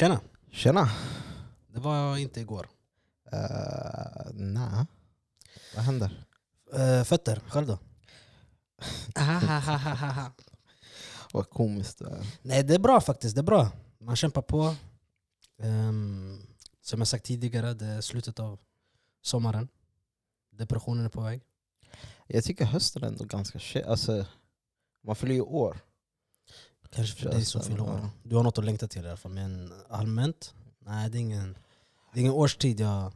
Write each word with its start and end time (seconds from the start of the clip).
Tjena! 0.00 0.20
Tjena! 0.50 0.88
Det 1.68 1.80
var 1.80 2.16
inte 2.16 2.40
igår. 2.40 2.68
Uh, 3.32 4.30
Nej. 4.32 4.86
Vad 5.74 5.84
händer? 5.84 6.26
Uh, 6.78 7.04
fötter, 7.04 7.42
själv 7.48 7.66
då? 7.66 7.78
Vad 11.32 11.50
komiskt 11.50 11.98
det 11.98 12.04
är. 12.04 12.26
Nej 12.42 12.62
det 12.62 12.74
är 12.74 12.78
bra 12.78 13.00
faktiskt, 13.00 13.34
det 13.34 13.40
är 13.40 13.42
bra. 13.42 13.70
Man 13.98 14.16
kämpar 14.16 14.42
på. 14.42 14.74
Um, 15.58 16.46
som 16.80 17.00
jag 17.00 17.08
sagt 17.08 17.24
tidigare, 17.24 17.74
det 17.74 17.86
är 17.86 18.00
slutet 18.00 18.40
av 18.40 18.60
sommaren. 19.22 19.68
Depressionen 20.50 21.04
är 21.04 21.08
på 21.10 21.20
väg. 21.20 21.42
Jag 22.26 22.44
tycker 22.44 22.64
hösten 22.64 23.04
är 23.04 23.06
ändå 23.06 23.24
ganska. 23.24 23.86
Alltså, 23.86 24.26
man 25.04 25.16
fyller 25.16 25.34
ju 25.34 25.42
år. 25.42 25.80
Kanske 26.90 27.16
för 27.16 27.30
dig 27.30 27.44
som 27.44 27.60
det, 27.60 27.66
fyller 27.66 27.82
år. 27.82 28.10
Du 28.22 28.36
har 28.36 28.42
något 28.42 28.58
att 28.58 28.64
längta 28.64 28.88
till 28.88 29.04
i 29.04 29.08
alla 29.08 29.16
fall. 29.16 29.32
Men 29.32 29.72
allmänt, 29.88 30.54
nej 30.78 31.10
det 31.10 31.18
är 31.18 31.20
ingen, 31.20 31.58
det 32.12 32.18
är 32.18 32.20
ingen 32.20 32.32
årstid 32.32 32.80
jag... 32.80 33.12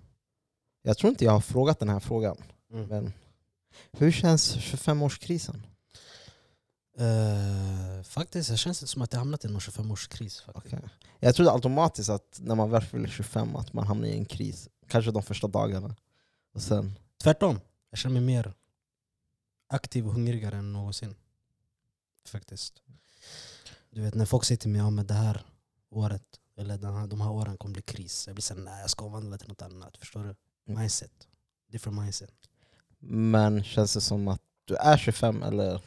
Jag 0.83 0.99
tror 0.99 1.11
inte 1.11 1.25
jag 1.25 1.33
har 1.33 1.41
frågat 1.41 1.79
den 1.79 1.89
här 1.89 2.01
frågan. 2.01 2.37
Mm. 2.73 2.89
Men 2.89 3.13
hur 3.93 4.11
känns 4.13 4.57
25-årskrisen? 4.57 5.63
Eh, 6.99 8.03
faktiskt, 8.03 8.51
det 8.51 8.57
känns 8.57 8.83
inte 8.83 8.93
som 8.93 9.03
att 9.03 9.13
jag 9.13 9.19
hamnat 9.19 9.45
i 9.45 9.49
någon 9.49 9.61
25-årskris. 9.61 10.45
faktiskt. 10.45 10.75
Okej. 10.75 10.89
Jag 11.21 11.35
trodde 11.35 11.53
automatiskt 11.53 12.11
att 12.11 12.41
när 12.43 12.55
man 12.55 12.71
väl 12.71 12.83
fyller 12.83 13.09
25 13.09 13.57
att 13.57 13.73
man 13.73 13.87
hamnar 13.87 14.09
i 14.09 14.13
en 14.19 14.25
kris. 14.25 14.69
Kanske 14.89 15.11
de 15.11 15.23
första 15.23 15.49
dagarna. 15.49 15.97
Och 16.55 16.63
sen, 16.63 16.99
Tvärtom, 17.23 17.61
jag 17.91 17.99
känner 17.99 18.13
mig 18.13 18.23
mer 18.23 18.55
aktiv 19.69 20.07
och 20.07 20.13
hungrigare 20.13 20.57
än 20.57 20.73
någonsin. 20.73 21.15
Faktiskt. 22.29 22.83
Du 23.95 24.01
vet 24.01 24.15
när 24.15 24.25
folk 24.27 24.45
säger 24.45 24.59
till 24.59 24.71
mig 24.71 24.81
ja, 24.81 24.91
men 24.91 25.07
det 25.07 25.15
här 25.15 25.45
året, 25.91 26.41
eller 26.57 26.79
den 26.79 26.95
här, 26.95 27.07
de 27.07 27.21
här 27.21 27.31
åren 27.31 27.57
kommer 27.57 27.73
bli 27.73 27.83
kris. 27.83 28.27
Jag 28.27 28.35
blir 28.37 28.43
såhär, 28.43 28.61
nej 28.61 28.81
jag 28.81 28.91
ska 28.91 29.05
omvandla 29.05 29.39
till 29.39 29.49
något 29.49 29.63
annat. 29.63 29.97
Förstår 29.97 30.21
du? 30.25 30.35
Mm. 30.69 30.81
Mindset. 30.81 31.29
Different 31.73 31.99
mindset. 32.01 32.35
men 32.99 33.65
känns 33.65 33.95
det 33.95 34.01
som 34.01 34.29
att 34.29 34.43
du 34.65 34.77
är 34.77 34.97
25 34.97 35.43
eller? 35.43 35.83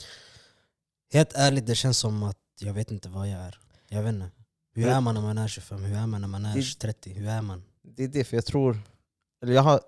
Helt 1.14 1.34
ärligt, 1.34 1.66
det 1.66 1.76
känns 1.76 1.98
som 1.98 2.24
att 2.24 2.38
jag 2.60 2.74
vet 2.74 2.92
inte 2.92 3.10
vad 3.10 3.30
jag 3.30 3.40
är. 3.40 3.60
Jag 3.88 4.04
vet 4.04 4.14
inte. 4.14 4.32
Hur 4.74 4.88
är 4.88 5.02
man 5.02 5.16
när 5.16 5.22
man 5.22 5.38
är 5.38 5.48
25? 5.48 5.84
Hur 5.84 5.98
är 5.98 6.08
man 6.08 6.22
när 6.22 6.28
man 6.28 6.46
är 6.46 6.56
Det- 6.56 6.80
30? 6.80 7.14
Hur 7.14 7.28
är 7.28 7.42
man? 7.42 7.64
Det 7.82 8.04
är 8.04 8.08
det, 8.08 8.24
för 8.24 8.38
jag 8.38 8.46
tror... 8.46 8.80
Eller 9.42 9.54
jag 9.54 9.62
har... 9.62 9.82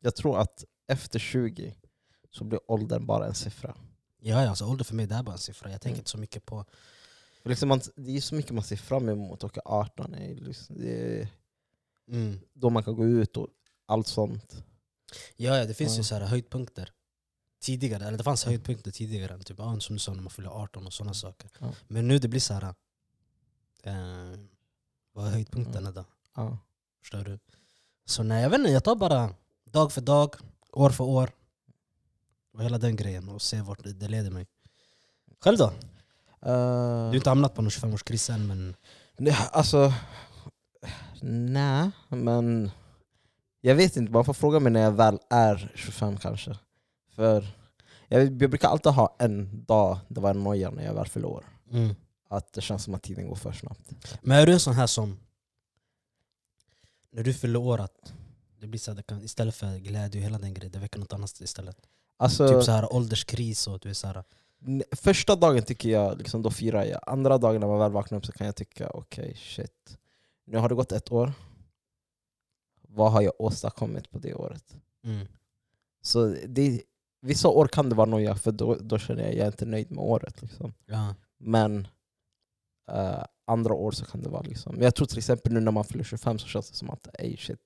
Jag 0.00 0.16
tror 0.16 0.38
att 0.38 0.64
efter 0.88 1.18
20 1.18 1.74
så 2.30 2.44
blir 2.44 2.70
åldern 2.70 3.06
bara 3.06 3.26
en 3.26 3.34
siffra. 3.34 3.74
Ja, 4.24 4.42
ja, 4.42 4.48
alltså, 4.48 4.64
ålder 4.66 4.84
för 4.84 4.94
mig 4.94 5.06
det 5.06 5.14
är 5.14 5.22
bara 5.22 5.32
en 5.32 5.38
siffra. 5.38 5.70
Jag 5.70 5.80
tänker 5.80 5.94
Mm. 5.94 6.00
inte 6.00 6.10
så 6.10 6.18
mycket 6.18 6.46
på... 6.46 6.64
Liksom 7.44 7.68
man, 7.68 7.80
det 7.96 8.16
är 8.16 8.20
så 8.20 8.34
mycket 8.34 8.52
man 8.52 8.64
ser 8.64 8.76
fram 8.76 9.08
emot. 9.08 9.44
Och 9.44 9.58
18 9.64 10.14
är 10.14 10.34
liksom, 10.34 10.76
är 10.82 11.28
Mm. 12.08 12.40
då 12.52 12.70
man 12.70 12.84
kan 12.84 12.94
gå 12.96 13.04
ut 13.06 13.36
och 13.36 13.48
allt 13.86 14.06
sånt. 14.06 14.64
Ja, 15.36 15.56
ja, 15.58 15.64
det 15.64 15.74
finns 15.74 15.92
ju 15.94 15.98
Ja. 16.00 16.04
så 16.04 16.14
här 16.14 16.22
höjdpunkter. 16.26 16.92
Tidigare, 17.60 18.06
eller 18.06 18.18
det 18.18 18.24
fanns 18.24 18.44
höjdpunkter 18.44 18.90
tidigare, 18.90 19.38
typ, 19.42 19.58
ja, 19.58 19.80
som 19.80 19.96
du 19.96 20.00
sa 20.00 20.12
när 20.14 20.22
man 20.22 20.30
fyller 20.30 20.48
18 20.50 20.86
och 20.86 20.92
sådana 20.92 21.14
saker. 21.14 21.50
Ja. 21.60 21.72
Men 21.88 22.08
nu 22.08 22.18
det 22.18 22.28
blir 22.28 22.40
så 22.40 22.54
här. 22.54 22.74
Eh, 23.82 24.38
vad 25.12 25.26
är 25.26 25.30
höjdpunkterna 25.30 25.90
då? 25.90 26.04
Ja. 26.36 26.58
Förstår 27.00 27.24
du? 27.24 27.38
Så 28.04 28.22
nej, 28.22 28.42
jag 28.42 28.50
vet 28.50 28.58
inte, 28.58 28.70
jag 28.70 28.84
tar 28.84 28.96
bara 28.96 29.34
dag 29.64 29.92
för 29.92 30.00
dag, 30.00 30.34
år 30.72 30.90
för 30.90 31.04
år. 31.04 31.30
Och 32.52 32.62
hela 32.62 32.78
den 32.78 32.96
grejen 32.96 33.28
och 33.28 33.42
ser 33.42 33.62
vart 33.62 33.84
det, 33.84 34.08
leder 34.08 34.30
mig. 34.30 34.46
Själv 35.40 35.58
då? 35.58 35.72
Du 36.40 36.48
Uh, 36.48 36.54
har 37.06 37.14
inte 37.14 37.28
hamnat 37.28 37.54
på 37.54 37.62
någon 37.62 37.70
25-årskris 37.70 38.32
än 38.32 38.46
men... 38.46 38.76
nej, 39.18 39.36
alltså... 39.52 39.92
Nej, 41.22 41.90
men... 42.08 42.70
Jag 43.60 43.74
vet 43.74 43.96
inte, 43.96 44.12
man 44.12 44.24
får 44.24 44.34
fråga 44.34 44.60
mig 44.60 44.72
när 44.72 44.80
jag 44.80 44.92
väl 44.92 45.18
är 45.30 45.72
25 45.74 46.16
kanske. 46.16 46.58
För 47.14 47.46
jag, 48.08 48.22
jag 48.22 48.32
brukar 48.32 48.68
alltid 48.68 48.92
ha 48.92 49.16
en 49.18 49.64
dag 49.64 49.98
det 50.08 50.20
var 50.20 50.30
en 50.30 50.42
noja 50.42 50.70
när 50.70 50.84
jag 50.84 50.94
väl 50.94 51.06
fyller 51.06 51.28
år. 51.28 51.44
Mm. 51.70 51.94
Att 52.28 52.52
det 52.52 52.60
känns 52.60 52.84
som 52.84 52.94
att 52.94 53.02
tiden 53.02 53.28
går 53.28 53.36
för 53.36 53.52
snabbt. 53.52 53.92
Men 54.22 54.38
är 54.38 54.46
du 54.46 54.52
en 54.52 54.60
sån 54.60 54.74
här 54.74 54.86
som... 54.86 55.18
När 57.12 57.22
du 57.22 57.34
att 57.78 58.12
det 58.60 58.66
blir 58.66 58.80
så 58.80 58.90
här, 58.90 58.96
det 58.96 59.02
kan, 59.02 59.22
istället 59.22 59.54
för 59.54 59.78
glädje 59.78 60.20
och 60.20 60.24
hela 60.24 60.38
den 60.38 60.54
grejen, 60.54 60.72
det 60.72 60.78
väcker 60.78 60.98
något 60.98 61.12
annat 61.12 61.40
istället. 61.40 61.76
Alltså, 62.22 62.48
Typ 62.48 62.62
så 62.62 62.72
här 62.72 62.94
ålderskris 62.94 63.66
och 63.66 63.78
du 63.78 63.88
är 63.90 63.94
så 63.94 64.06
här, 64.06 64.24
första 64.96 65.36
dagen 65.36 65.62
tycker 65.62 65.88
jag, 65.88 66.18
liksom, 66.18 66.42
då 66.42 66.50
firar 66.50 66.84
jag. 66.84 67.00
Andra 67.06 67.38
dagen 67.38 67.60
när 67.60 67.68
man 67.68 67.78
väl 67.78 67.92
vaknar 67.92 68.18
upp 68.18 68.26
så 68.26 68.32
kan 68.32 68.46
jag 68.46 68.56
tycka, 68.56 68.90
okej 68.90 69.36
shit. 69.36 69.98
Nu 70.44 70.58
har 70.58 70.68
det 70.68 70.74
gått 70.74 70.92
ett 70.92 71.12
år. 71.12 71.32
Vad 72.88 73.12
har 73.12 73.22
jag 73.22 73.32
åstadkommit 73.38 74.10
på 74.10 74.18
det 74.18 74.34
året? 74.34 74.76
mm. 75.04 75.26
Så 76.04 76.36
det, 76.46 76.82
vissa 77.20 77.48
år 77.48 77.66
kan 77.66 77.88
det 77.88 77.94
vara 77.94 78.06
noja, 78.10 78.34
för 78.36 78.52
då, 78.52 78.74
då 78.74 78.98
känner 78.98 79.22
jag 79.22 79.30
att 79.30 79.36
jag 79.36 79.46
är 79.46 79.50
inte 79.50 79.64
nöjd 79.66 79.90
med 79.90 80.04
året. 80.04 80.42
Liksom. 80.42 80.74
ja. 80.86 81.14
Men 81.38 81.88
eh, 82.90 83.24
andra 83.44 83.74
år 83.74 83.90
så 83.92 84.04
kan 84.04 84.22
det 84.22 84.28
vara 84.28 84.42
liksom... 84.42 84.82
Jag 84.82 84.94
tror 84.94 85.06
till 85.06 85.18
exempel 85.18 85.52
nu 85.52 85.60
när 85.60 85.72
man 85.72 85.84
fyller 85.84 86.04
25 86.04 86.38
så 86.38 86.46
känns 86.46 86.70
det 86.70 86.76
som 86.76 86.90
att 86.90 87.08
ey 87.18 87.36
shit, 87.36 87.60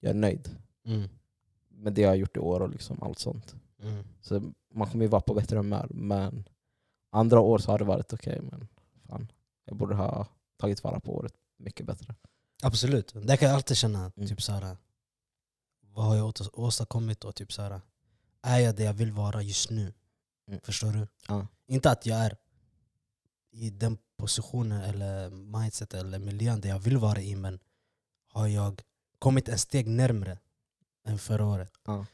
jag 0.00 0.10
är 0.10 0.14
nöjd 0.14 0.56
Mm. 0.86 1.08
med 1.68 1.92
det 1.92 2.00
jag 2.02 2.08
har 2.08 2.14
gjort 2.14 2.36
i 2.36 2.40
år 2.40 2.60
och 2.60 2.70
liksom 2.70 3.02
allt 3.02 3.18
sånt. 3.18 3.54
Mm. 3.82 4.04
Så 4.20 4.52
man 4.74 4.90
kommer 4.90 5.04
ju 5.04 5.10
vara 5.10 5.20
på 5.20 5.34
bättre 5.34 5.56
humör. 5.56 5.86
Men 5.90 6.48
andra 7.10 7.40
år 7.40 7.58
så 7.58 7.70
har 7.70 7.78
det 7.78 7.84
varit 7.84 8.12
okej, 8.12 8.40
men 8.42 8.68
fan, 9.08 9.32
jag 9.64 9.76
borde 9.76 9.94
ha 9.94 10.26
tagit 10.56 10.84
vara 10.84 11.00
på 11.00 11.16
året 11.16 11.34
mycket 11.56 11.86
bättre. 11.86 12.14
Absolut, 12.62 13.12
det 13.14 13.36
kan 13.36 13.48
jag 13.48 13.56
alltid 13.56 13.76
känna. 13.76 14.12
Mm. 14.16 14.28
Typ 14.28 14.42
så 14.42 14.52
här, 14.52 14.76
vad 15.80 16.04
har 16.04 16.16
jag 16.16 16.32
åstadkommit 16.52 17.24
och 17.24 17.34
typ 17.34 17.52
så 17.52 17.62
här, 17.62 17.80
är 18.42 18.58
jag 18.58 18.76
det 18.76 18.84
jag 18.84 18.92
vill 18.92 19.12
vara 19.12 19.42
just 19.42 19.70
nu? 19.70 19.92
Mm. 20.48 20.60
Förstår 20.62 20.92
du? 20.92 21.06
Ja. 21.28 21.46
Inte 21.66 21.90
att 21.90 22.06
jag 22.06 22.18
är 22.18 22.36
i 23.50 23.70
den 23.70 23.98
positionen 24.16 24.82
eller 24.82 25.30
mindset 25.30 25.94
eller 25.94 26.18
miljön 26.18 26.60
där 26.60 26.68
jag 26.68 26.78
vill 26.78 26.96
vara 26.96 27.20
i 27.20 27.36
men 27.36 27.58
har 28.28 28.46
jag 28.46 28.82
kommit 29.18 29.48
en 29.48 29.58
steg 29.58 29.88
närmre 29.88 30.38
än 31.04 31.18
förra 31.18 31.46
året? 31.46 31.72
Ja. 31.84 32.06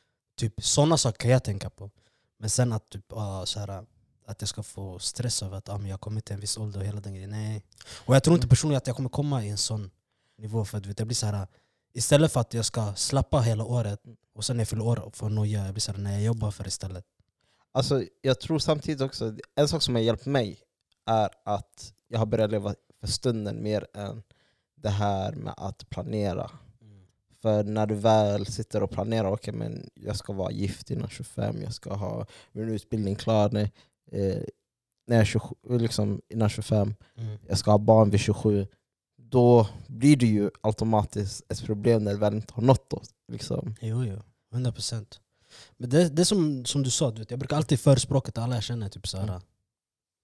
Typ 0.43 0.65
sådana 0.65 0.97
saker 0.97 1.19
kan 1.19 1.31
jag 1.31 1.45
tänka 1.45 1.71
på. 1.71 1.91
Men 2.39 2.51
sen 2.51 2.73
att, 2.73 2.91
typ, 2.91 3.13
uh, 3.13 3.45
så 3.45 3.61
här, 3.61 3.87
att 4.27 4.41
jag 4.43 4.49
ska 4.49 4.63
få 4.63 4.99
stress 4.99 5.43
av 5.43 5.55
att 5.55 5.69
ah, 5.69 5.79
men 5.79 5.91
jag 5.91 6.01
kommit 6.01 6.25
till 6.25 6.35
en 6.35 6.41
viss 6.41 6.59
ålder 6.59 6.81
och 6.81 6.87
hela 6.87 7.01
den 7.01 7.15
grejen. 7.15 7.31
Nej. 7.31 7.63
Och 8.07 8.15
jag 8.15 8.25
tror 8.25 8.37
inte 8.37 8.49
personligen 8.49 8.77
att 8.77 8.87
jag 8.87 8.97
kommer 8.97 9.09
komma 9.09 9.45
i 9.45 9.49
en 9.49 9.59
sån 9.59 9.91
nivå. 10.39 10.65
För 10.65 10.79
att, 10.79 10.87
vet, 10.87 10.99
jag 10.99 11.09
blir 11.09 11.15
så 11.15 11.27
här, 11.27 11.47
istället 11.95 12.33
för 12.33 12.41
att 12.41 12.55
jag 12.55 12.65
ska 12.65 12.95
slappa 12.95 13.41
hela 13.41 13.65
året 13.65 14.01
och 14.35 14.45
sen 14.45 14.57
när 14.57 14.61
jag 14.61 14.69
fyller 14.69 14.85
år 14.85 15.11
får 15.15 15.31
noja, 15.31 15.65
jag 15.65 15.75
blir 15.75 15.81
så 15.81 15.93
här, 15.93 15.99
nej 15.99 16.15
jag 16.15 16.23
jobbar 16.23 16.51
för 16.51 16.67
istället. 16.67 17.05
Alltså, 17.73 18.05
jag 18.21 18.41
tror 18.41 18.59
samtidigt 18.59 19.01
också, 19.01 19.37
en 19.55 19.69
sak 19.69 19.83
som 19.83 19.95
har 19.95 20.03
hjälpt 20.03 20.27
mig 20.27 20.61
är 21.07 21.31
att 21.45 21.93
jag 22.09 22.19
har 22.19 22.27
börjat 22.27 22.51
leva 22.51 22.75
för 23.01 23.07
stunden 23.07 23.63
mer 23.63 23.87
än 23.95 24.23
det 24.77 24.91
här 24.91 25.33
med 25.33 25.55
att 25.57 25.91
planera. 25.91 26.51
För 27.43 27.65
när 27.65 27.87
du 27.87 27.95
väl 27.95 28.47
sitter 28.47 28.83
och 28.83 28.91
planerar, 28.91 29.29
okej 29.33 29.55
men 29.55 29.91
jag 29.95 30.17
ska 30.17 30.33
vara 30.33 30.51
gift 30.53 30.91
innan 30.91 31.09
25, 31.09 31.63
jag 31.63 31.75
ska 31.75 31.95
ha 31.95 32.27
min 32.53 32.69
utbildning 32.69 33.15
klar 33.17 33.51
när, 33.51 33.63
eh, 34.13 34.43
när 35.07 35.17
jag 35.17 35.21
är 35.21 35.25
27, 35.25 35.79
liksom 35.79 36.21
innan 36.29 36.49
25, 36.49 36.95
Mm. 37.17 37.39
jag 37.49 37.59
ska 37.59 37.71
ha 37.71 37.79
barn 37.79 38.11
vid 38.11 38.21
27. 38.21 38.67
Då 39.17 39.69
blir 39.87 40.17
det 40.17 40.27
ju 40.27 40.51
automatiskt 40.61 41.53
ett 41.53 41.65
problem 41.65 42.05
när 42.05 42.13
du 42.13 42.19
väl 42.19 42.35
inte 42.35 42.55
har 42.55 42.63
nått 42.63 42.91
då. 42.91 43.03
Liksom. 43.33 43.75
Jo, 43.81 44.05
jo. 44.05 44.23
100 44.53 44.73
procent. 44.73 45.21
Men 45.77 45.91
det, 45.91 46.09
det 46.09 46.23
är 46.23 46.25
som, 46.25 46.65
som 46.65 46.83
du 46.83 46.91
sa, 46.91 47.11
du 47.11 47.19
vet, 47.19 47.31
jag 47.31 47.39
brukar 47.41 47.57
alltid 47.57 47.81
förespråka 47.81 48.33
till 48.33 48.43
alla 48.43 48.55
jag 48.55 48.63
känner, 48.63 48.89
typ 48.89 49.09
så 49.09 49.17
här, 49.17 49.29
Mm. 49.29 49.41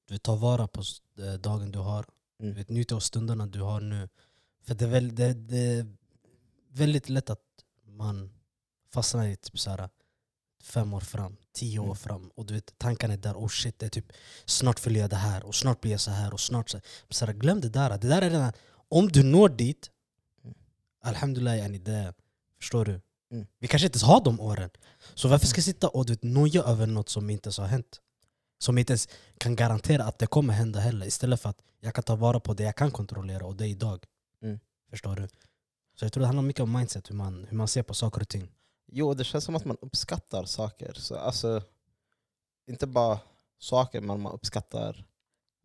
du 0.08 0.14
vet, 0.14 0.22
ta 0.22 0.36
vara 0.36 0.68
på 0.68 0.82
eh, 1.18 1.32
dagen 1.40 1.72
du 1.72 1.78
har. 1.78 2.04
Mm. 2.42 2.54
Du 2.64 2.74
vet, 2.74 2.92
av 2.92 3.00
stunderna 3.00 3.46
du 3.46 3.60
har 3.60 3.80
nu. 3.80 4.08
För 4.62 4.74
det 4.74 4.86
väl, 4.86 5.14
det, 5.14 5.34
det 5.34 5.86
väldigt 6.78 7.08
lätt 7.08 7.30
att 7.30 7.40
man 7.86 8.30
fastnar 8.92 9.26
i 9.26 9.36
typ 9.36 9.58
så 9.58 9.70
här, 9.70 9.88
fem 10.62 10.94
år 10.94 11.00
fram, 11.00 11.36
tio 11.52 11.78
år 11.78 11.84
Mm. 11.84 11.96
fram. 11.96 12.30
Och 12.34 12.46
du 12.46 12.54
vet, 12.54 12.78
tankarna 12.78 13.14
är 13.14 13.18
där, 13.18 13.34
oh 13.34 13.48
shit, 13.48 13.78
det 13.78 13.86
är 13.86 13.90
typ, 13.90 14.12
snart 14.44 14.78
fyller 14.80 15.00
jag 15.00 15.10
det 15.10 15.16
här, 15.16 15.44
och 15.44 15.54
snart 15.54 15.80
blir 15.80 15.90
jag 15.92 16.00
så 16.00 16.10
här 16.10 16.32
och 16.32 16.40
snart 16.40 16.70
så 16.70 16.76
här. 16.76 16.84
Så 17.10 17.26
här 17.26 17.32
glöm 17.32 17.60
det 17.60 17.68
där. 17.68 17.98
Det 17.98 18.08
där 18.08 18.22
är 18.22 18.30
redan, 18.30 18.52
om 18.88 19.08
du 19.08 19.22
når 19.22 19.48
dit, 19.48 19.90
Mm. 20.44 20.54
alhamdulillah, 21.02 21.58
yani 21.58 21.78
det, 21.78 22.14
förstår 22.60 22.84
du? 22.84 23.00
Mm. 23.30 23.46
Vi 23.58 23.68
kanske 23.68 23.86
inte 23.86 23.96
ens 23.96 24.02
har 24.02 24.24
de 24.24 24.40
åren. 24.40 24.70
Så 25.14 25.28
varför 25.28 25.46
ska 25.46 25.58
jag 25.58 25.64
sitta 25.64 25.88
och 25.88 26.06
du 26.06 26.12
vet, 26.12 26.22
noja 26.22 26.62
över 26.62 26.86
något 26.86 27.08
som 27.08 27.30
inte 27.30 27.46
ens 27.46 27.58
har 27.58 27.66
hänt? 27.66 28.00
Som 28.58 28.78
inte 28.78 28.92
ens 28.92 29.08
kan 29.38 29.56
garantera 29.56 30.04
att 30.04 30.18
det 30.18 30.26
kommer 30.26 30.54
hända 30.54 30.80
heller. 30.80 31.06
Istället 31.06 31.40
för 31.40 31.48
att 31.50 31.62
jag 31.80 31.94
kan 31.94 32.04
ta 32.04 32.16
vara 32.16 32.40
på 32.40 32.54
det 32.54 32.62
jag 32.62 32.76
kan 32.76 32.90
kontrollera 32.90 33.46
och 33.46 33.56
det 33.56 33.64
är 33.66 33.68
idag. 33.68 34.04
Mm. 34.42 34.58
Förstår 34.90 35.16
du? 35.16 35.28
Så 35.98 36.04
jag 36.04 36.12
tror 36.12 36.20
det 36.20 36.26
handlar 36.26 36.42
mycket 36.42 36.62
om 36.62 36.72
mindset, 36.72 37.10
hur 37.10 37.14
man, 37.14 37.46
hur 37.48 37.56
man 37.56 37.68
ser 37.68 37.82
på 37.82 37.94
saker 37.94 38.20
och 38.20 38.28
ting. 38.28 38.48
Jo, 38.86 39.14
det 39.14 39.24
känns 39.24 39.44
som 39.44 39.56
att 39.56 39.64
man 39.64 39.76
uppskattar 39.80 40.44
saker. 40.44 40.92
Så, 40.94 41.16
alltså, 41.16 41.62
inte 42.66 42.86
bara 42.86 43.18
saker, 43.58 44.00
men 44.00 44.20
man 44.20 44.32
uppskattar 44.32 45.04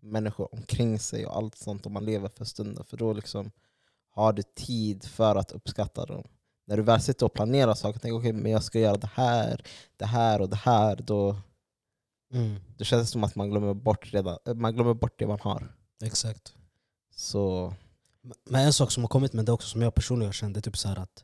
människor 0.01 0.55
omkring 0.55 0.99
sig 0.99 1.25
och 1.25 1.37
allt 1.37 1.55
sånt 1.57 1.85
om 1.85 1.93
man 1.93 2.05
lever 2.05 2.29
för 2.29 2.45
stunden. 2.45 2.85
För 2.85 2.97
då 2.97 3.13
liksom 3.13 3.51
har 4.09 4.33
du 4.33 4.43
tid 4.55 5.05
för 5.05 5.35
att 5.35 5.51
uppskatta 5.51 6.05
dem. 6.05 6.27
När 6.65 6.77
du 6.77 6.83
väl 6.83 7.01
sitter 7.01 7.25
och 7.25 7.33
planerar 7.33 7.73
saker 7.73 7.95
och 7.95 8.01
tänker 8.01 8.19
okej, 8.19 8.33
men 8.33 8.51
jag 8.51 8.63
ska 8.63 8.79
göra 8.79 8.97
det 8.97 9.09
här, 9.13 9.65
det 9.97 10.05
här 10.05 10.41
och 10.41 10.49
det 10.49 10.55
här, 10.55 10.95
då, 10.95 11.35
Mm. 12.33 12.55
då 12.77 12.83
känns 12.83 13.07
det 13.07 13.11
som 13.11 13.23
att 13.23 13.35
man 13.35 13.49
glömmer 13.49 13.73
bort, 13.73 14.13
redan, 14.13 14.37
man 14.55 14.73
glömmer 14.73 14.93
bort 14.93 15.19
det 15.19 15.27
man 15.27 15.39
har. 15.39 15.75
Exakt. 16.03 16.53
Så 17.15 17.73
Men 18.45 18.65
en 18.65 18.73
sak 18.73 18.91
som 18.91 19.03
har 19.03 19.07
kommit 19.07 19.33
med 19.33 19.45
det 19.45 19.51
också, 19.51 19.67
som 19.67 19.81
jag 19.81 19.95
personligen 19.95 20.55
är 20.55 20.61
typ 20.61 20.77
så 20.77 20.89
att 20.89 21.23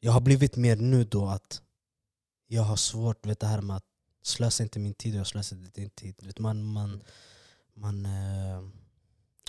jag 0.00 0.12
har 0.12 0.20
blivit 0.20 0.56
mer 0.56 0.76
nu 0.76 1.04
då 1.04 1.26
att 1.26 1.62
jag 2.46 2.62
har 2.62 2.76
svårt, 2.76 3.26
vet 3.26 3.40
det 3.40 3.46
här 3.46 3.60
med 3.60 3.76
att 3.76 3.84
slösa 4.22 4.62
inte 4.62 4.78
min 4.78 4.94
tid 4.94 5.14
och 5.14 5.20
jag 5.20 5.26
slösar 5.26 5.56
inte 5.56 5.80
din 5.80 5.90
tid. 5.90 6.14
Vet, 6.22 6.38
man 6.38 6.64
man, 6.64 7.02
man 7.74 8.06
eh, 8.06 8.62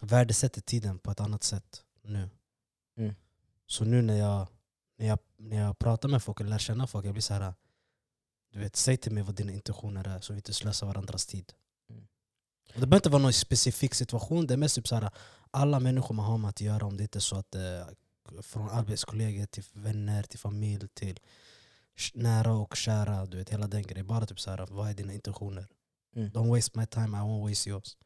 värdesätter 0.01 0.61
tiden 0.61 0.99
på 0.99 1.11
ett 1.11 1.19
annat 1.19 1.43
sätt 1.43 1.83
nu. 2.01 2.29
Mm. 2.97 3.15
Så 3.67 3.85
nu 3.85 4.01
när 4.01 4.17
jag, 4.17 4.47
när, 4.97 5.07
jag, 5.07 5.19
när 5.37 5.57
jag 5.57 5.79
pratar 5.79 6.09
med 6.09 6.23
folk 6.23 6.39
och 6.39 6.45
lär 6.45 6.57
känna 6.57 6.87
folk, 6.87 7.05
jag 7.05 7.13
blir 7.13 7.21
så 7.21 7.33
här 7.33 7.53
du 8.53 8.59
vet, 8.59 8.75
säg 8.75 8.97
till 8.97 9.11
mig 9.11 9.23
vad 9.23 9.35
dina 9.35 9.51
intentioner 9.51 10.07
är 10.07 10.19
så 10.19 10.33
vi 10.33 10.37
inte 10.37 10.53
slösar 10.53 10.87
varandras 10.87 11.25
tid. 11.25 11.53
Det 12.67 12.79
behöver 12.79 12.95
inte 12.95 13.09
vara 13.09 13.21
någon 13.21 13.33
specifik 13.33 13.93
situation, 13.93 14.47
det 14.47 14.53
är 14.53 14.57
mest 14.57 14.75
typ 14.75 14.87
så 14.87 14.95
här, 14.95 15.09
alla 15.51 15.79
människor 15.79 16.15
man 16.15 16.25
har 16.25 16.37
med 16.37 16.49
att 16.49 16.61
göra, 16.61 16.85
om 16.85 16.97
det 16.97 17.03
inte 17.03 17.17
är 17.17 17.21
så 17.21 17.35
att 17.35 17.51
det 17.51 17.61
är 17.61 17.95
från 18.41 18.69
arbetskollegor 18.69 19.45
till 19.45 19.63
vänner, 19.73 20.23
till 20.23 20.39
familj, 20.39 20.87
till 20.93 21.19
nära 22.13 22.53
och 22.53 22.75
kära, 22.75 23.25
du 23.25 23.37
vet 23.37 23.49
hela 23.49 23.67
den 23.67 23.83
grejen. 23.83 24.07
Bara 24.07 24.25
typ 24.25 24.39
så 24.39 24.49
här, 24.49 24.67
vad 24.69 24.89
är 24.89 24.93
dina 24.93 25.13
intentioner? 25.13 25.67
Mm. 26.15 26.31
Don't 26.31 26.55
waste 26.55 26.79
my 26.79 26.85
time, 26.85 27.17
I 27.17 27.21
won't 27.21 27.49
waste 27.49 27.69
yours. 27.69 27.97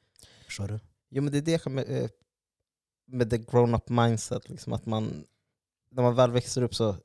Förstår 0.46 0.68
du? 0.68 0.80
Jo 1.10 1.24
men 1.24 1.32
det 1.32 1.38
är 1.38 1.42
det 1.42 1.66
med, 1.66 1.90
eh, 1.90 2.10
med 3.06 3.30
the 3.30 3.38
grown-up 3.38 3.90
mindset, 3.90 4.50
liksom 4.50 4.74
att 4.74 4.86
man, 4.86 5.26
när 5.90 6.04
man 6.04 6.16
väl 6.16 6.32
växer 6.32 6.62
upp 6.62 6.76
så 6.76 6.96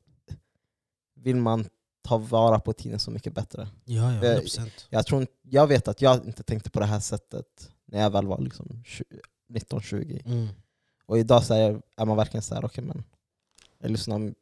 vill 1.14 1.36
man 1.36 1.68
ta 2.02 2.18
vara 2.18 2.60
på 2.60 2.72
tiden 2.72 2.98
så 3.00 3.10
mycket 3.10 3.34
bättre. 3.34 3.68
Ja, 3.84 4.12
ja, 4.14 4.24
Eh, 4.24 4.40
100%. 4.40 4.70
Jag, 4.90 5.06
tror, 5.06 5.26
jag 5.42 5.66
vet 5.66 5.88
att 5.88 6.02
jag 6.02 6.26
inte 6.26 6.42
tänkte 6.42 6.70
på 6.70 6.80
det 6.80 6.86
här 6.86 7.00
sättet 7.00 7.70
när 7.84 8.00
jag 8.00 8.10
väl 8.10 8.26
var 8.26 8.38
liksom 8.40 8.82
19-20. 9.52 10.22
Mm. 10.26 10.48
Och 11.06 11.18
idag 11.18 11.44
så 11.44 11.54
är, 11.54 11.82
är 11.96 12.04
man 12.06 12.16
verkligen 12.16 12.42
så 12.42 12.54
här, 12.54 12.64
okej 12.64 12.84
men 12.84 13.04
jag 13.78 13.90
lyssnar, 13.90 14.34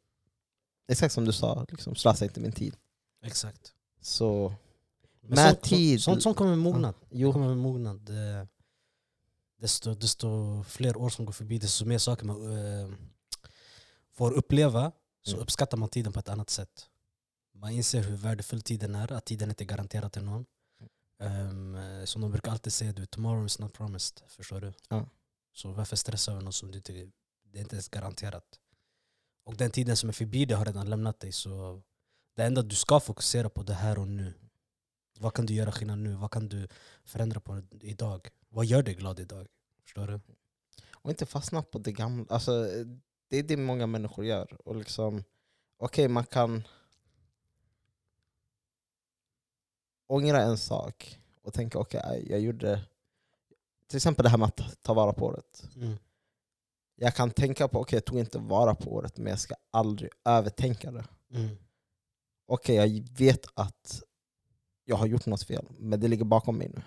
exakt 0.87 1.13
som 1.13 1.25
du 1.25 1.31
sa, 1.31 1.65
liksom, 1.69 1.95
slösa 1.95 2.25
inte 2.25 2.39
min 2.39 2.51
tid. 2.51 2.75
Exakt. 3.23 3.73
Så 4.01 4.53
Men 5.21 5.29
Med 5.35 5.49
sånt, 5.49 5.61
tid- 5.61 6.01
Sånt, 6.03 6.23
sånt 6.23 6.37
kommer 6.37 6.49
med 6.51 6.59
mognad. 6.59 6.95
Det 7.09 7.17
jo, 7.17 7.33
kommer 7.33 7.47
med 7.47 7.57
mognad. 7.57 8.09
Eh, 8.09 8.45
Desto, 9.59 9.93
desto 9.93 10.63
fler 10.63 10.97
år 10.97 11.09
som 11.09 11.25
går 11.25 11.33
förbi, 11.33 11.57
desto 11.57 11.85
mer 11.85 11.97
saker 11.97 12.25
man 12.25 12.57
eh, 12.57 12.89
får 14.13 14.31
uppleva, 14.31 14.91
så 15.23 15.31
Mm. 15.31 15.41
uppskattar 15.43 15.77
man 15.77 15.89
tiden 15.89 16.13
på 16.13 16.19
ett 16.19 16.29
annat 16.29 16.49
sätt. 16.49 16.87
Man 17.61 17.71
inser 17.71 18.03
hur 18.03 18.17
värdefull 18.17 18.61
tiden 18.61 18.95
är, 18.95 19.11
att 19.11 19.25
tiden 19.25 19.49
inte 19.49 19.63
är 19.63 19.65
garanterad 19.65 20.11
till 20.11 20.23
någon. 20.23 20.45
Um, 21.19 21.77
som 22.05 22.21
de 22.21 22.31
brukar 22.31 22.51
alltid 22.51 22.73
säga, 22.73 22.93
du, 22.93 23.05
tomorrow 23.05 23.45
is 23.45 23.59
not 23.59 23.73
promised. 23.73 24.21
Förstår 24.27 24.61
du? 24.61 24.73
Ja. 24.89 25.09
Så 25.53 25.71
varför 25.71 25.95
stressa 25.95 26.31
över 26.31 26.41
något 26.41 26.55
som 26.55 26.71
du 26.71 26.77
inte, 26.77 26.93
det 27.43 27.57
är 27.57 27.61
inte 27.61 27.75
ens 27.75 27.89
garanterat? 27.89 28.59
Och 29.43 29.57
den 29.57 29.71
tiden 29.71 29.97
som 29.97 30.09
är 30.09 30.13
förbi 30.13 30.45
det 30.45 30.55
har 30.55 30.65
redan 30.65 30.89
lämnat 30.89 31.19
dig. 31.19 31.31
Så 31.31 31.81
det 32.35 32.43
enda 32.43 32.61
du 32.61 32.75
ska 32.75 32.99
fokusera 32.99 33.49
på 33.49 33.63
det 33.63 33.73
här 33.73 33.99
och 33.99 34.07
nu. 34.07 34.33
Vad 35.19 35.33
kan 35.33 35.45
du 35.45 35.53
göra 35.53 35.71
skillnad 35.71 35.99
nu? 35.99 36.13
Vad 36.13 36.31
kan 36.31 36.49
du 36.49 36.67
förändra 37.05 37.39
på 37.39 37.61
idag? 37.81 38.29
Vad 38.49 38.65
gör 38.65 38.83
dig 38.83 38.93
glad 38.93 39.19
idag? 39.19 39.47
Förstår 39.83 40.07
du? 40.07 40.19
och 41.01 41.09
inte 41.09 41.25
fastna 41.25 41.61
på 41.63 41.79
det 41.79 41.91
gamla. 41.91 42.25
Alltså, 42.29 42.67
det 43.29 43.37
är 43.37 43.43
det 43.43 43.57
många 43.57 43.87
människor 43.87 44.25
gör. 44.25 44.57
Och 44.65 44.75
liksom, 44.75 45.23
okej 45.77 46.07
man 46.07 46.25
kan 46.25 46.63
ångra 50.11 50.41
en 50.41 50.57
sak 50.57 51.19
och 51.41 51.53
tänka 51.53 51.79
okej, 51.79 52.01
aj, 52.03 52.25
jag 52.29 52.39
gjorde 52.39 52.81
till 53.87 53.97
exempel 53.97 54.23
det 54.23 54.29
här 54.29 54.37
med 54.37 54.47
att 54.47 54.83
ta 54.83 54.93
vara 54.93 55.13
på 55.13 55.25
året. 55.25 55.63
Mm. 55.75 55.97
Jag 56.95 57.15
kan 57.15 57.31
tänka 57.31 57.67
på 57.67 57.79
okej, 57.79 57.97
jag 57.97 58.05
tog 58.05 58.19
inte 58.19 58.39
vara 58.39 58.75
på 58.75 58.93
året, 58.93 59.17
men 59.17 59.27
jag 59.27 59.39
ska 59.39 59.55
aldrig 59.71 60.11
övertänka 60.25 60.91
det. 60.91 61.05
Mm. 61.33 61.57
Okej, 62.45 62.75
jag 62.75 63.17
vet 63.17 63.45
att 63.53 64.03
jag 64.85 64.95
har 64.95 65.05
gjort 65.05 65.25
något 65.25 65.43
fel, 65.43 65.65
men 65.79 65.99
det 65.99 66.07
ligger 66.07 66.25
bakom 66.25 66.57
mig 66.57 66.69
nu. 66.69 66.81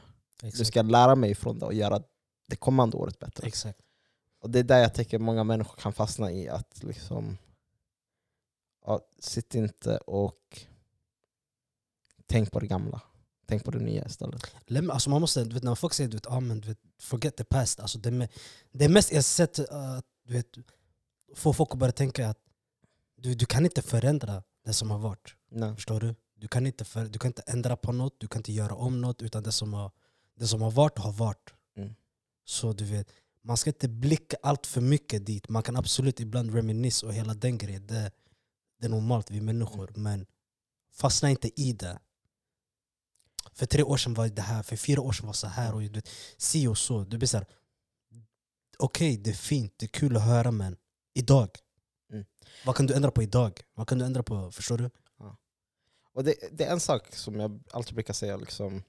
Exakt. 0.48 0.68
ska 0.68 0.78
jag 0.78 0.90
lära 0.90 1.14
mig 1.14 1.34
från 1.34 1.58
det 1.58 1.66
och 1.66 1.74
göra 1.74 2.02
det 2.46 2.56
kommande 2.56 2.96
året 2.96 3.18
bättre. 3.18 3.46
Exakt. 3.46 3.80
Och 4.40 4.50
det 4.50 4.58
är 4.58 4.62
där 4.64 4.78
jag 4.78 4.94
tycker 4.94 5.18
många 5.18 5.44
människor 5.44 5.76
kan 5.76 5.92
fastna 5.92 6.32
i. 6.32 6.48
att 6.48 6.82
liksom 6.82 7.36
ja, 8.86 9.00
Sitt 9.18 9.54
inte 9.54 9.96
och 9.96 10.66
tänk 12.26 12.52
på 12.52 12.60
det 12.60 12.66
gamla. 12.66 13.00
Tänk 13.46 13.64
på 13.64 13.70
det 13.70 13.78
nya 13.78 14.06
istället. 14.06 14.42
Läm- 14.66 14.90
Alltså 14.90 15.10
man 15.10 15.20
måste, 15.20 15.44
du 15.44 15.54
vet, 15.54 15.62
när 15.62 15.74
folk 15.74 15.94
säger 15.94 16.10
du 16.10 16.16
vet, 16.16 16.26
ah, 16.26 16.40
men, 16.40 16.60
du 16.60 16.68
vet, 16.68 16.78
forget 17.00 17.36
the 17.36 17.44
past, 17.44 17.80
alltså 17.80 17.98
det, 17.98 18.28
det 18.72 18.88
mest 18.88 19.12
jag 19.12 19.24
sett 19.24 19.58
uh, 19.58 20.00
du 20.26 20.32
vet, 20.32 20.46
få 21.34 21.52
folk 21.52 21.68
att 21.72 21.78
börja 21.78 21.92
tänka 21.92 22.28
att 22.28 22.38
du, 23.16 23.34
du 23.34 23.46
kan 23.46 23.64
inte 23.64 23.82
förändra 23.82 24.42
det 24.64 24.72
som 24.72 24.90
har 24.90 24.98
varit. 24.98 25.34
Nej. 25.50 25.74
Förstår 25.74 26.00
du? 26.00 26.14
Du 26.36 26.48
kan, 26.48 26.66
inte 26.66 26.84
för, 26.84 27.04
du 27.04 27.18
kan 27.18 27.28
inte 27.28 27.42
ändra 27.46 27.76
på 27.76 27.92
något, 27.92 28.20
du 28.20 28.28
kan 28.28 28.38
inte 28.40 28.52
göra 28.52 28.74
om 28.74 29.00
något, 29.00 29.22
utan 29.22 29.42
det 29.42 29.52
som 29.52 29.74
har, 29.74 29.90
det 30.36 30.46
som 30.46 30.62
har 30.62 30.70
varit 30.70 30.98
har 30.98 31.12
varit. 31.12 31.54
Mm. 31.76 31.94
Så 32.44 32.72
du 32.72 32.84
vet, 32.84 33.08
man 33.42 33.56
ska 33.56 33.70
inte 33.70 33.88
blicka 33.88 34.36
allt 34.42 34.66
för 34.66 34.80
mycket 34.80 35.26
dit. 35.26 35.48
Man 35.48 35.62
kan 35.62 35.76
absolut 35.76 36.20
ibland 36.20 36.54
reminis 36.54 37.02
och 37.02 37.14
hela 37.14 37.34
den 37.34 37.58
grejen. 37.58 37.86
Det, 37.86 38.10
det 38.80 38.86
är 38.86 38.90
normalt, 38.90 39.30
vi 39.30 39.36
är 39.36 39.42
människor. 39.42 39.92
Men 39.96 40.26
fastna 40.92 41.30
inte 41.30 41.60
i 41.60 41.72
det. 41.72 41.98
För 43.54 43.66
tre 43.66 43.82
år 43.82 43.96
sedan 43.96 44.14
var 44.14 44.28
det 44.28 44.42
här, 44.42 44.62
för 44.62 44.76
fyra 44.76 45.00
år 45.00 45.12
sedan 45.12 45.26
var 45.26 45.32
det 45.32 45.38
så 45.38 45.46
här. 45.46 45.74
Och 45.74 45.80
du 45.80 45.88
vet, 45.88 46.08
si 46.36 46.66
och 46.66 46.78
så. 46.78 47.04
Du 47.04 47.18
blir 47.18 47.28
så 47.28 47.36
här, 47.36 47.46
okej 48.78 49.16
det 49.16 49.30
är 49.30 49.34
fint, 49.34 49.74
det 49.76 49.86
är 49.86 49.88
kul 49.88 50.16
att 50.16 50.22
höra 50.22 50.50
men 50.50 50.76
idag. 51.14 51.48
Mm. 52.12 52.24
Vad 52.66 52.76
kan 52.76 52.86
du 52.86 52.94
ändra 52.94 53.10
på 53.10 53.22
idag? 53.22 53.60
Vad 53.74 53.88
kan 53.88 53.98
du 53.98 54.04
ändra 54.04 54.22
på? 54.22 54.50
Förstår 54.50 54.78
du? 54.78 54.90
Och 56.14 56.24
det, 56.24 56.34
det 56.52 56.64
är 56.64 56.72
en 56.72 56.80
sak 56.80 57.14
som 57.14 57.40
jag 57.40 57.60
alltid 57.70 57.94
brukar 57.94 58.14
säga, 58.14 58.36
liksom, 58.36 58.82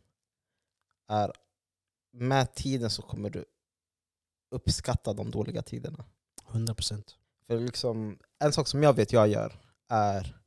är 1.08 1.32
med 2.14 2.54
tiden 2.54 2.90
så 2.90 3.02
kommer 3.02 3.30
du 3.30 3.46
uppskatta 4.52 5.14
de 5.14 5.32
dåliga 5.32 5.62
tiderna. 5.62 6.06
100%. 6.48 7.04
För 7.48 7.60
liksom, 7.60 8.20
en 8.40 8.54
sak 8.54 8.68
som 8.68 8.84
jag 8.84 8.94
vet 8.94 9.14
jag 9.14 9.28
gör 9.28 9.60
är 9.90 10.38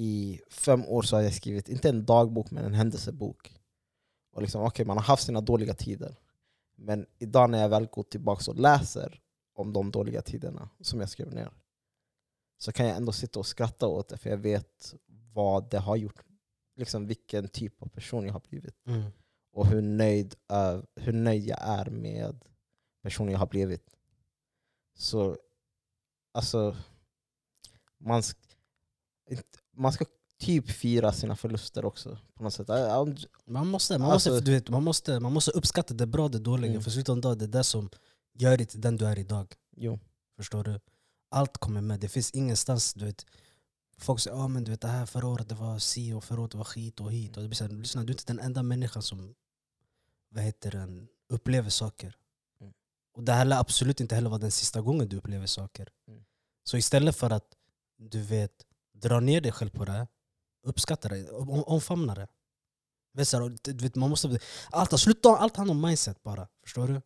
i 0.00 0.40
fem 0.50 0.84
år 0.86 1.02
så 1.02 1.16
har 1.16 1.22
jag 1.22 1.34
skrivit, 1.34 1.68
inte 1.68 1.88
en 1.88 2.04
dagbok 2.04 2.50
men 2.50 2.64
en 2.64 2.74
händelsebok. 2.74 3.60
Och 4.32 4.42
liksom, 4.42 4.62
okay, 4.62 4.84
man 4.86 4.96
har 4.96 5.04
haft 5.04 5.24
sina 5.26 5.40
dåliga 5.40 5.74
tider. 5.74 6.16
Men 6.76 7.06
idag 7.18 7.50
när 7.50 7.58
jag 7.58 7.68
väl 7.68 7.86
går 7.86 8.02
tillbaka 8.02 8.50
och 8.50 8.56
läser 8.56 9.20
om 9.54 9.72
de 9.72 9.90
dåliga 9.90 10.22
tiderna 10.22 10.70
som 10.80 11.00
jag 11.00 11.08
skrev 11.08 11.34
ner 11.34 11.52
så 12.58 12.72
kan 12.72 12.86
jag 12.86 12.96
ändå 12.96 13.12
sitta 13.12 13.38
och 13.38 13.46
skratta 13.46 13.86
åt 13.86 14.08
det 14.08 14.18
för 14.18 14.30
jag 14.30 14.36
vet 14.36 14.94
vad 15.32 15.70
det 15.70 15.78
har 15.78 15.96
gjort. 15.96 16.24
Liksom 16.76 17.06
vilken 17.06 17.48
typ 17.48 17.82
av 17.82 17.86
person 17.86 18.26
jag 18.26 18.32
har 18.32 18.42
blivit. 18.48 18.86
Mm. 18.86 19.10
Och 19.52 19.66
hur 19.66 19.82
nöjd, 19.82 20.34
ö- 20.48 20.82
hur 20.96 21.12
nöjd 21.12 21.46
jag 21.46 21.58
är 21.62 21.90
med 21.90 22.44
personen 23.02 23.32
jag 23.32 23.38
har 23.38 23.46
blivit. 23.46 23.90
Så 24.94 25.38
alltså, 26.32 26.76
man, 27.98 28.22
man 29.78 29.92
ska 29.92 30.04
typ 30.38 30.70
fira 30.70 31.12
sina 31.12 31.36
förluster 31.36 31.84
också. 31.84 32.18
på 32.34 32.42
något 32.42 32.54
sätt. 32.54 32.68
Äh, 32.70 33.04
Man 33.46 33.66
måste, 33.66 33.98
man, 33.98 34.10
Alltså- 34.10 34.30
måste, 34.30 34.44
du 34.44 34.50
vet, 34.52 34.68
man, 34.68 34.84
måste, 34.84 35.20
man 35.20 35.32
måste 35.32 35.50
uppskatta 35.50 35.94
det 35.94 36.06
bra 36.06 36.24
och 36.24 36.30
det 36.30 36.38
dåliga. 36.38 36.70
Mm. 36.70 36.82
För 36.82 36.90
slutet 36.90 37.08
av 37.08 37.20
dagen, 37.20 37.38
det 37.38 37.44
är 37.44 37.48
det 37.48 37.64
som 37.64 37.90
gör 38.34 38.56
dig 38.56 38.66
till 38.66 38.80
den 38.80 38.96
du 38.96 39.06
är 39.06 39.18
idag. 39.18 39.54
Jo. 39.76 39.98
Förstår 40.36 40.64
du? 40.64 40.80
Allt 41.30 41.58
kommer 41.58 41.80
med. 41.80 42.00
Det 42.00 42.08
finns 42.08 42.30
ingenstans, 42.30 42.94
du 42.94 43.04
vet. 43.04 43.26
Folk 43.98 44.20
säger 44.20 44.36
ah, 44.36 44.48
men 44.48 44.64
du 44.64 44.70
vet, 44.70 44.80
det 44.80 44.88
här 44.88 45.06
förra 45.06 45.26
året 45.26 45.48
det 45.48 45.54
var 45.54 45.78
si 45.78 46.12
och 46.12 46.24
förra 46.24 46.40
året 46.40 46.50
det 46.50 46.58
var 46.58 46.64
skit 46.64 47.00
och 47.00 47.12
hit. 47.12 47.36
Och 47.36 47.42
det 47.42 47.48
blir 47.48 47.56
så 47.56 47.64
här, 47.64 47.70
lyssna, 47.72 48.02
du 48.04 48.10
är 48.10 48.14
inte 48.14 48.24
den 48.32 48.40
enda 48.40 48.62
människan 48.62 49.02
som 49.02 49.34
vad 50.30 50.44
heter 50.44 50.70
den, 50.70 51.08
upplever 51.28 51.70
saker. 51.70 52.16
Mm. 52.60 52.72
Och 53.14 53.22
det 53.24 53.32
här 53.32 53.44
lär 53.44 53.60
absolut 53.60 54.00
inte 54.00 54.14
heller 54.14 54.30
vara 54.30 54.38
den 54.40 54.50
sista 54.50 54.80
gången 54.80 55.08
du 55.08 55.16
upplever 55.16 55.46
saker. 55.46 55.88
Mm. 56.08 56.24
Så 56.64 56.76
istället 56.76 57.16
för 57.16 57.30
att 57.30 57.54
du 57.96 58.22
vet, 58.22 58.52
dra 59.00 59.20
ner 59.20 59.40
dig 59.40 59.52
själv 59.52 59.70
på 59.70 59.84
det, 59.84 60.06
uppskatta 60.62 61.08
det, 61.08 61.30
om- 61.30 61.64
omfamna 61.64 62.14
det. 62.14 62.28
Du 63.62 63.74
vet, 63.74 63.94
man 63.94 64.10
måste, 64.10 64.38
allt, 64.70 65.00
sluta 65.00 65.28
allt 65.28 65.56
handlar 65.56 65.74
om 65.74 65.80
mindset 65.80 66.22
bara. 66.22 66.48
Förstår 66.62 66.88
du? 66.88 67.02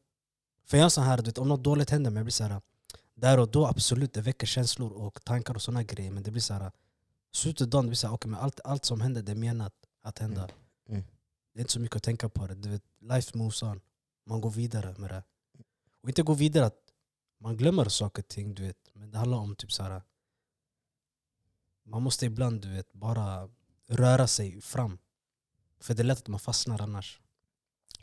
För 0.65 0.77
jag 0.77 0.85
är 0.85 0.89
så 0.89 1.01
här, 1.01 1.17
du 1.17 1.23
vet, 1.23 1.39
om 1.39 1.49
något 1.49 1.65
dåligt 1.65 1.91
händer 1.91 2.11
mig, 2.11 2.21
jag 2.21 2.25
blir 2.25 2.33
så 2.33 2.45
här, 2.45 2.61
där 3.15 3.39
och 3.41 3.49
då 3.51 3.67
absolut, 3.67 4.13
det 4.13 4.21
väcker 4.21 4.47
känslor 4.47 4.93
och 4.93 5.25
tankar 5.25 5.55
och 5.55 5.63
såna 5.63 5.83
grejer. 5.83 6.11
Men 6.11 6.23
det 6.23 6.31
blir 6.31 6.43
så 6.43 6.55
här, 6.55 6.73
slutet 7.33 7.63
av 7.63 7.69
dagen, 7.69 7.85
det 7.85 7.89
blir 7.89 7.97
så 7.97 8.07
här, 8.07 8.15
okay, 8.15 8.31
men 8.31 8.41
allt, 8.41 8.61
allt 8.65 8.85
som 8.85 9.01
händer 9.01 9.23
det 9.23 9.33
är 9.33 9.37
menat 9.37 9.75
att 10.03 10.19
hända. 10.19 10.43
Mm. 10.43 10.55
Mm. 10.89 11.05
Det 11.55 11.59
är 11.59 11.61
inte 11.61 11.73
så 11.73 11.81
mycket 11.81 11.97
att 11.97 12.03
tänka 12.03 12.29
på 12.29 12.47
det. 12.47 12.55
Du 12.55 12.69
vet, 12.69 12.83
life 13.01 13.39
moves 13.39 13.63
on. 13.63 13.81
man 14.27 14.41
går 14.41 14.51
vidare 14.51 14.95
med 14.99 15.11
det. 15.11 15.23
Och 16.03 16.09
inte 16.09 16.23
gå 16.23 16.33
vidare 16.35 16.67
att 16.67 16.81
man 17.41 17.57
glömmer 17.57 17.85
saker 17.85 18.23
och 18.23 18.29
ting, 18.29 18.55
du 18.55 18.63
vet. 18.63 18.91
Men 18.95 19.11
det 19.11 19.19
handlar 19.19 19.39
om 19.39 19.57
typ 19.57 19.73
så 19.73 19.83
här. 19.83 20.03
Man 21.85 22.03
måste 22.03 22.27
ibland 22.27 22.61
du 22.63 22.69
vet, 22.73 22.93
bara 22.93 23.49
röra 23.87 24.27
sig 24.27 24.61
fram. 24.61 24.99
För 25.81 25.95
det 25.95 26.03
är 26.03 26.05
lätt 26.05 26.19
att 26.19 26.29
man 26.29 26.41
fastnar 26.41 26.83
annars. 26.83 27.21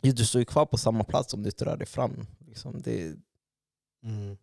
Ja, 0.00 0.12
Du 0.12 0.26
står 0.26 0.38
ju 0.38 0.44
kvar 0.44 0.66
på 0.66 0.78
samma 0.78 1.04
plats 1.04 1.34
om 1.34 1.42
du 1.42 1.48
inte 1.48 1.64
rör 1.64 1.76
dig 1.76 1.86
fram. 1.86 2.26
Liksom. 2.46 2.82
Det, 2.82 3.16
Mm. 4.02 4.36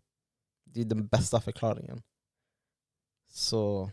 det 0.63 0.81
är 0.81 0.85
den 0.85 1.07
bästa 1.07 1.41
förklaringen. 1.41 2.01
Så 3.33 3.91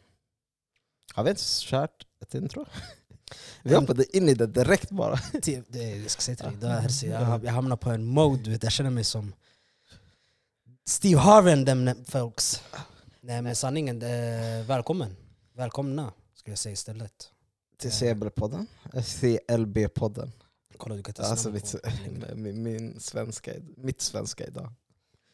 har 1.15 1.25
vi 1.25 1.31
inte 1.31 1.43
kört 1.45 2.07
ett 2.21 2.35
intro? 2.35 2.67
Vi 3.63 3.75
hoppade 3.75 4.17
in 4.17 4.29
i 4.29 4.35
det 4.35 4.47
direkt 4.47 4.91
bara. 4.91 5.19
Det, 5.43 5.65
det, 5.69 5.97
jag 5.97 6.11
ska 6.11 6.21
säga 6.23 6.37
till 6.37 6.47
dig, 6.47 6.57
det 6.57 6.69
här, 6.69 7.05
jag, 7.05 7.45
jag 7.45 7.53
hamnar 7.53 7.77
på 7.77 7.91
en 7.91 8.05
mode, 8.05 8.43
du 8.43 8.51
vet, 8.51 8.63
jag 8.63 8.73
känner 8.73 8.91
mig 8.91 9.05
som 9.05 9.33
Steve 10.87 11.21
Harvey 11.21 11.53
and 11.53 11.67
them 11.67 12.05
folks. 12.05 12.63
Nej 13.21 13.43
men 13.43 13.57
sanningen, 13.57 13.99
välkommen. 14.67 15.17
Välkomna, 15.57 16.13
skulle 16.35 16.53
jag 16.53 16.59
säga 16.59 16.73
istället. 16.73 17.33
Till 17.77 17.91
CLB-podden. 17.91 18.67
CLB-podden. 18.93 20.31
Kolla 20.77 20.95
du 20.97 21.03
kan 21.03 21.11
inte 21.11 21.23
Alltså 21.23 21.51
mitt, 21.51 21.75
min, 22.35 22.63
min 22.63 23.01
svenska, 23.01 23.53
mitt 23.77 24.01
svenska 24.01 24.47
idag. 24.47 24.73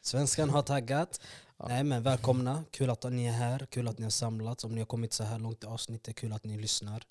Svenskan 0.00 0.50
har 0.50 0.62
taggat. 0.62 1.21
Ja. 1.57 1.69
Nej 1.69 1.85
men 1.85 2.03
välkomna, 2.03 2.65
kul 2.71 2.91
att 2.91 3.03
ni 3.03 3.27
är 3.27 3.33
här, 3.33 3.67
kul 3.67 3.89
att 3.89 3.99
ni 3.99 4.05
har 4.05 4.11
samlats. 4.11 4.65
Om 4.65 4.75
ni 4.75 4.79
har 4.81 4.87
kommit 4.87 5.12
så 5.12 5.25
här 5.25 5.39
långt 5.39 5.65
i 5.65 5.67
avsnittet, 5.67 6.17
kul 6.17 6.33
att 6.33 6.45
ni 6.45 6.59
lyssnar. 6.59 7.07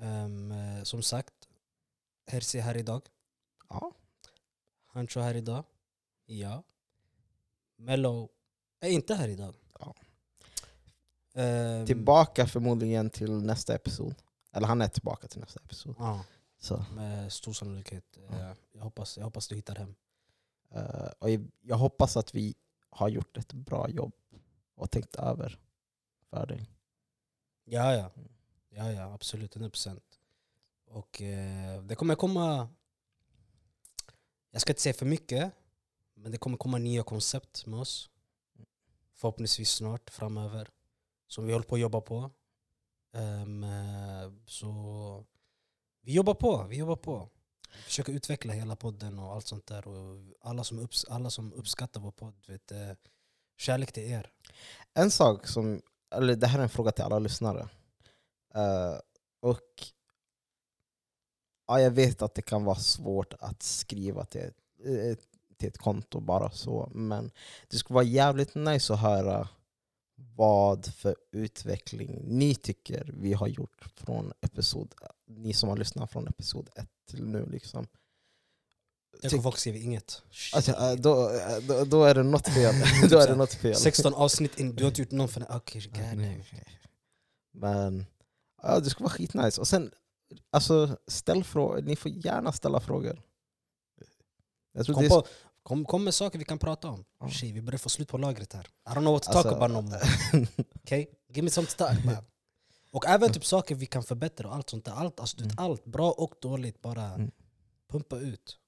Eh, 0.00 0.82
som 0.82 1.02
sagt, 1.02 1.34
Herzi 2.26 2.58
är 2.58 2.62
här 2.62 2.76
idag. 2.76 3.02
Ja. 3.68 3.92
Hancho 4.86 5.20
här 5.20 5.34
idag. 5.34 5.64
Ja. 6.26 6.62
Mello 7.76 8.28
är 8.80 8.90
inte 8.90 9.14
här 9.14 9.28
idag. 9.28 9.54
Ja. 11.36 11.42
Ehm, 11.42 11.86
Tillbaka 11.86 12.46
förmodligen 12.46 13.10
till 13.10 13.32
nästa 13.32 13.74
episod. 13.74 14.14
Eller 14.52 14.66
han 14.66 14.82
är 14.82 14.88
tillbaka 14.88 15.28
till 15.28 15.40
nästa 15.40 15.60
episod. 15.64 15.94
Ja, 15.98 16.24
Så, 16.58 16.84
med 16.94 17.32
stor 17.32 17.52
sannolikhet. 17.52 18.18
Ja. 18.30 18.36
Eh, 18.38 18.54
jag, 18.72 18.82
hoppas, 18.82 19.16
jag 19.16 19.24
hoppas 19.24 19.48
du 19.48 19.54
hittar 19.54 19.74
hem. 19.76 19.94
eh, 20.70 21.10
och 21.18 21.30
jag- 21.30 21.50
jag 21.60 21.76
hoppas 21.76 22.16
att 22.16 22.34
vi 22.34 22.54
har 22.90 23.08
gjort 23.08 23.36
ett 23.36 23.52
bra 23.52 23.88
jobb 23.90 24.12
och 24.74 24.90
tänkt 24.90 25.16
över 25.16 25.58
för 26.30 26.46
dig. 26.46 26.66
Ja, 27.64 27.94
ja. 27.94 28.10
Ja, 28.68 28.92
ja 28.92 29.12
absolut. 29.14 29.56
100%. 29.56 30.00
Och 30.86 31.22
eh, 31.22 31.82
det 31.82 31.94
kommer 31.94 32.14
komma... 32.14 32.68
Jag 34.50 34.60
ska 34.62 34.72
inte 34.72 34.82
säga 34.82 34.94
för 34.94 35.06
mycket, 35.06 35.52
men 36.14 36.32
det 36.32 36.38
kommer 36.38 36.56
komma 36.56 36.78
nya 36.78 37.02
koncept 37.02 37.66
med 37.66 37.80
oss. 37.80 38.10
Förhoppningsvis 39.14 39.70
snart 39.70 40.10
framöver. 40.10 40.70
Som 41.28 41.46
vi 41.46 41.52
håller 41.52 41.66
på 41.66 41.74
att 41.74 41.80
jobba 41.80 42.00
på. 42.00 42.30
Um, 43.12 43.66
så 44.46 45.24
vi 46.02 46.12
jobbar 46.12 46.34
på, 46.34 46.66
vi 46.68 46.76
jobbar 46.76 46.96
på. 46.96 47.28
Vi 47.76 47.82
försöker 47.82 48.12
utveckla 48.12 48.52
hela 48.52 48.76
podden 48.76 49.18
och 49.18 49.34
allt 49.34 49.46
sånt 49.46 49.66
där. 49.66 49.88
Och 49.88 50.18
alla, 50.40 50.64
som 50.64 50.78
upps 50.78 51.04
alla 51.04 51.30
som 51.30 51.52
uppskattar 51.52 52.00
vår 52.00 52.10
podd, 52.10 52.34
vet, 52.46 52.72
eh, 52.72 52.92
kärlek 53.56 53.92
till 53.92 54.02
er. 54.02 54.30
En 54.94 55.10
sak 55.10 55.46
som, 55.46 55.82
eller 56.14 56.36
det 56.36 56.46
här 56.46 56.58
är 56.58 56.62
en 56.62 56.68
fråga 56.68 56.92
till 56.92 57.04
alla 57.04 57.18
lyssnare. 57.18 57.68
Uh, 58.56 59.00
och 59.40 59.86
ja, 61.66 61.80
Jag 61.80 61.90
vet 61.90 62.22
att 62.22 62.34
det 62.34 62.42
kan 62.42 62.64
vara 62.64 62.78
svårt 62.78 63.34
att 63.40 63.62
skriva 63.62 64.24
till 64.24 64.40
ett, 64.84 65.20
till 65.58 65.68
ett 65.68 65.78
konto 65.78 66.20
bara 66.20 66.50
så, 66.50 66.90
men 66.94 67.30
det 67.68 67.76
skulle 67.76 67.94
vara 67.94 68.04
jävligt 68.04 68.54
nice 68.54 68.94
att 68.94 69.00
höra 69.00 69.48
vad 70.16 70.86
för 70.94 71.16
utveckling 71.32 72.20
ni 72.24 72.54
tycker 72.54 73.10
vi 73.14 73.32
har 73.32 73.46
gjort 73.46 73.84
från 73.94 74.32
episod, 74.40 74.94
ni 75.26 75.52
som 75.52 75.68
har 75.68 75.76
lyssnat 75.76 76.12
från 76.12 76.28
episod 76.28 76.68
ett 76.76 76.90
till 77.10 77.24
nu. 77.24 77.46
Liksom. 77.46 77.86
Jag 79.22 79.30
kommer 79.30 79.42
folk 79.42 79.58
skriva 79.58 79.78
inget. 79.78 80.22
Alltså, 80.54 80.72
eh, 80.72 80.92
då, 80.92 81.30
eh, 81.30 81.58
då, 81.68 81.84
då 81.84 82.04
är 82.04 82.14
det 82.14 82.22
något 82.22 82.48
fel. 82.48 82.74
då 83.10 83.18
är 83.18 83.28
det 83.28 83.36
något 83.36 83.54
fel. 83.54 83.74
16 83.74 84.14
avsnitt 84.14 84.60
in, 84.60 84.76
du 84.76 84.84
har 84.84 84.88
inte 84.88 85.00
gjort 85.00 85.10
någon 85.10 85.28
för 85.28 85.40
den. 85.40 85.56
Okej, 85.56 85.90
Nej, 85.92 86.40
okay. 86.40 86.64
Men 87.52 88.06
ja, 88.62 88.80
det 88.80 88.90
skulle 88.90 89.04
vara 89.04 89.12
skitnice. 89.12 89.60
Och 89.60 89.68
sen, 89.68 89.90
alltså, 90.50 90.98
ställ 91.06 91.44
frågor. 91.44 91.82
Ni 91.82 91.96
får 91.96 92.10
gärna 92.10 92.52
ställa 92.52 92.80
frågor. 92.80 93.22
Jag 94.72 94.86
tror 94.86 94.94
kom, 94.94 95.02
det 95.02 95.06
är, 95.06 95.20
på, 95.20 95.26
kom, 95.66 95.84
kom 95.84 96.04
med 96.04 96.14
saker 96.14 96.38
vi 96.38 96.44
kan 96.44 96.58
prata 96.58 96.88
om. 96.88 97.04
Ja. 97.20 97.30
Shit, 97.30 97.54
vi 97.54 97.62
börjar 97.62 97.78
få 97.78 97.88
slut 97.88 98.08
på 98.08 98.18
lagret 98.18 98.52
här. 98.52 98.64
I 98.64 98.88
don't 98.90 98.94
know 99.00 99.12
what 99.12 99.22
to 99.22 99.30
Alltså- 99.30 99.42
talk 99.50 99.62
about 99.62 99.70
no 99.70 99.80
more. 99.80 100.46
Okay? 100.84 101.06
Give 101.28 101.42
me 101.42 101.50
some 101.50 101.66
stuff 101.66 102.04
man. 102.04 102.24
Och 102.90 103.06
även 103.06 103.32
typ 103.32 103.44
saker 103.44 103.74
vi 103.74 103.86
kan 103.86 104.02
förbättra 104.02 104.48
och 104.48 104.54
allt 104.54 104.70
sånt 104.70 104.84
där. 104.84 104.92
Allt, 104.92 105.20
alltså, 105.20 105.40
Mm. 105.40 105.50
allt 105.58 105.84
bra 105.84 106.10
och 106.12 106.34
dåligt, 106.40 106.82
bara 106.82 107.02
Mm. 107.04 107.30
pumpa 107.90 108.16
ut. 108.18 108.58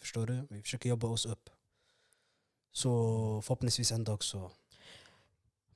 Förstår 0.00 0.26
du? 0.26 0.46
Vi 0.50 0.62
försöker 0.62 0.88
jobba 0.88 1.08
oss 1.08 1.26
upp. 1.26 1.50
Så 2.72 2.88
förhoppningsvis 3.42 3.92
en 3.92 4.04
dag 4.04 4.24
så... 4.24 4.50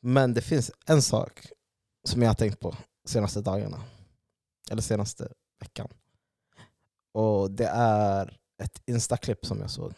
Men 0.01 0.35
det 0.35 0.43
finns 0.43 0.71
en 0.87 1.03
sak 1.03 1.47
som 2.05 2.23
jag 2.23 2.29
har 2.29 2.35
tänkt 2.35 2.61
på 2.61 2.77
senaste 3.05 3.41
dagarna. 3.41 3.83
Eller 4.71 4.83
senaste 4.83 5.33
veckan. 5.61 5.89
Och 7.13 7.51
det 7.51 7.67
är 7.75 8.39
ett 8.63 8.83
Insta-klipp 8.87 9.47
som 9.47 9.61
jag 9.61 9.71
såg. 9.71 9.93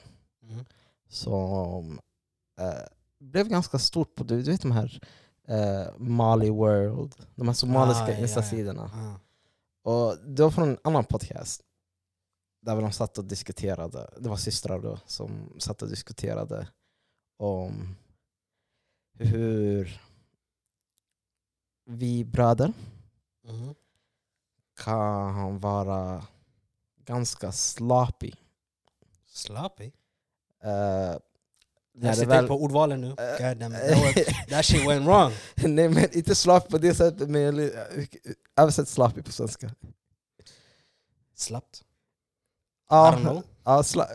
Mm. 0.53 0.65
Som 1.09 2.01
eh, 2.61 2.87
blev 3.19 3.49
ganska 3.49 3.79
stort 3.79 4.15
på, 4.15 4.25
du, 4.25 4.43
du 4.43 4.51
vet 4.51 4.63
de 4.63 4.71
här 4.73 5.01
eh, 5.49 5.99
Mali 5.99 6.51
World, 6.51 7.15
de 7.35 7.47
här 7.49 7.55
somaliska 7.55 8.05
Ah, 8.05 8.09
ja, 8.09 8.15
ja. 8.15 8.21
Insta-sidorna. 8.21 8.91
Ah. 8.95 9.19
Och 9.91 10.19
det 10.19 10.43
var 10.43 10.51
från 10.51 10.69
en 10.69 10.79
annan 10.85 11.05
podcast. 11.05 11.63
Där 12.61 12.81
de 12.81 12.93
satt 12.93 13.19
och 13.19 13.25
diskuterade, 13.25 14.11
det 14.21 14.29
var 14.29 14.37
systrar 14.37 14.79
då 14.79 14.99
som 15.07 15.55
satt 15.61 15.83
och 15.83 15.89
diskuterade 15.89 16.69
om 17.39 17.97
hur 19.19 20.01
vi 21.85 22.25
bröder 22.25 22.73
Mhm. 23.45 23.75
kan 24.77 25.59
vara 25.59 26.27
ganska 27.05 27.53
sloppy. 27.53 28.33
Sloppy? 29.27 29.91
Uh, 30.65 31.17
Jag 31.93 32.17
sitter 32.17 32.47
på 32.47 32.63
ordvalen 32.63 33.01
nu. 33.01 33.07
Eh, 33.09 33.49
God 33.49 33.57
damn. 33.59 33.73
That, 34.51 34.65
shit 34.65 34.89
went 34.89 35.07
wrong. 35.07 35.33
Nej 35.75 35.89
men 35.89 36.17
inte 36.17 36.35
sloppy 36.35 36.71
på 36.71 36.79
det 36.79 36.95
sättet, 36.95 37.29
men 37.31 37.41
jag 37.43 37.55
li- 37.55 37.73
översätt 38.57 38.89
sloppy 38.89 39.23
på 39.23 39.33
svenska. 39.33 39.71
Slappt? 41.37 41.83
Ja, 42.91 43.43
ja, 43.65 43.83
sla, 43.83 44.09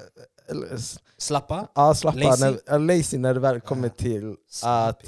Slappa? 1.17 1.67
ja, 1.75 1.95
slappa, 1.95 2.17
Lazy? 2.19 2.45
När, 2.67 2.79
lazy 2.79 3.17
när 3.17 3.33
det 3.33 3.39
väl 3.39 3.61
kommer 3.61 3.87
Ja. 3.87 3.93
till 3.95 4.35
att 4.63 5.03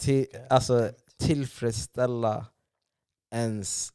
till, 0.00 0.26
alltså, 0.50 0.90
tillfredsställa 1.18 2.46
ens 3.34 3.92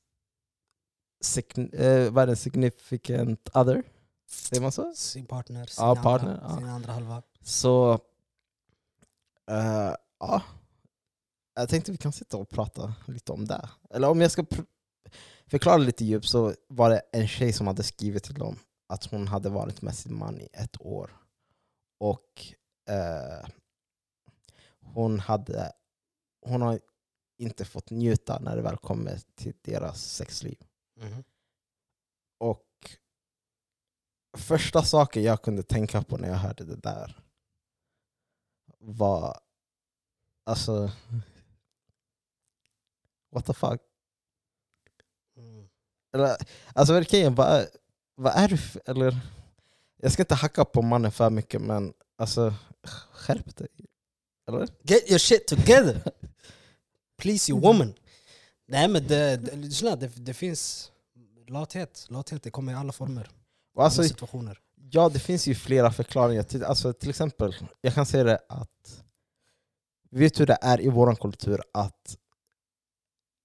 sign, 1.22 1.74
eh, 1.74 2.12
det, 2.12 2.36
significant 2.36 3.50
other. 3.54 3.84
Säger 4.30 4.62
man 4.62 4.72
så? 4.72 4.94
Sin 4.96 5.26
partner, 5.26 5.66
sin, 5.66 5.84
Ja, 5.84 5.90
andra, 5.90 6.04
partner, 6.04 6.40
ja. 6.44 6.58
sin 6.58 6.68
andra 6.68 6.94
halva. 6.94 7.24
Så 7.42 7.94
eh, 9.50 9.94
ja, 10.20 10.42
jag 11.56 11.70
tänkte 11.70 11.92
vi 11.92 11.98
kan 11.98 12.12
sitta 12.12 12.38
och 12.38 12.50
prata 12.50 12.94
lite 13.08 13.32
om 13.32 13.46
det. 13.46 13.70
Eller 13.90 14.10
om 14.10 14.22
jag 14.22 14.32
ska 14.32 14.46
förklara 15.48 15.78
lite 15.78 16.06
djupt 16.06 16.30
så 16.30 16.54
var 16.68 16.90
det 16.90 17.02
en 17.12 17.28
tjej 17.28 17.54
som 17.54 17.68
hade 17.68 17.84
skrivit 17.84 18.24
till 18.24 18.34
dem 18.34 18.60
att 18.88 19.06
hon 19.06 19.28
hade 19.28 19.50
varit 19.50 19.82
med 19.82 19.96
sin 19.96 20.18
man 20.18 20.42
i 20.42 20.48
ett 20.54 20.82
år. 20.82 21.18
Och 22.00 22.54
eh, 22.90 23.48
hon, 24.82 25.20
hade, 25.20 25.72
hon 26.42 26.62
har 26.62 26.80
inte 27.38 27.66
fått 27.66 27.90
njuta 27.90 28.40
när 28.40 28.56
det 28.56 28.62
väl 28.62 28.78
kommer 28.78 29.20
till 29.36 29.54
deras 29.62 30.04
sexliv. 30.04 30.58
Mhm. 30.96 31.24
Och 32.40 32.69
första 34.40 34.84
saken 34.84 35.24
jag 35.24 35.42
kunde 35.42 35.64
tänka 35.64 36.02
på 36.02 36.18
när 36.18 36.28
jag 36.28 36.36
hörde 36.36 36.64
det 36.64 36.76
där 36.76 37.16
var 38.80 39.40
alltså 40.46 40.92
what 43.32 43.46
the 43.46 43.54
fuck? 43.54 43.82
Mm. 45.38 45.70
Eller, 46.14 46.38
alltså 46.74 46.94
verkligen, 46.94 47.36
vad 47.36 47.68
vad 48.16 48.34
är 48.36 48.48
det 48.48 48.58
för, 48.58 48.82
eller 48.86 49.20
jag 49.98 50.12
ska 50.12 50.24
inte 50.24 50.36
hacka 50.36 50.66
på 50.66 50.82
mannen 50.82 51.12
för 51.12 51.30
mycket 51.30 51.62
men 51.62 51.94
alltså 52.18 52.54
skärp 53.12 53.56
dig. 53.56 53.68
Eller? 54.48 54.68
Get 54.82 55.10
your 55.10 55.20
shit 55.20 55.48
together! 55.48 56.12
Please 57.18 57.52
you 57.52 57.62
woman! 57.62 57.94
Nej 58.68 58.88
men 58.88 59.08
det, 59.08 59.38
det, 59.38 59.96
det, 59.96 60.08
det 60.16 60.34
finns 60.34 60.92
lathet. 61.48 62.06
Lathet 62.10 62.44
det 62.44 62.52
kommer 62.52 62.72
i 62.72 62.76
alla 62.76 62.92
former. 62.92 63.30
Och 63.80 63.86
alltså, 63.86 64.04
situationer. 64.04 64.60
Ja, 64.92 65.10
det 65.10 65.20
finns 65.20 65.48
ju 65.48 65.56
flera 65.56 65.92
förklaringar. 65.92 66.44
Till, 66.44 66.64
alltså, 66.64 66.94
till 66.94 67.10
exempel, 67.10 67.56
jag 67.82 67.94
kan 67.94 68.06
säga 68.06 68.24
det 68.24 68.40
att 68.50 69.04
Vet 70.12 70.34
du 70.36 70.40
hur 70.42 70.48
det 70.48 70.58
är 70.62 70.82
i 70.82 70.90
vår 70.90 71.16
kultur 71.16 71.62
att, 71.74 72.18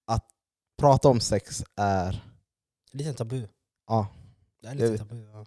att 0.05 0.25
prata 0.77 1.09
om 1.09 1.19
sex 1.19 1.63
är... 1.75 2.23
Lite 2.91 3.13
tabu. 3.13 3.47
Ja, 3.87 4.07
Det 4.61 4.67
är 4.67 4.73
lite 4.75 4.91
vet. 4.91 4.99
tabu. 4.99 5.29
Ja. 5.33 5.45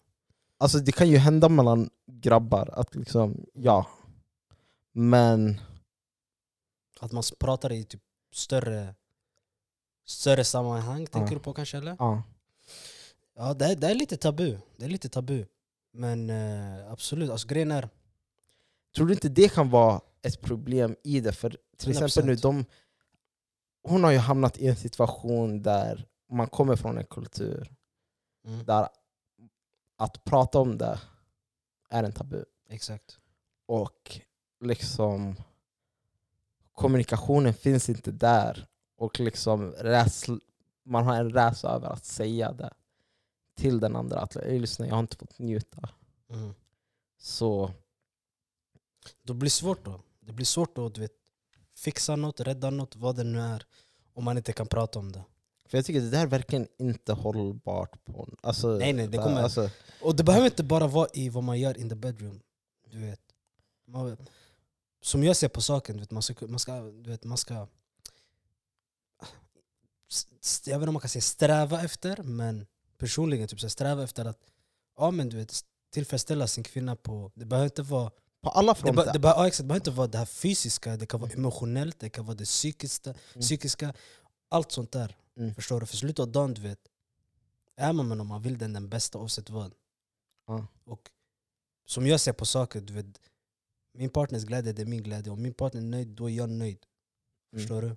alltså 0.58 0.78
det 0.78 0.92
kan 0.92 1.08
ju 1.08 1.16
hända 1.16 1.48
mellan 1.48 1.90
grabbar, 2.06 2.70
att 2.72 2.94
liksom, 2.94 3.46
ja. 3.54 3.86
Men 4.92 5.60
Att 7.00 7.12
man 7.12 7.22
pratar 7.40 7.72
i 7.72 7.84
typ 7.84 8.02
större, 8.32 8.94
större 10.06 10.44
sammanhang, 10.44 11.06
tänker 11.06 11.32
Ja. 11.32 11.38
du 11.38 11.44
på 11.44 11.52
kanske? 11.54 11.76
eller? 11.78 11.96
ja, 11.98 12.22
Ja, 13.40 13.54
det 13.54 13.64
är, 13.66 13.76
det 13.76 13.86
är 13.86 13.94
lite 13.94 14.16
tabu. 14.16 14.58
Det 14.76 14.84
är 14.84 14.88
lite 14.88 15.08
tabu. 15.08 15.46
Men 15.92 16.30
eh, 16.30 16.92
absolut, 16.92 17.30
alltså 17.30 17.48
grejen 17.48 17.70
är... 17.70 17.88
tror 18.96 19.06
du 19.06 19.12
inte 19.14 19.28
det 19.28 19.52
kan 19.52 19.70
vara 19.70 20.00
ett 20.22 20.40
problem 20.40 20.96
i 21.04 21.20
det? 21.20 21.32
För 21.32 21.56
till 21.76 21.90
exempel 21.90 22.24
nu, 22.26 22.34
100%. 22.34 22.42
de, 22.42 22.64
hon 23.82 24.04
har 24.04 24.10
ju 24.10 24.18
hamnat 24.18 24.58
i 24.58 24.66
en 24.66 24.76
situation 24.76 25.62
där 25.62 26.06
man 26.30 26.46
kommer 26.48 26.76
från 26.76 26.98
en 26.98 27.06
kultur 27.06 27.72
Mm, 28.46 28.64
där 28.64 28.88
att 29.96 30.24
prata 30.24 30.58
om 30.58 30.78
det 30.78 31.00
är 31.90 32.04
en 32.04 32.12
tabu. 32.12 32.44
exakt. 32.68 33.18
Och 33.66 34.20
liksom 34.60 35.36
kommunikationen 36.72 37.54
finns 37.54 37.88
inte 37.88 38.10
där. 38.10 38.66
Och 38.96 39.20
liksom 39.20 39.72
rädsl- 39.74 40.40
man 40.84 41.04
har 41.06 41.16
en 41.16 41.30
rädsla 41.30 41.70
över 41.70 41.88
att 41.88 42.04
säga 42.04 42.52
det 42.52 42.72
till 43.58 43.80
den 43.80 43.96
andra. 43.96 44.20
Att 44.20 44.36
"Ey, 44.36 44.58
lyssna, 44.58 44.86
jag 44.86 44.94
har 44.94 45.00
inte 45.00 45.16
fått 45.16 45.38
njuta. 45.38 45.88
Mm. 46.30 46.54
Så 47.18 47.70
Då 49.22 49.34
blir 49.34 49.46
det 49.46 49.50
svårt 49.50 49.84
då. 49.84 50.00
Det 50.20 50.32
blir 50.32 50.46
svårt 50.46 50.78
att 50.78 50.94
du 50.94 51.00
vet, 51.00 51.12
fixa 51.74 52.16
något, 52.16 52.40
rädda 52.40 52.70
något, 52.70 52.96
vad 52.96 53.16
det 53.16 53.24
nu 53.24 53.40
är. 53.40 53.66
Om 54.14 54.24
man 54.24 54.36
inte 54.36 54.52
kan 54.52 54.66
prata 54.66 54.98
om 54.98 55.12
det. 55.12 55.24
för 55.66 55.78
jag 55.78 55.84
tycker 55.84 56.00
det 56.00 56.10
där 56.10 56.22
är 56.22 56.26
verkligen 56.26 56.68
inte 56.78 57.12
hållbart. 57.12 58.04
På, 58.04 58.28
alltså, 58.40 58.68
Nej, 58.68 58.92
nej, 58.92 59.08
det 59.08 59.18
kommer- 59.18 59.42
alltså, 59.42 59.70
Och 60.02 60.16
det 60.16 60.24
behöver 60.24 60.46
inte 60.46 60.64
bara 60.64 60.86
vara 60.86 61.08
i 61.14 61.28
vad 61.28 61.44
man 61.44 61.60
gör 61.60 61.78
in 61.78 61.88
the 61.88 61.94
bedroom. 61.94 62.40
Du 62.90 62.98
vet. 62.98 63.20
Man, 63.86 64.16
som 65.02 65.24
jag 65.24 65.36
ser 65.36 65.48
på 65.48 65.60
saken, 65.60 65.96
du 65.96 66.00
vet, 66.00 66.10
man 66.10 66.22
ska, 66.22 66.46
man 66.46 66.58
ska, 66.58 66.80
du 66.80 67.10
vet, 67.10 67.24
man 67.24 67.38
ska 67.38 67.54
jag 67.54 67.68
vet 70.50 70.74
inte 70.74 70.88
om 70.88 70.94
man 70.94 71.00
kan 71.00 71.08
säga 71.08 71.22
sträva 71.22 71.82
efter, 71.82 72.22
men 72.22 72.66
personligen 72.98 73.48
typ 73.48 73.60
så 73.60 73.66
här, 73.66 73.70
sträva 73.70 74.04
efter 74.04 74.24
att 74.24 74.38
ja, 74.96 75.10
men 75.10 75.28
du 75.28 75.36
vet, 75.36 75.64
tillfredsställa 75.90 76.46
sin 76.46 76.64
kvinna 76.64 76.96
på... 76.96 77.32
Det 77.34 77.44
behöver 77.44 77.66
inte 77.66 77.82
vara 77.82 78.10
på 78.40 78.50
alla 78.50 78.72
det, 78.72 78.80
fronter. 78.80 79.04
be, 79.04 79.12
det, 79.12 79.18
be, 79.18 79.28
ja, 79.28 79.46
exakt, 79.46 79.58
det 79.58 79.68
behöver 79.68 79.80
inte 79.80 79.90
vara 79.90 80.06
det 80.06 80.18
här 80.18 80.24
fysiska, 80.26 80.96
det 80.96 81.06
kan 81.06 81.20
vara 81.20 81.30
emotionellt, 81.32 81.98
det 81.98 82.10
kan 82.10 82.24
vara 82.26 82.36
det 82.36 82.44
psykiska, 82.44 83.10
Mm. 83.10 83.40
psykiska 83.40 83.94
allt 84.48 84.72
sånt 84.72 84.92
där. 84.92 85.16
Mm. 85.36 85.54
Förstår 85.54 85.80
du? 85.80 85.86
För 85.86 85.96
slutet 85.96 86.18
av 86.18 86.32
dagen, 86.32 86.54
du 86.54 86.60
vet, 86.60 86.78
är 87.76 87.92
man 87.92 88.08
med 88.08 88.16
någon, 88.16 88.26
man 88.26 88.42
vill 88.42 88.58
den 88.58 88.72
den 88.72 88.88
bästa 88.88 89.18
oavsett 89.18 89.50
vad. 89.50 89.74
Ja. 90.46 90.66
Och 90.84 91.10
som 91.86 92.06
jag 92.06 92.20
ser 92.20 92.32
på 92.32 92.46
saker, 92.46 92.80
du 92.80 92.92
vet, 92.92 93.20
min 93.94 94.10
partners 94.10 94.44
glädje 94.44 94.72
det 94.72 94.82
är 94.82 94.86
min 94.86 95.02
glädje. 95.02 95.32
Om 95.32 95.42
min 95.42 95.54
partner 95.54 95.80
är 95.80 95.84
nöjd, 95.84 96.08
då 96.08 96.30
är 96.30 96.34
jag 96.34 96.48
nöjd. 96.48 96.86
Mm. 97.52 97.62
Förstår 97.62 97.82
du? 97.82 97.96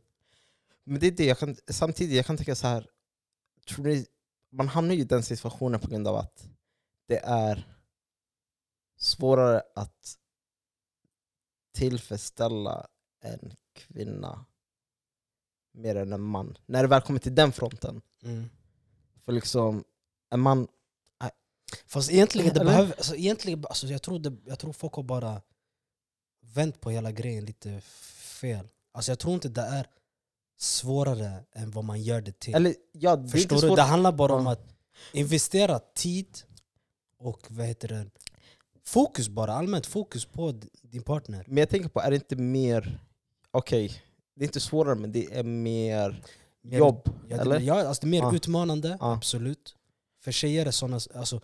Men 0.84 1.00
det 1.00 1.08
är 1.08 1.12
det, 1.12 1.26
jag 1.26 1.40
kan, 1.40 1.56
samtidigt 1.68 2.16
jag 2.16 2.26
kan 2.26 2.38
tänka 2.38 2.56
så 2.56 2.68
här. 2.68 2.88
Tror 3.68 3.86
ni, 3.86 4.06
man 4.52 4.68
hamnar 4.68 4.96
ju 4.96 5.02
i 5.02 5.06
den 5.06 5.24
situationen 5.24 5.80
på 5.80 5.88
grund 5.88 6.08
av 6.08 6.16
att 6.16 6.48
det 7.08 7.18
är 7.18 7.68
svårare 8.98 9.62
att 9.76 10.18
tillfredsställa 11.74 12.88
en 13.22 13.56
kvinna 13.74 14.46
mer 15.72 15.96
än 15.96 16.14
en 16.14 16.22
man. 16.22 16.58
När 16.66 16.82
det 16.82 16.88
väl 16.88 17.02
kommer 17.02 17.20
till 17.20 17.36
den 17.36 17.52
fronten. 17.52 18.02
Mm. 18.24 18.50
För 19.26 19.32
liksom, 19.32 19.84
en 20.30 20.40
man... 20.40 20.68
Fast 21.86 22.12
egentligen, 22.12 22.54
det 22.54 22.60
Eller? 22.60 22.72
behöver, 22.72 22.94
alltså, 22.94 23.16
egentligen 23.16 23.66
alltså, 23.66 23.88
jag, 23.88 24.02
tror 24.02 24.20
det, 24.20 24.38
jag 24.46 24.60
tror 24.60 24.74
folk 24.74 24.94
har 24.94 25.04
bara 25.04 25.42
vänt 26.42 26.82
på 26.82 26.90
hela 26.90 27.12
grejen 27.12 27.46
lite 27.46 27.82
fel. 27.82 28.68
Alltså, 28.92 29.12
jag 29.12 29.20
tror 29.20 29.34
inte 29.34 29.50
det 29.50 29.62
är 29.62 29.88
svårare 30.62 31.44
än 31.54 31.72
vad 31.72 31.84
man 31.84 32.02
gör 32.02 32.22
det 32.22 32.40
till. 32.40 32.56
Eller 32.56 32.76
ja, 32.92 33.16
det 33.16 33.30
Förstår 33.30 33.62
du? 33.62 33.76
Det 33.76 33.82
handlar 33.82 34.12
bara 34.12 34.34
om 34.34 34.48
att 34.48 34.76
investera 35.14 35.80
tid 35.80 36.38
och 37.18 37.48
vad 37.50 37.66
heter 37.66 37.88
det? 37.88 38.10
fokus 38.84 39.30
bara, 39.30 39.54
allmänt 39.54 39.86
fokus 39.86 40.26
på 40.26 40.62
din 40.82 41.04
partner. 41.04 41.46
Men 41.48 41.58
jag 41.58 41.70
tänker 41.70 41.90
på, 41.90 42.00
är 42.02 42.10
det 42.10 42.16
inte 42.16 42.36
mer... 42.36 43.00
Okej, 43.52 44.04
det 44.36 44.44
är 44.44 44.48
inte 44.48 44.60
svårare 44.60 44.96
men 44.96 45.12
det 45.12 45.34
är 45.38 45.44
mer 45.44 46.24
Mer- 46.62 46.78
jobb. 46.78 47.02
Ja, 47.30 47.36
det, 47.36 47.42
eller? 47.42 47.60
ja, 47.60 47.88
alltså 47.88 48.02
det 48.02 48.08
är 48.08 48.10
mer 48.10 48.20
Ja. 48.20 48.36
utmanande, 48.36 48.98
Ja. 49.00 49.14
absolut. 49.14 49.76
För 50.24 50.32
tjejer 50.32 50.66
är 50.66 50.72
såna, 50.72 51.00
alltså, 51.16 51.42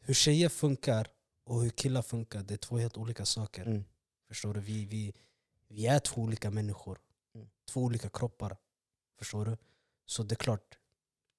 hur 0.00 0.14
tjejer 0.14 0.48
funkar 0.48 1.08
och 1.46 1.62
hur 1.62 1.70
killar 1.70 2.02
funkar, 2.02 2.42
det 2.42 2.54
är 2.54 2.58
två 2.58 2.78
helt 2.78 2.96
olika 2.96 3.24
saker. 3.24 3.66
Mm. 3.66 3.84
Förstår 4.28 4.54
du? 4.54 4.60
Vi, 4.60 4.84
vi, 4.84 5.12
vi 5.68 5.86
är 5.86 5.98
två 5.98 6.20
olika 6.20 6.50
människor. 6.50 6.98
Mm. 7.34 7.48
Två 7.68 7.80
olika 7.80 8.08
kroppar. 8.08 8.56
Förstår 9.18 9.44
du? 9.44 9.56
Så 10.06 10.22
det 10.22 10.34
är 10.34 10.36
klart, 10.36 10.78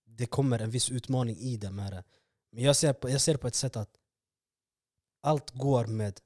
det 0.05 0.25
kommer 0.25 0.59
en 0.59 0.69
viss 0.69 0.91
utmaning 0.91 1.37
i 1.37 1.57
det 1.57 1.71
med 1.71 1.93
det. 1.93 2.03
Men 2.51 2.63
jag 2.63 2.75
ser, 2.75 2.93
på, 2.93 3.09
jag 3.09 3.21
ser 3.21 3.33
det 3.33 3.37
på 3.37 3.47
ett 3.47 3.55
sätt 3.55 3.75
att 3.75 3.99
allt 5.21 5.51
går 5.51 5.85
med 5.85 6.19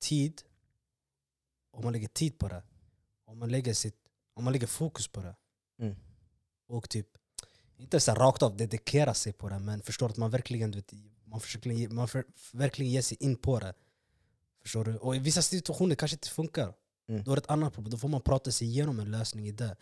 tid. 0.00 0.42
Om 1.70 1.84
man 1.84 1.92
lägger 1.92 2.08
tid 2.08 2.38
på 2.38 2.48
det. 2.48 2.62
Om 3.24 3.38
man 3.38 3.48
lägger, 3.48 3.74
sitt, 3.74 3.96
om 4.34 4.44
man 4.44 4.52
lägger 4.52 4.66
fokus 4.66 5.08
på 5.08 5.22
det. 5.22 5.36
Mm. 5.78 5.96
Och 6.66 6.88
typ, 6.88 7.08
inte 7.76 8.00
så 8.00 8.14
rakt 8.14 8.42
av 8.42 8.56
dedikera 8.56 9.14
sig 9.14 9.32
på 9.32 9.48
det, 9.48 9.58
men 9.58 9.82
förstår 9.82 10.08
att 10.08 10.16
man 10.16 10.30
verkligen, 10.30 10.70
vet, 10.70 10.92
man, 11.24 11.40
försöker, 11.40 11.88
man 11.88 12.08
för, 12.08 12.24
verkligen 12.52 12.92
ger 12.92 13.02
sig 13.02 13.16
in 13.20 13.36
på 13.36 13.58
det. 13.58 13.74
Förstår 14.62 14.84
du? 14.84 14.96
Och 14.96 15.16
i 15.16 15.18
vissa 15.18 15.42
situationer 15.42 15.94
kanske 15.94 16.14
inte 16.14 16.28
funkar. 16.28 16.74
Mm. 17.08 17.24
Då 17.24 17.32
är 17.32 17.36
det 17.36 17.40
ett 17.42 17.50
annat 17.50 17.74
problem. 17.74 17.90
Då 17.90 17.98
får 17.98 18.08
man 18.08 18.20
prata 18.20 18.52
sig 18.52 18.68
igenom 18.68 18.98
en 19.00 19.10
lösning 19.10 19.48
i 19.48 19.52
det. 19.52 19.76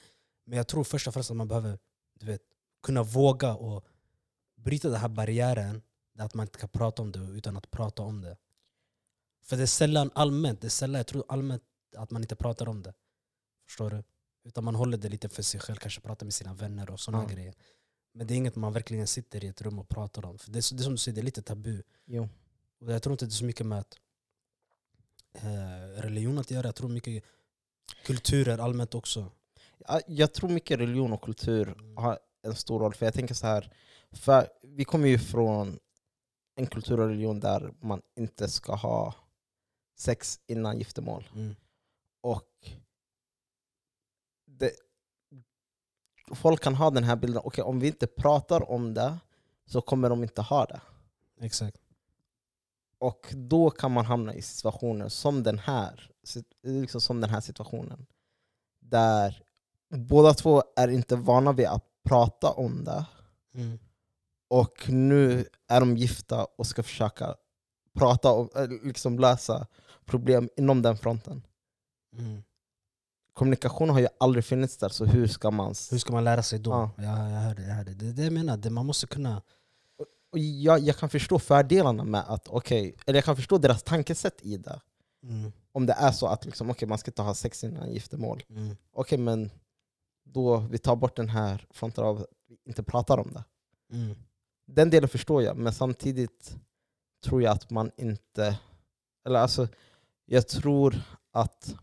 Men 0.45 0.57
jag 0.57 0.69
tror 0.69 0.85
först 0.85 1.07
och 1.09 1.15
främst 1.15 1.31
att 1.31 1.37
man 1.37 1.49
behöver 1.49 1.79
du 2.15 2.27
vet, 2.27 2.43
kunna 2.83 3.03
våga 3.03 3.55
och 3.55 3.85
bryta 4.57 4.89
den 4.89 5.01
här 5.01 5.09
barriären 5.09 5.83
att 6.19 6.35
man 6.35 6.47
inte 6.47 6.59
kan 6.59 6.69
prata 6.69 7.03
om 7.03 7.13
det 7.13 7.19
utan 7.19 7.57
att 7.57 7.71
prata 7.71 8.03
om 8.03 8.21
det. 8.21 8.37
För 9.43 9.57
det 9.57 9.63
är 9.63 9.67
sällan 9.67 10.11
allmänt, 10.15 10.61
det 10.61 10.67
är 10.67 10.71
sällan, 10.71 10.97
jag 10.99 11.07
tror 11.07 11.25
allmänt 11.29 11.63
att 11.97 12.11
man 12.11 12.23
inte 12.23 12.37
pratar 12.37 12.69
om 12.69 12.83
det. 12.83 12.95
Förstår 13.67 13.91
du? 13.91 14.03
Utan 14.45 14.65
man 14.65 14.75
håller 14.75 14.99
det 14.99 15.09
lite 15.09 15.29
för 15.29 15.43
sig 15.43 15.61
själv, 15.61 15.77
kanske 15.77 16.01
pratar 16.01 16.27
med 16.27 16.35
sina 16.35 16.55
vänner 16.55 16.91
och 16.91 17.01
sådana 17.01 17.23
Ja. 17.25 17.29
grejer. 17.35 17.55
Men 18.13 18.27
det 18.27 18.35
är 18.35 18.37
inget 18.37 18.57
man 18.57 18.73
verkligen 18.73 19.07
sitter 19.07 19.45
i 19.45 19.47
ett 19.47 19.63
rum 19.63 19.79
och 19.79 19.89
pratar 19.89 20.25
om. 20.27 20.39
För 20.39 20.51
det, 20.51 20.59
är, 20.59 20.75
det 20.77 20.81
är 20.81 20.85
som 20.85 20.93
du 20.93 20.99
säger, 20.99 21.15
det 21.15 21.21
är 21.21 21.25
lite 21.25 21.43
tabu. 21.43 21.83
Jo. 22.05 22.29
Och 22.81 22.93
jag 22.93 23.03
tror 23.03 23.13
inte 23.13 23.25
det 23.25 23.29
är 23.31 23.35
så 23.35 23.45
mycket 23.45 23.67
med 23.67 23.79
att 23.79 23.97
religion 25.97 26.39
att 26.39 26.51
göra, 26.51 26.67
jag 26.67 26.75
tror 26.75 26.89
mycket 26.89 27.25
kulturer 28.05 28.59
allmänt 28.59 28.95
också. 28.95 29.31
Ja, 29.79 30.01
Jag 30.07 30.33
tror 30.33 30.51
mycket 30.51 30.81
religion 30.81 31.13
och 31.13 31.23
kultur 31.23 31.75
har 31.97 32.19
en 32.43 32.55
stor 32.55 32.81
roll. 32.81 32.95
För 32.95 33.07
jag 33.07 33.15
tänker 33.15 33.35
så 33.35 33.47
här, 33.47 33.73
för 34.13 34.49
vi 34.63 34.85
kommer 34.85 35.09
ju 35.09 35.19
från 35.19 35.79
en 36.57 36.67
kultur 36.67 37.01
och 37.01 37.09
religion 37.09 37.41
där 37.41 37.75
man 37.81 38.03
inte 38.17 38.49
ska 38.49 38.75
ha 38.75 39.15
sex 39.97 40.41
innan 40.47 40.79
giftermål. 40.79 41.29
Mm. 41.35 41.57
Och 42.21 42.71
det, 44.47 44.73
folk 46.35 46.63
kan 46.63 46.75
ha 46.75 46.91
den 46.91 47.05
här 47.05 47.17
bilden, 47.17 47.43
okej 47.45 47.65
om 47.65 47.81
vi 47.81 47.87
inte 47.87 48.07
pratar 48.07 48.71
om 48.71 48.95
det 48.95 49.19
så 49.67 49.81
kommer 49.81 50.09
de 50.09 50.23
inte 50.23 50.43
ha 50.43 50.65
det. 50.65 50.81
Exakt. 51.41 51.84
Och 53.05 53.35
då 53.37 53.71
kan 53.71 53.93
man 53.93 54.05
hamna 54.05 54.35
i 54.35 54.43
situationer 54.43 55.09
som 55.09 55.43
den 55.43 55.59
här, 55.59 56.11
liksom 56.63 57.01
som 57.01 57.21
den 57.21 57.31
här 57.31 57.41
situationen. 57.41 58.07
Där 58.81 59.43
båda 59.91 60.35
två 60.35 60.63
är 60.77 60.89
inte 60.89 61.17
vana 61.17 61.53
vid 61.53 61.67
att 61.67 61.85
prata 62.05 62.51
om 62.51 62.85
det. 62.85 63.05
Mm. 63.55 63.79
Och 64.51 64.89
nu 64.89 65.47
är 65.69 65.81
de 65.81 65.97
gifta 65.97 66.47
och 66.59 66.67
ska 66.67 66.83
försöka 66.83 67.35
prata 67.95 68.33
om, 68.33 68.49
eh, 68.57 68.69
liksom 68.83 69.19
lösa 69.19 69.67
problem 70.05 70.49
inom 70.57 70.83
den 70.83 70.97
fronten. 70.97 71.43
Mm. 72.19 72.43
Kommunikation 73.33 73.91
har 73.91 74.01
ju 74.01 74.09
aldrig 74.21 74.45
funnits 74.45 74.77
där, 74.77 74.89
så 74.89 75.05
hur 75.05 75.27
ska 75.27 75.51
man... 75.51 75.75
Hur 75.91 75.99
ska 75.99 76.13
man 76.13 76.25
lära 76.25 76.43
sig 76.43 76.59
då? 76.59 76.71
Ja. 76.71 76.91
Ja. 76.97 77.31
jag 77.31 77.41
hör 77.41 77.55
det. 77.55 77.63
Jag 77.63 77.75
hör 77.75 77.85
det. 77.85 77.95
det 77.95 78.07
är 78.07 78.13
det 78.13 78.25
jag 78.25 78.33
menar, 78.33 78.57
det, 78.57 78.71
man 78.71 78.87
måste 78.87 79.07
kunna... 79.07 79.43
Och 80.35 80.41
jag, 80.41 80.81
jag 80.81 80.97
kan 80.97 81.09
förstå 81.09 81.39
fördelarna 81.39 82.05
med 82.05 82.25
att, 82.27 82.49
okej, 82.49 82.97
eller 83.07 83.17
jag 83.17 83.25
kan 83.25 83.37
förstå 83.37 83.59
deras 83.59 83.83
tankesätt 83.83 84.43
i 84.43 84.57
det. 84.57 84.81
Mm. 85.23 85.53
Om 85.73 85.87
det 85.87 85.93
är 85.93 86.13
så 86.13 86.27
att 86.27 86.45
liksom, 86.45 86.71
okej, 86.71 86.89
man 86.89 86.99
ska 86.99 87.11
inte 87.11 87.23
ha 87.23 87.35
sex 87.35 87.65
innan 87.65 87.93
giftermål. 87.93 88.43
Mm. 88.49 88.77
Okej, 88.93 89.19
men 89.19 89.51
då 90.25 90.57
vi 90.57 90.79
tar 90.79 90.97
bort 90.97 91.17
den 91.17 91.29
här 91.29 91.67
fronten 91.71 92.05
av 92.05 92.17
att 92.21 92.27
vi 92.49 92.57
inte 92.65 92.83
pratar 92.83 93.19
om 93.19 93.33
det. 93.33 93.45
Mm. 93.97 94.17
Den 94.67 94.91
delen 94.91 95.09
förstår 95.09 95.43
jag, 95.43 95.57
men 95.57 95.73
samtidigt 95.73 96.57
tror 97.25 97.43
jag 97.43 97.53
att 97.53 97.71
man 97.71 97.91
inte... 97.97 98.59
Eller 99.27 99.39
alltså, 99.39 99.69
jag 100.27 100.49
tror 100.49 101.03
att... 101.33 101.75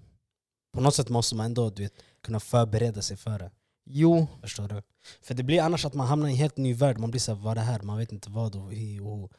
På 0.73 0.81
något 0.81 0.95
sätt 0.95 1.09
måste 1.09 1.35
man 1.35 1.45
ändå 1.45 1.69
du 1.69 1.83
vet, 1.83 2.03
kunna 2.21 2.39
förbereda 2.39 3.01
sig 3.01 3.17
för 3.17 3.39
det. 3.39 3.51
Jo, 3.93 4.27
Förstår 4.41 4.67
du? 4.67 4.81
För 5.21 5.33
det 5.33 5.43
blir 5.43 5.61
annars 5.61 5.85
att 5.85 5.93
man 5.93 6.07
hamnar 6.07 6.27
i 6.27 6.31
en 6.31 6.37
helt 6.37 6.57
ny 6.57 6.73
värld, 6.73 6.97
man 6.97 7.11
blir 7.11 7.21
såhär, 7.21 7.39
vad 7.41 7.51
är 7.51 7.55
det 7.55 7.61
här? 7.61 7.81
Man 7.81 7.97
vet 7.97 8.11
inte 8.11 8.29
vad 8.29 8.55
och 8.55 8.73
hi 8.73 8.99
och. 8.99 9.31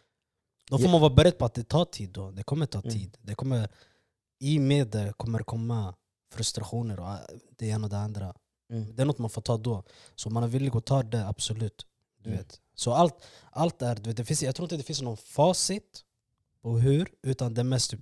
Då 0.71 0.79
får 0.79 0.89
man 0.89 1.01
vara 1.01 1.15
beredd 1.15 1.39
på 1.39 1.45
att 1.45 1.55
det 1.55 1.65
tar 1.65 1.85
tid 1.85 2.11
då. 2.11 2.31
Det 2.31 2.43
kommer 2.43 2.67
ta 2.67 2.79
Mm. 2.81 2.93
tid. 2.93 3.19
Det 3.23 3.35
kommer, 3.35 3.69
I 4.39 4.59
med 4.59 4.89
det 4.89 5.13
kommer 5.17 5.39
komma 5.39 5.95
frustrationer 6.33 7.01
och 7.01 7.09
äh, 7.11 7.19
det 7.57 7.67
ena 7.67 7.85
och 7.85 7.91
det 7.91 7.99
andra. 7.99 8.35
mm. 8.71 8.97
Det 8.97 9.03
är 9.03 9.07
något 9.07 9.19
man 9.19 9.31
får 9.31 9.43
ta 9.43 9.57
då. 9.57 9.85
Så 10.15 10.31
man 10.31 10.43
är 10.43 10.49
villig 10.49 10.77
att 10.77 10.87
ta 10.87 11.03
det, 11.03 11.29
absolut. 11.29 11.87
Du 12.23 12.31
Mm. 12.31 12.39
vet. 12.39 12.61
Så 12.75 12.93
allt, 12.93 13.15
allt 13.51 13.83
är, 13.83 13.95
du 13.95 14.03
vet, 14.11 14.17
det 14.17 14.25
finns, 14.25 14.43
jag 14.43 14.55
tror 14.55 14.65
inte 14.65 14.77
det 14.77 14.83
finns 14.83 15.03
någon 15.03 15.17
facit 15.17 16.05
på 16.63 16.79
hur, 16.79 17.09
utan 17.23 17.55
det 17.55 17.65
mest 17.65 17.91
typ 17.91 18.01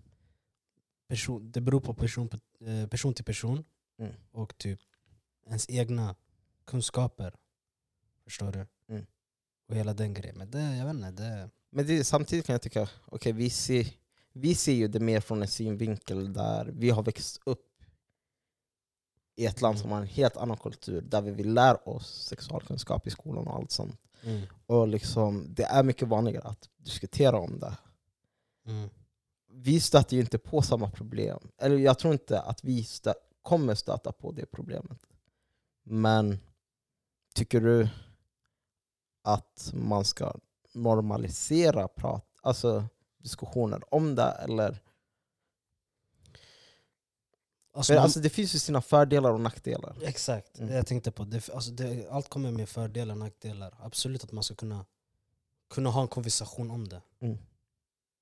person, 1.08 1.50
det 1.52 1.60
beror 1.60 1.80
på 1.80 1.94
person, 1.94 2.30
eh, 2.66 2.86
person 2.88 3.14
till 3.14 3.24
person 3.24 3.64
Mm. 3.98 4.12
och 4.32 4.58
typ 4.58 4.80
ens 5.46 5.66
egna 5.70 6.14
kunskaper. 6.70 7.34
Förstår 8.24 8.52
du? 8.52 8.66
Mm. 8.88 9.06
Och 9.68 9.74
hela 9.74 9.94
den 9.94 10.14
grejen. 10.14 10.38
Men 10.38 10.50
det, 10.50 10.76
jag 10.76 10.86
vet 10.86 10.94
inte, 10.94 11.10
det... 11.10 11.50
Men 11.70 11.86
det, 11.86 12.04
samtidigt 12.04 12.46
kan 12.46 12.52
jag 12.52 12.62
tycka, 12.62 12.88
okej 13.04 13.32
vi, 13.32 13.50
ser, 13.50 13.86
vi 14.32 14.54
ser 14.54 14.72
ju 14.72 14.88
det 14.88 15.00
mer 15.00 15.20
från 15.20 15.42
en 15.42 15.48
synvinkel 15.48 16.32
där 16.32 16.64
vi 16.64 16.90
har 16.90 17.02
växt 17.02 17.40
upp 17.44 17.66
i 19.36 19.46
ett 19.46 19.60
land 19.60 19.78
som 19.78 19.90
har 19.90 20.00
en 20.00 20.06
helt 20.06 20.36
annan 20.36 20.56
kultur, 20.56 21.00
där 21.00 21.20
vi 21.20 21.30
vill 21.30 21.52
lära 21.54 21.76
oss 21.76 22.24
sexualkunskap 22.24 23.06
i 23.06 23.10
skolan 23.10 23.46
och 23.46 23.54
allt 23.54 23.70
sånt. 23.70 23.96
Mm. 24.22 24.46
Och 24.66 24.88
liksom, 24.88 25.46
det 25.54 25.64
är 25.64 25.82
mycket 25.82 26.08
vanligare 26.08 26.48
att 26.48 26.68
diskutera 26.76 27.38
om 27.38 27.58
det. 27.58 27.76
Mm. 28.66 28.90
Vi 29.52 29.80
stöter 29.80 30.16
ju 30.16 30.20
inte 30.20 30.38
på 30.38 30.62
samma 30.62 30.90
problem. 30.90 31.38
Eller 31.58 31.78
jag 31.78 31.98
tror 31.98 32.12
inte 32.12 32.40
att 32.40 32.64
vi 32.64 32.84
stö 32.84 33.14
kommer 33.42 33.74
stöta 33.74 34.12
på 34.12 34.32
det 34.32 34.46
problemet. 34.46 34.98
Men 35.82 36.38
tycker 37.40 37.60
du 37.60 37.88
att 39.22 39.70
man 39.74 40.04
ska 40.04 40.34
normalisera 40.72 41.88
prat, 41.88 42.26
alltså 42.42 42.84
diskussioner 43.18 43.94
om 43.94 44.14
det? 44.14 44.22
Eller? 44.32 44.82
Alltså, 47.74 47.92
man- 47.92 48.02
alltså, 48.02 48.20
det 48.20 48.30
finns 48.30 48.54
ju 48.54 48.58
sina 48.58 48.82
fördelar 48.82 49.30
och 49.32 49.40
nackdelar. 49.40 49.96
Exakt, 50.02 50.58
Mm. 50.58 50.70
det 50.70 50.76
jag 50.76 50.86
tänkte 50.86 51.10
på. 51.12 51.24
Det, 51.24 51.50
alltså 51.50 51.70
det, 51.70 52.08
allt 52.10 52.28
kommer 52.28 52.50
med 52.50 52.68
fördelar 52.68 53.14
och 53.14 53.18
nackdelar. 53.18 53.74
Absolut 53.80 54.24
att 54.24 54.32
man 54.32 54.44
ska 54.44 54.54
kunna, 54.54 54.84
kunna 55.70 55.90
ha 55.90 56.02
en 56.02 56.08
konversation 56.08 56.70
om 56.70 56.88
det. 56.88 57.02
Mm. 57.20 57.38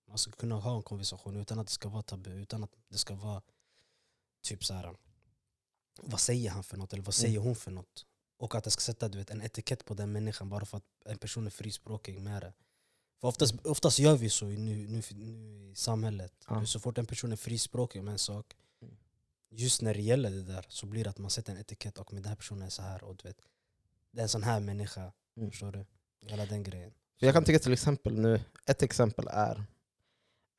Man 0.09 0.19
ska 0.19 0.33
kunna 0.33 0.55
ha 0.55 0.77
en 0.77 0.83
konversation 0.83 1.37
utan 1.37 1.59
att 1.59 1.67
det 1.67 1.73
ska 1.73 1.89
vara 1.89 2.03
tabu, 2.03 2.31
utan 2.31 2.65
att 2.65 2.71
det 2.89 2.99
ska 2.99 3.15
vara 3.15 3.43
typ 4.43 4.65
så 4.65 4.75
här. 4.75 4.97
vad 6.03 6.21
säger 6.21 6.51
han 6.51 6.63
för 6.65 6.77
något 6.77 6.93
eller 6.93 7.03
vad 7.03 7.15
säger 7.15 7.35
Mm. 7.37 7.47
hon 7.47 7.57
för 7.57 7.71
något? 7.71 8.07
Och 8.39 8.55
att 8.55 8.65
det 8.65 8.71
ska 8.71 8.81
sätta 8.81 9.09
du 9.09 9.19
vet, 9.19 9.31
en 9.31 9.43
etikett 9.43 9.85
på 9.85 9.95
den 9.95 10.13
människan 10.13 10.49
bara 10.49 10.65
för 10.65 10.77
att 10.77 10.85
en 11.05 11.19
person 11.19 11.47
är 11.47 11.51
frispråkig 11.51 12.21
med 12.21 12.43
det. 12.43 12.53
För 13.21 13.29
oftast, 13.29 13.67
oftast 13.67 13.99
gör 13.99 14.17
vi 14.17 14.31
så 14.31 14.49
i 14.49 14.57
nu, 14.57 14.89
nu, 14.89 15.03
nu 15.15 15.71
i 15.71 15.75
samhället. 15.75 16.33
Ja. 16.49 16.67
Så 16.67 16.81
fort 16.81 16.99
en 16.99 17.07
person 17.07 17.33
är 17.33 17.37
frispråkig 17.37 18.01
om 18.01 18.09
en 18.09 18.19
sak, 18.19 18.57
just 19.51 19.83
när 19.83 19.95
det 19.95 20.03
gäller 20.03 20.31
det 20.31 20.43
där 20.43 20.67
så 20.69 20.87
blir 20.87 21.05
det 21.05 21.11
att 21.11 21.19
man 21.19 21.31
sätter 21.31 21.53
en 21.53 21.59
etikett 21.59 21.99
och 21.99 22.13
med 22.13 22.23
den 22.23 22.29
här 22.29 22.37
personen 22.37 22.63
är 22.63 22.71
så 22.71 22.83
här 22.83 23.05
och 23.05 23.17
du 23.17 23.29
vet, 23.29 23.39
det 24.11 24.21
är 24.21 24.23
en 24.23 24.29
sån 24.29 24.43
här 24.43 24.61
människa. 24.61 25.13
Mm. 25.37 25.51
Förstår 25.51 25.73
du? 25.73 25.87
Hela 26.21 26.47
den 26.47 26.63
grejen. 26.63 26.93
Jag 27.17 27.35
kan 27.35 27.45
tycka 27.45 27.59
till 27.59 27.73
exempel 27.73 28.19
nu, 28.21 28.41
ett 28.67 28.83
exempel 28.83 29.29
är 29.31 29.65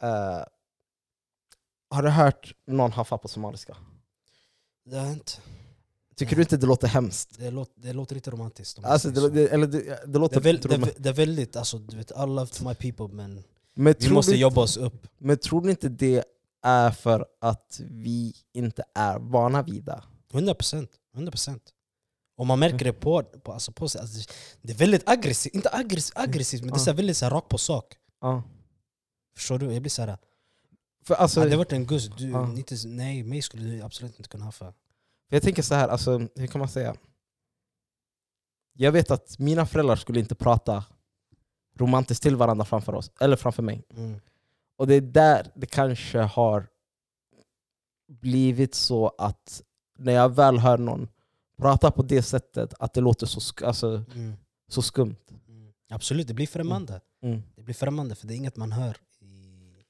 eh, 0.01 0.43
Har 1.89 2.03
du 2.03 2.09
hört 2.09 2.55
någon 2.65 2.91
haffa 2.91 3.17
på 3.17 3.27
somaliska? 3.27 3.77
Det 4.83 4.97
har 4.97 5.05
hänt. 5.05 5.41
Tycker 6.19 6.36
du 6.36 6.41
inte 6.41 6.58
det 6.58 6.67
låter 6.67 6.88
hemskt? 6.88 7.29
Det 7.38 7.51
låter, 7.51 7.82
det 7.82 7.93
låter 7.93 8.15
inte 8.15 8.32
romantiskt. 8.32 8.79
Alltså, 8.84 9.10
det, 9.10 9.29
det, 9.29 9.47
eller 9.47 9.67
det, 9.67 9.79
det 9.82 9.99
det, 10.05 10.19
låter 10.19 10.38
är 10.38 10.41
väl, 10.41 10.62
det, 10.62 10.93
det 10.97 11.10
är 11.10 11.13
väldigt, 11.13 11.55
alltså, 11.55 11.77
du 11.77 11.97
vet, 11.97 12.12
I 12.12 12.13
love 12.19 12.47
my 12.62 12.75
people 12.75 13.15
men 13.15 13.43
men, 13.73 13.95
vi 13.99 14.10
måste 14.10 14.32
du, 14.32 14.38
jobba 14.38 14.62
oss 14.62 14.77
upp. 14.77 15.08
men 15.17 15.38
tror 15.38 15.62
du 15.62 15.69
inte 15.69 15.89
det 15.89 16.23
är 16.63 16.91
för 16.91 17.25
att 17.41 17.82
vi 17.89 18.34
inte 18.53 18.84
är 18.95 19.19
vana 19.19 19.63
vid 19.63 19.84
det? 19.84 20.03
100 20.34 20.53
procent. 20.53 20.91
100 21.13 21.32
procent. 21.32 21.63
Och 22.38 22.47
man 22.47 22.60
märker 22.60 22.86
det 22.86 22.93
på, 22.93 23.23
på, 23.23 23.53
alltså 23.53 23.71
på 23.71 23.89
sig. 23.89 24.01
Alltså, 24.01 24.32
det 24.62 24.73
är 24.73 24.77
väldigt 24.77 25.10
aggressivt, 25.10 25.55
inte 25.55 25.69
aggressivt, 25.71 26.17
aggressivt 26.17 26.62
men 26.62 26.73
det 26.73 26.79
är 26.79 26.79
så 26.79 26.93
väldigt 26.93 27.17
så 27.17 27.25
här 27.25 27.32
rakt 27.32 27.49
på 27.49 27.58
sak. 27.58 27.95
Ja. 28.21 28.43
Förstår 29.36 29.60
du? 29.60 29.73
Jag 29.73 29.82
blir 29.82 29.89
så 29.89 30.01
här, 30.01 30.17
För 31.05 31.15
alltså, 31.15 31.39
hade 31.39 31.51
det 31.51 31.58
varit 31.58 31.73
en 31.73 31.88
du, 31.88 32.29
Ja. 32.29 32.53
inte, 32.58 32.75
nej 32.86 33.23
mig 33.23 33.41
skulle 33.41 33.63
du 33.63 33.82
absolut 33.82 34.17
inte 34.17 34.29
kunna 34.29 34.45
haffa. 34.45 34.73
För 35.29 35.35
jag 35.35 35.43
tänker 35.43 35.61
så 35.61 35.75
här, 35.75 35.87
alltså, 35.87 36.19
hur 36.35 36.47
kan 36.47 36.59
man 36.59 36.67
säga? 36.69 36.95
Jag 38.73 38.91
vet 38.91 39.11
att 39.11 39.39
mina 39.39 39.65
föräldrar 39.65 39.95
skulle 39.95 40.19
inte 40.19 40.35
prata 40.35 40.83
romantiskt 41.77 42.23
till 42.23 42.35
varandra 42.35 42.65
framför 42.65 42.95
oss, 42.95 43.11
eller 43.19 43.35
framför 43.35 43.63
mig. 43.63 43.83
Mm. 43.89 44.19
Och 44.77 44.87
det 44.87 44.95
är 44.95 45.01
där 45.01 45.51
det 45.55 45.65
kanske 45.65 46.19
har 46.19 46.67
blivit 48.07 48.75
så 48.75 49.07
att 49.17 49.61
när 49.97 50.13
jag 50.13 50.35
väl 50.35 50.59
hör 50.59 50.77
någon 50.77 51.07
prata 51.57 51.91
på 51.91 52.01
det 52.03 52.21
sättet, 52.21 52.73
att 52.79 52.93
det 52.93 53.01
låter 53.01 53.25
så, 53.25 53.39
sk- 53.39 53.65
alltså, 53.65 54.05
Mm. 54.15 54.33
så 54.67 54.81
skumt. 54.81 55.15
Mm. 55.47 55.73
Absolut, 55.89 56.27
det 56.27 56.33
blir 56.33 56.47
främmande. 56.47 57.01
Mm. 57.23 57.41
Det 57.55 57.61
blir 57.63 57.75
främmande 57.75 58.15
för 58.15 58.27
det 58.27 58.33
är 58.33 58.35
inget 58.35 58.55
man 58.57 58.71
hör 58.71 58.97
i, 59.19 59.83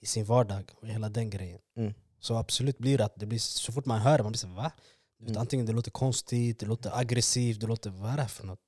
i 0.00 0.06
sin 0.06 0.24
vardag 0.24 0.70
och 0.80 0.88
hela 0.88 1.08
den 1.08 1.30
grejen. 1.30 1.60
Mm. 2.24 2.36
Så 2.36 2.36
absolut 2.36 2.78
blir 2.78 2.98
det 2.98 3.04
att 3.04 3.16
det 3.16 3.26
blir, 3.26 3.38
så 3.38 3.72
fort 3.72 3.86
man 3.86 4.00
hör 4.00 4.18
det, 4.18 4.22
man 4.22 4.32
blir 4.32 4.38
så 4.38 4.48
va? 4.48 4.72
Du 5.18 5.24
vet, 5.24 5.30
Mm. 5.30 5.40
Antingen 5.40 5.66
det 5.66 5.72
låter 5.72 5.90
konstigt, 5.90 6.58
det 6.58 6.66
låter 6.66 6.98
aggressivt, 6.98 7.60
det 7.60 7.66
låter 7.66 7.90
vad 7.90 8.10
är 8.10 8.16
det 8.16 8.22
här 8.22 8.28
för 8.28 8.46
något? 8.46 8.60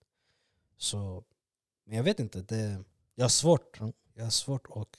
Så, 0.79 1.25
men 1.87 1.97
jag 1.97 2.05
vet 2.05 2.21
inte, 2.21 2.41
det, 2.43 2.85
jag 3.15 3.25
har 3.25 3.29
svårt 3.29 3.81
Mm. 3.81 3.93
Jag 4.15 4.25
har 4.25 4.31
svårt 4.31 4.67
att 4.71 4.97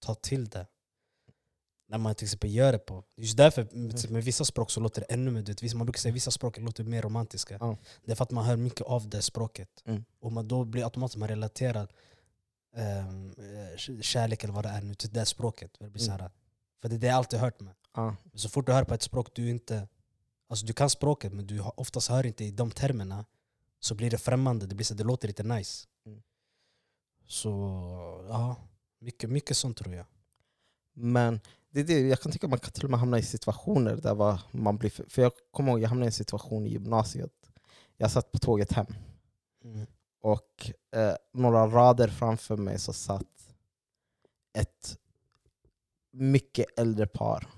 ta 0.00 0.14
till 0.14 0.48
det. 0.48 0.66
När 1.88 1.98
man 1.98 2.14
till 2.14 2.24
exempel 2.24 2.50
gör 2.50 2.72
det 2.72 2.78
på... 2.78 3.04
Just 3.16 3.36
därför 3.36 3.68
med, 3.72 4.10
med 4.10 4.24
vissa 4.24 4.44
språk 4.44 4.70
så 4.70 4.80
låter 4.80 5.00
det 5.00 5.14
ännu 5.14 5.30
mer... 5.30 5.42
vet, 5.42 5.74
Man 5.74 5.86
brukar 5.86 5.98
säga 5.98 6.10
att 6.10 6.16
vissa 6.16 6.30
språk 6.30 6.58
låter 6.58 6.84
mer 6.84 7.02
romantiska. 7.02 7.56
Ja. 7.60 7.76
Det 8.04 8.12
är 8.12 8.16
för 8.16 8.24
att 8.24 8.30
man 8.30 8.44
hör 8.44 8.56
mycket 8.56 8.80
av 8.80 9.08
det 9.08 9.22
språket. 9.22 9.82
Mm. 9.84 10.04
Och 10.20 10.32
man 10.32 10.48
då 10.48 10.64
blir 10.64 10.84
automatiskt 10.84 11.16
man 11.16 11.28
relaterar 11.28 11.88
um, 12.76 13.34
kärlek 14.02 14.44
eller 14.44 14.54
vad 14.54 14.64
det 14.64 14.68
är 14.68 14.82
nu 14.82 14.94
till 14.94 15.12
det 15.12 15.26
språket. 15.26 15.76
Det 15.78 15.90
blir 15.90 16.02
så 16.02 16.10
här, 16.10 16.30
För 16.80 16.88
det 16.88 16.94
är 16.94 16.98
det 16.98 17.06
jag 17.06 17.16
alltid 17.16 17.38
hört 17.40 17.60
med. 17.60 17.74
Ja. 17.94 18.16
Så 18.34 18.48
fort 18.48 18.66
du 18.66 18.72
hör 18.72 18.84
på 18.84 18.94
ett 18.94 19.02
språk 19.02 19.28
du 19.34 19.50
inte... 19.50 19.88
Alltså 20.48 20.66
du 20.66 20.72
kan 20.72 20.90
språket 20.90 21.32
men 21.32 21.46
du 21.46 21.60
oftast 21.60 22.08
hör 22.08 22.26
inte 22.26 22.44
i 22.44 22.50
de 22.50 22.70
termerna 22.70 23.24
så 23.80 23.94
blir 23.94 24.10
det 24.10 24.18
främmande, 24.18 24.66
det, 24.66 24.74
blir 24.74 24.84
så, 24.84 24.94
det 24.94 25.04
låter 25.04 25.28
lite 25.28 25.42
nice. 25.42 25.88
Mm. 26.06 26.22
Så 27.26 27.50
ja, 28.28 28.56
mycket, 28.98 29.30
mycket 29.30 29.56
sånt 29.56 29.76
tror 29.76 29.94
jag. 29.94 30.06
Men 30.92 31.40
det 31.70 31.80
är 31.80 31.84
det, 31.84 32.00
jag 32.00 32.20
kan 32.20 32.32
tycka 32.32 32.46
att 32.46 32.50
man 32.50 32.58
kan 32.58 32.72
till 32.72 32.84
och 32.84 32.90
med 32.90 33.00
hamna 33.00 33.18
i 33.18 33.22
situationer 33.22 33.96
där 33.96 34.40
man 34.50 34.76
blir... 34.76 34.90
För, 34.90 35.04
för 35.08 35.22
jag 35.22 35.32
kommer 35.50 35.70
ihåg 35.70 35.80
jag 35.80 35.88
hamnade 35.88 36.06
i 36.06 36.08
en 36.08 36.12
situation 36.12 36.66
i 36.66 36.70
gymnasiet. 36.70 37.32
Jag 37.96 38.10
satt 38.10 38.32
på 38.32 38.38
tåget 38.38 38.72
hem 38.72 38.86
Mm. 39.64 39.86
och 40.20 40.72
eh, 40.92 41.14
några 41.32 41.66
rader 41.66 42.08
framför 42.08 42.56
mig 42.56 42.78
så 42.78 42.92
satt 42.92 43.54
ett 44.52 44.98
mycket 46.12 46.78
äldre 46.78 47.06
par. 47.06 47.48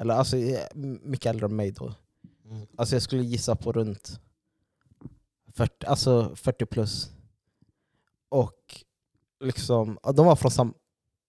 Eller 0.00 0.14
alltså 0.14 0.36
mycket 1.02 1.26
äldre 1.30 1.46
än 1.46 1.56
mig 1.56 1.70
då. 1.72 1.94
Mm. 2.44 2.66
Alltså 2.76 2.94
jag 2.94 3.02
skulle 3.02 3.22
gissa 3.22 3.56
på 3.56 3.72
runt 3.72 4.20
40, 5.52 5.86
alltså 5.86 6.36
40 6.36 6.66
plus. 6.66 7.10
Och 8.28 8.84
liksom, 9.40 9.98
de 10.14 10.26
var 10.26 10.36
från 10.36 10.50
sam, 10.50 10.74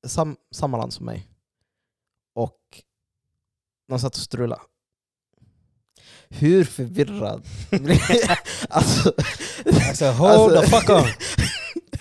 sam, 0.08 0.38
samma 0.52 0.78
land 0.78 0.94
som 0.94 1.06
mig. 1.06 1.28
Och 2.34 2.84
de 3.88 4.00
satt 4.00 4.16
och 4.16 4.22
strulade. 4.22 4.62
Hur 6.30 6.64
förvirrad 6.64 7.46
alltså, 8.70 9.14
Alltså 9.88 10.06
hold 10.12 10.58
Alltså- 10.58 10.62
the 10.62 10.68
fuck 10.68 10.90
on! 10.90 11.04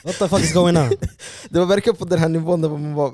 What 0.05 0.19
the 0.19 0.29
fuck 0.29 0.41
is 0.41 0.55
going 0.55 0.77
on? 0.77 0.89
Det 1.51 1.59
var 1.59 1.67
verkligen 1.67 1.97
på 1.97 2.05
den 2.05 2.19
här 2.19 2.29
nivån 2.29 2.61
där 2.61 2.69
man 2.69 2.95
bara 2.95 3.13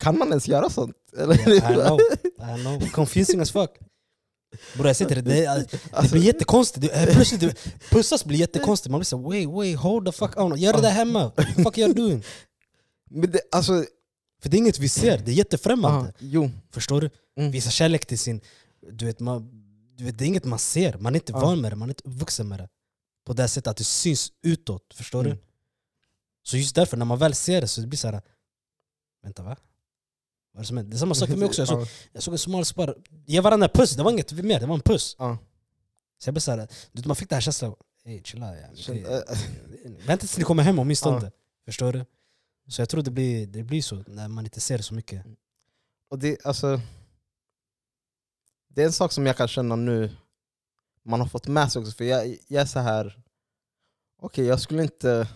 Kan 0.00 0.18
man 0.18 0.28
ens 0.28 0.48
göra 0.48 0.70
sånt? 0.70 0.96
Eller? 1.18 1.34
I 1.48 1.60
know, 1.60 2.00
I 2.38 2.60
know. 2.62 2.88
Confusing 2.90 3.40
as 3.40 3.50
fuck. 3.52 3.70
Bror 4.74 4.86
jag 4.86 4.96
sitter 4.96 5.14
det, 5.14 5.20
det, 5.22 5.66
det 6.02 6.10
blir 6.10 6.22
jättekonstigt. 6.22 6.92
Eh, 6.94 7.04
plötsligt 7.14 7.40
du, 7.40 7.52
pussas 7.90 8.24
blir 8.24 8.38
jättekonstigt. 8.38 8.90
Man 8.90 9.00
blir 9.00 9.04
så 9.04 9.18
wait, 9.18 9.48
wait, 9.48 9.76
hold 9.78 10.06
the 10.06 10.12
fuck 10.12 10.36
on. 10.36 10.58
Gör 10.58 10.72
det 10.72 10.80
där 10.80 10.90
hemma. 10.90 11.24
What 11.24 11.36
the 11.56 11.62
fuck 11.62 11.78
are 11.78 11.84
you 11.86 11.94
doing? 11.94 12.22
men 13.10 13.30
det, 13.30 13.40
alltså, 13.52 13.84
För 14.42 14.48
det 14.48 14.56
är 14.56 14.58
inget 14.58 14.78
vi 14.78 14.88
ser, 14.88 15.18
det 15.18 15.30
är 15.30 15.34
jättefrämmande. 15.34 16.12
jo. 16.18 16.50
Förstår 16.72 17.00
du? 17.00 17.10
Mm. 17.38 17.50
Visa 17.50 17.70
kärlek 17.70 18.06
till 18.06 18.18
sin... 18.18 18.40
Du 18.92 19.04
vet, 19.06 19.20
man, 19.20 19.50
du 19.96 20.04
vet, 20.04 20.18
det 20.18 20.24
är 20.24 20.26
inget 20.26 20.44
man 20.44 20.58
ser, 20.58 20.98
man 20.98 21.14
är 21.14 21.18
inte 21.18 21.32
Ja. 21.32 21.40
van 21.40 21.60
med 21.60 21.72
det, 21.72 21.76
man 21.76 21.88
är 21.88 21.90
inte 21.90 22.08
uppvuxen 22.08 22.48
med 22.48 22.58
det. 22.60 22.68
På 23.26 23.32
det 23.32 23.48
sättet 23.48 23.66
att 23.70 23.76
det 23.76 23.84
syns 23.84 24.32
utåt, 24.42 24.94
förstår 24.94 25.20
Mm. 25.24 25.32
du? 25.32 25.42
Så 26.42 26.56
just 26.56 26.74
därför, 26.74 26.96
när 26.96 27.04
man 27.04 27.18
väl 27.18 27.34
ser 27.34 27.60
det 27.60 27.68
så 27.68 27.80
det 27.80 27.86
blir 27.86 27.98
så 27.98 28.08
här. 28.08 28.22
Vänta 29.22 29.42
va? 29.42 29.56
Vad 30.52 30.58
är 30.58 30.62
det 30.62 30.66
som 30.66 30.76
händer? 30.76 30.90
Det 30.90 30.96
är 30.96 30.98
samma 30.98 31.14
sak 31.14 31.28
för 31.28 31.36
mig 31.36 31.46
också. 31.48 31.60
Jag 31.60 31.68
såg, 31.68 31.80
Ja. 31.82 31.86
jag 32.12 32.22
såg 32.22 32.34
en 32.34 32.38
somalisk 32.38 32.74
bara 32.74 32.94
ge 33.26 33.40
varandra 33.40 33.66
en 33.66 33.72
puss, 33.72 33.96
det 33.96 34.02
var 34.02 34.10
inget 34.10 34.32
mer, 34.32 34.60
det 34.60 34.66
var 34.66 34.74
en 34.74 34.80
puss. 34.80 35.16
Ja. 35.18 35.38
Så 36.18 36.28
jag 36.28 36.34
blev 36.34 36.40
såhär, 36.40 36.68
man 37.04 37.16
fick 37.16 37.28
den 37.28 37.36
här 37.36 37.40
känslan, 37.40 37.74
ey 38.04 38.22
chilla 38.22 38.56
yani. 38.56 39.02
Vänta 40.06 40.20
tills 40.20 40.38
ni 40.38 40.44
kommer 40.44 40.62
hem 40.62 40.78
åtminstone. 40.78 41.24
Ja. 41.24 41.30
Förstår 41.64 41.92
du? 41.92 42.04
Så 42.68 42.80
jag 42.82 42.88
tror 42.88 43.02
det 43.02 43.10
blir, 43.10 43.46
det 43.46 43.62
blir 43.62 43.82
så 43.82 44.04
när 44.06 44.28
man 44.28 44.44
inte 44.44 44.60
ser 44.60 44.78
så 44.78 44.94
mycket. 44.94 45.26
Och 46.10 46.18
det, 46.18 46.46
alltså, 46.46 46.80
det 48.68 48.82
är 48.82 48.86
en 48.86 48.92
sak 48.92 49.12
som 49.12 49.26
jag 49.26 49.36
kan 49.36 49.48
känna 49.48 49.76
nu, 49.76 50.10
man 51.04 51.20
har 51.20 51.26
fått 51.26 51.46
med 51.46 51.72
sig 51.72 51.80
också, 51.80 51.92
för 51.92 52.04
jag, 52.04 52.36
jag 52.48 52.62
är 52.62 52.66
så 52.66 52.78
här. 52.78 53.22
okej 54.18 54.44
jag 54.46 54.60
skulle 54.60 54.82
inte... 54.82 55.28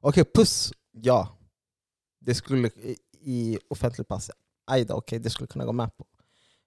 Okej 0.00 0.24
puss, 0.34 0.72
ja. 0.92 1.38
Det 2.20 2.34
skulle 2.34 2.68
i, 2.68 2.96
i 3.20 3.58
offentlig 3.70 4.08
pass, 4.08 4.30
ajda, 4.66 4.94
okej 4.94 5.18
det 5.18 5.30
skulle 5.30 5.46
kunna 5.46 5.64
gå 5.64 5.72
med 5.72 5.96
på. 5.96 6.06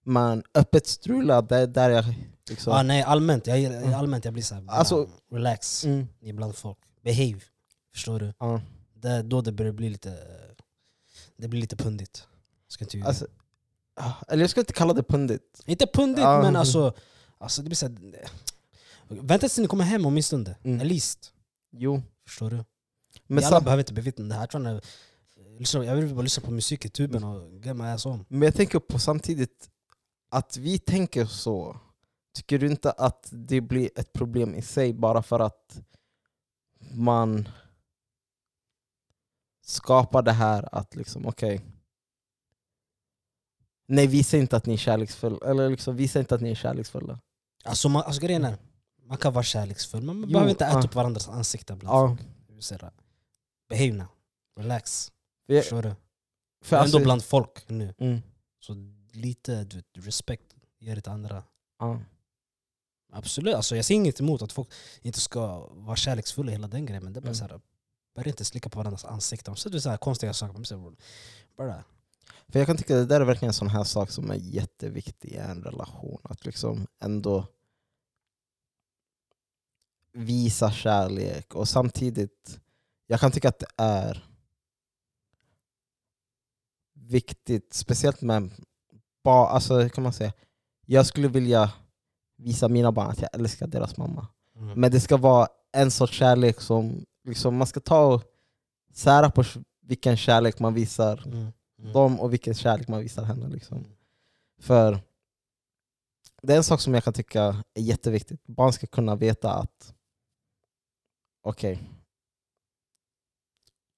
Men 0.04 0.44
öppet 0.54 0.88
strula, 0.88 1.42
det 1.42 1.58
är 1.58 1.68
där 1.68 1.90
jag... 1.90 2.06
Liksom, 2.50 2.74
Ah, 2.74 2.84
nej, 2.84 3.02
allmänt, 3.04 3.48
jag, 3.48 3.64
Mm. 3.64 3.94
allmänt 3.94 4.26
jag 4.26 4.34
blir 4.34 4.44
såhär, 4.44 4.64
Alltså- 4.68 5.10
relax 5.32 5.86
mm, 5.86 6.08
ibland 6.22 6.56
folk. 6.56 6.78
Behave. 7.04 7.40
Förstår 7.94 8.20
du? 8.20 8.34
ja. 8.40 8.62
Det 8.94 9.22
då 9.22 9.42
det 9.42 9.52
börjar 9.52 9.72
bli 9.74 9.90
lite 9.90 10.18
Det 11.38 11.48
blir 11.48 11.62
lite 11.62 11.76
pundigt. 11.76 12.28
Ska 12.68 12.86
inte 12.86 13.08
alltså, 13.08 13.28
ah, 13.96 14.12
eller 14.28 14.44
jag 14.44 14.50
ska 14.50 14.60
inte 14.60 14.74
kalla 14.74 14.94
det 14.94 15.04
pundigt. 15.04 15.62
inte 15.66 15.88
pundigt 15.94 16.22
Ja. 16.24 16.42
men 16.42 16.56
alltså, 16.56 16.94
alltså 17.38 17.62
det 17.62 17.66
blir 17.70 17.76
såhär 17.76 17.98
Vänta 19.08 19.40
tills 19.40 19.58
ni 19.58 19.68
kommer 19.68 19.84
hem 19.84 20.06
åtminstone. 20.06 20.56
Mm. 20.64 20.82
At 20.82 20.88
least. 20.88 21.34
Jo. 21.72 22.02
Förstår 22.28 22.50
du? 22.50 22.56
Men 22.56 22.66
Men 23.28 23.44
alla 23.44 23.62
behöver 23.62 23.82
inte 23.82 23.94
bevittna 23.94 24.26
det 24.26 24.34
här. 24.36 24.82
Lyssna, 25.60 25.86
jag 25.86 25.96
vill 25.96 26.16
bara 26.16 26.22
lyssna 26.22 26.44
på 26.44 26.52
musik 26.52 26.86
i 26.86 26.90
tuben 26.90 27.24
och 27.24 27.66
get 27.66 27.76
my 27.76 27.84
ass 27.84 28.06
on. 28.06 28.26
Men 28.28 28.42
jag 28.42 28.56
tänker 28.56 28.80
på 28.80 29.00
samtidigt 29.00 29.70
att 30.30 30.58
vi 30.58 30.80
tänker 30.80 31.26
så. 31.26 31.80
Tycker 32.34 32.60
du 32.60 32.68
inte 32.68 32.92
att 32.92 33.30
det 33.32 33.62
blir 33.62 33.90
ett 33.96 34.14
problem 34.14 34.56
i 34.56 34.62
sig 34.62 34.94
bara 34.94 35.24
för 35.24 35.40
att 35.40 35.82
man 36.92 37.50
skapar 39.66 40.22
det 40.22 40.32
här 40.32 40.76
att 40.76 40.96
liksom 40.96 41.26
okej 41.26 41.62
Nej 43.88 44.08
visa 44.08 44.38
inte 44.38 44.58
att 44.58 44.66
ni 44.66 44.74
är 44.74 44.78
kärleksfulla, 44.78 45.50
eller 45.50 45.70
liksom 45.70 45.96
visa 45.96 46.20
inte 46.20 46.36
att 46.36 46.42
ni 46.42 46.52
är 46.52 46.56
kärleksfulla. 46.56 47.20
Alltså, 47.64 47.90
man, 47.90 48.04
alltså 48.04 48.22
grejen 48.22 48.46
är, 48.46 48.58
man 49.04 49.18
kan 49.18 49.34
vara 49.34 49.44
kärleksfull 49.44 50.02
men 50.02 50.20
man 50.20 50.30
Jo, 50.30 50.34
behöver 50.34 50.50
inte 50.50 50.66
äta 50.66 50.80
ja. 50.80 50.84
upp 50.86 50.96
varandras 50.96 51.30
ansikten 51.30 51.80
säga, 52.60 52.92
Behave 53.70 53.94
now. 53.94 54.08
Relax. 54.58 55.12
Jag, 55.56 55.64
Förstår 55.64 55.82
du? 55.82 55.96
för 56.62 56.76
Ändå 56.76 56.84
alltså, 56.84 57.00
bland 57.00 57.24
folk 57.24 57.70
nu. 57.70 57.94
mm, 57.98 58.22
Så 58.60 58.74
lite 59.12 59.64
du 59.64 59.76
vet, 59.78 59.86
respekt 59.94 60.56
ger 60.80 60.96
det 60.96 61.02
till 61.02 61.12
andra. 61.12 61.44
ja. 61.80 62.00
Absolut, 63.12 63.56
alltså, 63.56 63.76
jag 63.76 63.86
ser 63.86 63.96
inget 63.96 64.20
emot 64.20 64.42
att 64.42 64.52
folk 64.52 64.70
inte 65.02 65.20
ska 65.20 65.68
vara 65.68 65.96
kärleksfulla 65.96 66.52
hela 66.52 66.68
den 66.68 66.86
grejen 66.86 67.04
men 67.04 67.14
det 67.14 67.20
är 67.20 67.22
bara 67.22 67.28
Mm. 67.28 67.36
så 67.36 67.44
här, 67.48 67.62
börja 68.16 68.30
inte 68.30 68.46
slicka 68.46 68.70
på 68.70 68.80
varandras 68.80 69.06
ansikten. 69.06 69.56
Så 69.56 69.70
det 69.70 69.78
är 69.78 69.80
så 69.80 69.90
här 69.90 69.98
konstiga 69.98 70.34
saker. 70.34 70.96
Bara, 71.58 71.84
För 72.48 72.60
jag 72.60 72.66
kan 72.68 72.78
tycka 72.78 72.94
att 73.02 73.08
det 73.10 73.16
där 73.16 73.22
är 73.22 73.26
verkligen 73.26 73.50
en 73.50 73.54
sån 73.54 73.68
här 73.68 73.84
sak 73.84 74.12
som 74.12 74.32
är 74.32 74.36
jätteviktig 74.36 75.32
i 75.32 75.36
en 75.36 75.64
relation. 75.64 76.22
Att 76.24 76.46
liksom 76.46 76.88
ändå 77.00 77.48
visa 80.14 80.72
kärlek 80.72 81.56
och 81.56 81.70
samtidigt, 81.70 82.60
jag 83.08 83.20
kan 83.20 83.32
tycka 83.32 83.50
att 83.50 83.60
det 83.60 83.68
är 83.78 84.29
viktigt, 87.10 87.74
speciellt 87.74 88.22
med 88.22 88.52
barn, 89.24 89.48
alltså 89.48 89.90
kan 89.90 90.04
man 90.04 90.14
säga, 90.14 90.34
jag 90.86 91.06
skulle 91.06 91.28
vilja 91.28 91.72
visa 92.38 92.68
mina 92.68 92.92
barn 92.92 93.10
att 93.10 93.22
jag 93.22 93.30
älskar 93.34 93.68
deras 93.68 93.98
mamma. 93.98 94.28
mm. 94.56 94.80
Men 94.80 94.92
det 94.92 95.00
ska 95.00 95.18
vara 95.18 95.48
en 95.72 95.92
sorts 95.92 96.14
kärlek 96.14 96.62
som 96.62 97.06
liksom, 97.24 97.58
man 97.58 97.68
ska 97.68 97.80
ta 97.80 98.06
och 98.14 98.24
sära 98.94 99.30
på 99.32 99.44
vilken 99.82 100.18
kärlek 100.18 100.60
man 100.60 100.74
visar 100.74 101.24
Mm. 101.28 101.52
Mm. 101.80 101.94
dem 101.94 102.20
och 102.20 102.34
vilken 102.34 102.54
kärlek 102.54 102.88
man 102.88 103.00
visar 103.00 103.24
henne. 103.24 103.48
Liksom. 103.48 103.78
Mm. 103.78 103.90
För 104.62 105.00
det 106.42 106.54
är 106.54 106.58
en 106.58 106.64
sak 106.64 106.82
som 106.82 106.94
jag 106.94 107.04
kan 107.04 107.14
tycka 107.14 107.64
är 107.74 107.82
jätteviktigt. 107.82 108.48
Barn 108.48 108.74
ska 108.74 108.88
kunna 108.88 109.16
veta 109.16 109.54
att 109.54 109.94
okej, 111.44 111.84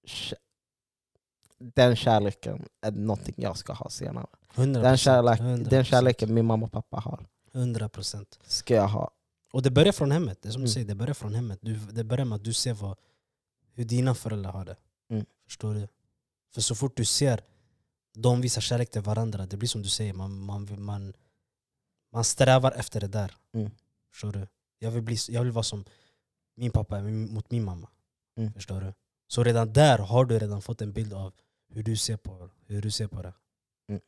kä- 0.08 0.34
den 1.76 1.96
kärleken 1.96 2.66
är 2.82 2.92
någonting 2.92 3.36
jag 3.38 3.58
ska 3.58 3.74
ha 3.74 3.90
senare. 3.90 4.28
100%, 4.56 4.82
Den, 4.82 4.98
kärlek, 4.98 5.40
100%. 5.40 5.70
den 5.70 5.84
kärleken 5.86 6.34
min 6.34 6.46
mamma 6.46 6.66
och 6.66 6.72
pappa 6.72 6.98
har 7.00 7.26
100%. 7.54 8.26
ska 8.44 8.74
jag 8.76 8.88
ha. 8.88 9.12
Och 9.54 9.62
det 9.62 9.72
börjar 9.72 9.92
från 9.94 10.12
hemmet, 10.12 10.42
det 10.42 10.50
är 10.50 10.52
som 10.52 10.62
du 10.62 10.66
Mm. 10.66 10.74
säger, 10.74 10.88
det 10.88 10.96
börjar 10.96 11.14
från 11.14 11.34
hemmet. 11.36 11.60
Du, 11.62 11.76
det 11.76 12.04
börjar 12.04 12.26
med 12.26 12.36
att 12.36 12.44
du 12.44 12.54
ser 12.54 12.74
vad, 12.74 12.98
hur 13.74 13.86
dina 13.86 14.16
föräldrar 14.16 14.52
har 14.52 14.66
det. 14.66 14.76
Mm. 15.10 15.26
Förstår 15.46 15.74
du? 15.74 15.88
För 16.54 16.62
så 16.62 16.76
fort 16.76 16.98
du 16.98 17.06
ser 17.06 17.42
de 18.14 18.42
visar 18.42 18.62
kärlek 18.62 18.92
till 18.92 19.02
varandra, 19.02 19.46
det 19.46 19.58
blir 19.58 19.70
som 19.70 19.82
du 19.82 19.90
säger, 19.90 20.14
man, 20.14 20.40
man, 20.40 20.84
man, 20.84 21.14
man 22.14 22.24
strävar 22.24 22.72
efter 22.72 23.00
det 23.02 23.08
där. 23.08 23.36
Mm. 23.54 23.72
Förstår 24.12 24.32
du? 24.32 24.48
Jag 24.80 24.92
vill, 24.92 25.04
bli, 25.04 25.18
jag 25.30 25.44
vill 25.44 25.52
vara 25.52 25.64
som 25.64 25.86
min 26.56 26.72
pappa 26.72 27.02
mot 27.02 27.52
min 27.52 27.64
mamma. 27.64 27.90
Mm. 28.38 28.54
Förstår 28.54 28.82
du? 28.82 28.94
Så 29.28 29.44
redan 29.44 29.74
där 29.74 29.98
har 29.98 30.26
du 30.26 30.40
redan 30.40 30.62
fått 30.62 30.82
en 30.82 30.94
bild 30.94 31.14
av 31.14 31.34
hur 31.72 31.84
du 31.84 31.98
ser 31.98 32.18
på, 32.18 32.50
hur 32.66 32.82
du 32.82 32.92
ser 32.92 33.08
på 33.08 33.22
det. 33.22 33.34
Mm. 33.88 34.02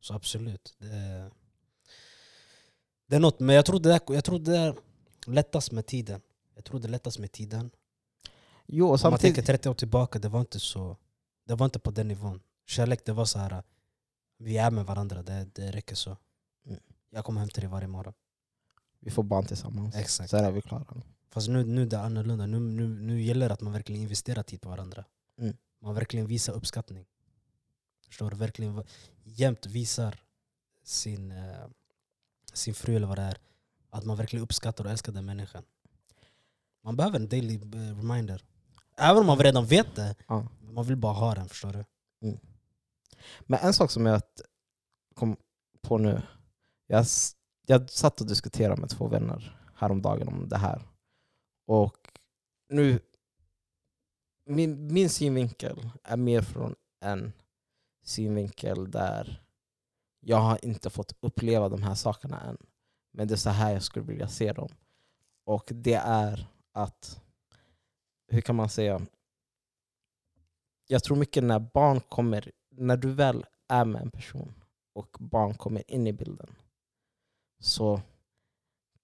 Så 0.00 0.14
absolut. 0.14 0.74
Det 0.78 0.86
är, 0.86 1.30
det 3.06 3.16
är 3.16 3.20
något, 3.20 3.40
men 3.40 3.56
jag 3.56 3.66
tror 3.66 3.80
det, 3.80 3.88
där, 3.88 4.00
jag 4.06 4.24
tror 4.24 4.38
det 4.38 4.56
är 4.56 4.74
lättast 5.26 5.72
med 5.72 5.86
tiden. 5.86 6.20
Jag 6.54 6.64
tror 6.64 6.80
det 6.80 6.86
är 6.86 6.90
lättast 6.90 7.18
med 7.18 7.32
tiden. 7.32 7.70
Jo, 8.66 8.94
Om 8.94 8.98
man 9.02 9.18
tänker 9.18 9.42
30 9.42 9.68
år 9.68 9.74
tillbaka, 9.74 10.18
det 10.18 10.28
var 10.28 10.40
inte 10.40 10.60
så 10.60 10.96
Det 11.44 11.54
var 11.54 11.64
inte 11.64 11.78
på 11.78 11.90
den 11.90 12.08
nivån. 12.08 12.40
Kärlek 12.66 13.04
det 13.04 13.12
var 13.12 13.24
så 13.24 13.38
här 13.38 13.62
vi 14.40 14.56
är 14.56 14.70
med 14.70 14.86
varandra, 14.86 15.22
det, 15.22 15.48
det 15.54 15.70
räcker 15.70 15.94
så. 15.94 16.16
Mm. 16.66 16.80
Jag 17.10 17.24
kommer 17.24 17.40
hem 17.40 17.48
till 17.48 17.60
dig 17.60 17.70
varje 17.70 17.88
morgon. 17.88 18.12
vi 19.00 19.10
får 19.10 19.22
barn 19.22 19.46
tillsammans. 19.46 19.94
Exakt. 19.94 20.30
Sen 20.30 20.44
är 20.44 20.50
vi 20.50 20.62
klara. 20.62 21.02
Fast 21.30 21.48
nu, 21.48 21.64
nu 21.64 21.86
det 21.86 21.96
är 21.96 22.00
annorlunda. 22.00 22.46
Nu, 22.46 22.60
nu, 22.60 22.88
nu 22.88 23.22
gäller 23.22 23.48
det 23.48 23.54
att 23.54 23.60
man 23.60 23.72
verkligen 23.72 24.02
investerar 24.02 24.42
tid 24.42 24.60
på 24.60 24.68
varandra. 24.68 25.04
Mm. 25.38 25.56
Man 25.80 25.94
verkligen 25.94 26.26
visar 26.26 26.52
uppskattning. 26.52 27.06
Förstår 28.06 28.30
du? 28.30 28.36
Verkligen 28.36 28.84
jämt 29.24 29.66
visar 29.66 30.20
sin, 30.84 31.30
eh, 31.32 31.66
sin 32.52 32.74
fru 32.74 32.96
eller 32.96 33.06
vad 33.06 33.18
det 33.18 33.22
är 33.22 33.38
att 33.90 34.04
man 34.04 34.16
verkligen 34.16 34.42
uppskattar 34.42 34.84
och 34.84 34.90
älskar 34.90 35.12
den 35.12 35.24
människan. 35.24 35.64
Man 36.82 36.96
behöver 36.96 37.16
en 37.18 37.28
daily 37.28 37.54
eh, 37.54 37.96
reminder. 37.96 38.44
Även 38.96 39.20
om 39.20 39.26
man 39.26 39.38
redan 39.38 39.66
vet 39.66 39.96
det, 39.96 40.14
Ja. 40.28 40.48
man 40.60 40.84
vill 40.84 40.96
bara 40.96 41.12
ha 41.12 41.34
den. 41.34 41.48
Förstår 41.48 41.72
du? 41.72 41.84
Men 43.40 43.58
en 43.58 43.72
sak 43.74 43.90
som 43.90 44.06
jag 44.06 44.22
kom 45.14 45.36
på 45.82 45.98
nu. 45.98 46.22
Jag, 46.86 47.06
jag 47.66 47.90
satt 47.90 48.20
och 48.20 48.26
diskuterade 48.26 48.80
med 48.80 48.90
två 48.90 49.08
vänner 49.08 49.60
häromdagen 49.74 50.28
om 50.28 50.48
det 50.48 50.56
här. 50.56 50.82
Och 51.66 51.96
nu, 52.68 53.00
min, 54.50 54.92
min 54.92 55.10
synvinkel 55.10 55.90
är 56.04 56.16
mer 56.16 56.42
från 56.42 56.74
en 57.00 57.32
synvinkel 58.02 58.90
där 58.90 59.42
jag 60.20 60.36
har 60.36 60.64
inte 60.64 60.90
fått 60.90 61.12
uppleva 61.20 61.68
de 61.68 61.82
här 61.82 61.94
sakerna 61.94 62.40
än. 62.40 62.56
Men 63.12 63.28
det 63.28 63.34
är 63.34 63.36
så 63.36 63.50
här 63.50 63.72
jag 63.72 63.82
skulle 63.82 64.06
vilja 64.06 64.28
se 64.28 64.52
dem. 64.52 64.68
Och 65.44 65.68
det 65.74 65.94
är 65.94 66.48
att, 66.72 67.20
hur 68.28 68.40
kan 68.40 68.56
man 68.56 68.68
säga, 68.68 69.00
jag 70.86 71.04
tror 71.04 71.16
mycket 71.16 71.44
när 71.44 71.58
barn 71.58 72.00
kommer, 72.00 72.52
när 72.70 72.96
du 72.96 73.12
väl 73.12 73.44
är 73.68 73.84
med 73.84 74.02
en 74.02 74.10
person 74.10 74.54
och 74.92 75.16
barn 75.20 75.54
kommer 75.54 75.90
in 75.90 76.06
i 76.06 76.12
bilden 76.12 76.54
så 77.58 78.00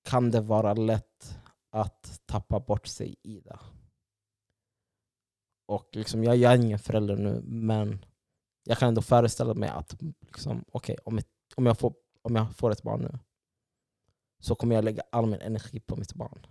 kan 0.03 0.31
det 0.31 0.41
vara 0.41 0.75
lätt 0.75 1.39
att 1.71 2.21
tappa 2.27 2.61
bort 2.61 2.87
sig 2.87 3.17
i 3.23 3.41
det. 3.41 3.59
Och 5.67 5.89
liksom, 5.93 6.25
jag, 6.25 6.37
jag 6.37 6.53
är 6.53 6.57
ingen 6.59 6.79
förälder 6.79 7.17
nu, 7.17 7.43
men 7.45 8.05
jag 8.65 8.79
kan 8.79 8.89
ändå 8.89 9.03
föreställa 9.03 9.55
mig 9.55 9.69
att 9.69 9.97
liksom, 10.21 10.65
okay, 10.73 10.97
om, 11.05 11.19
ett, 11.19 11.29
om, 11.55 11.67
jag 11.67 11.79
får, 11.79 11.95
om 12.23 12.37
jag 12.37 12.57
får 12.57 12.71
ett 12.71 12.83
barn 12.83 13.01
nu 13.03 13.19
så 14.41 14.55
kommer 14.55 14.75
jag 14.75 14.85
lägga 14.85 15.03
all 15.13 15.27
min 15.27 15.41
energi 15.41 15.81
på 15.81 15.97
mitt 15.97 16.15
barn. 16.15 16.47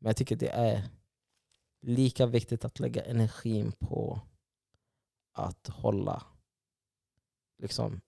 Men 0.00 0.08
jag 0.08 0.16
tycker 0.16 0.36
det 0.36 0.48
är 0.48 0.88
lika 1.82 2.26
viktigt 2.26 2.64
att 2.64 2.80
lägga 2.80 3.04
energin 3.04 3.72
på 3.72 4.20
att 5.32 5.66
hålla 5.68 6.22
liksom, 7.62 8.00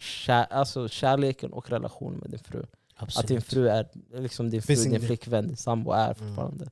kär, 0.00 0.44
alltså 0.44 0.88
kärleken 0.88 1.52
och 1.52 1.70
relationen 1.70 2.18
med 2.18 2.30
din 2.30 2.38
fru. 2.40 2.66
Absolut. 2.94 3.24
Att 3.24 3.28
din 3.28 3.42
fru 3.42 3.68
är 3.68 3.88
liksom 4.20 4.50
din 4.50 4.62
fru, 4.62 4.74
din 4.74 5.00
flickvän, 5.00 5.46
din 5.46 5.56
sambo 5.56 5.90
är 5.92 6.04
Mm. 6.04 6.14
fortfarande. 6.28 6.70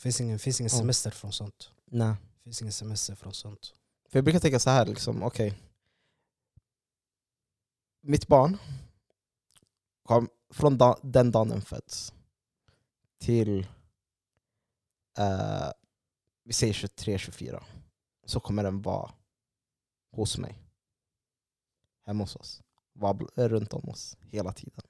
finns 0.00 0.20
ingen, 0.20 0.38
finns 0.38 0.60
ingen 0.60 0.70
Ja. 0.72 0.78
semester 0.78 1.10
från 1.10 1.32
sånt. 1.32 1.70
Nej 1.84 2.14
finns 2.44 2.62
ingen 2.62 2.72
semester 2.72 3.14
från 3.14 3.34
sånt. 3.34 3.74
För 4.08 4.18
jag 4.18 4.24
brukar 4.24 4.40
tänka 4.40 4.58
så 4.58 4.70
här, 4.70 4.86
liksom, 4.86 5.22
okej. 5.22 5.58
Mitt 8.00 8.26
barn 8.26 8.58
kom 10.02 10.28
från 10.50 10.78
da, 10.78 10.98
den 11.02 11.30
dagen 11.30 11.48
den 11.48 11.62
föds 11.62 12.12
till 13.18 13.66
eh, 15.18 15.70
vi 16.42 16.52
säger 16.52 16.72
23-24 16.72 17.62
så 18.26 18.40
kommer 18.40 18.62
den 18.62 18.82
vara 18.82 19.12
hos 20.12 20.38
mig. 20.38 20.58
Hemma 22.06 22.22
hos 22.22 22.36
oss. 22.36 22.62
Vara 22.92 23.18
runt 23.48 23.72
om 23.72 23.88
oss 23.88 24.16
hela 24.20 24.52
tiden. 24.52 24.82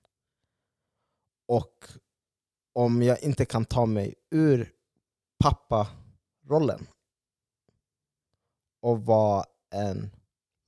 Och 1.46 1.88
om 2.72 3.02
jag 3.02 3.22
inte 3.22 3.44
kan 3.44 3.64
ta 3.64 3.86
mig 3.86 4.14
ur 4.30 4.72
papparollen 5.38 6.86
och 8.84 9.04
vara 9.04 9.44
en, 9.74 10.10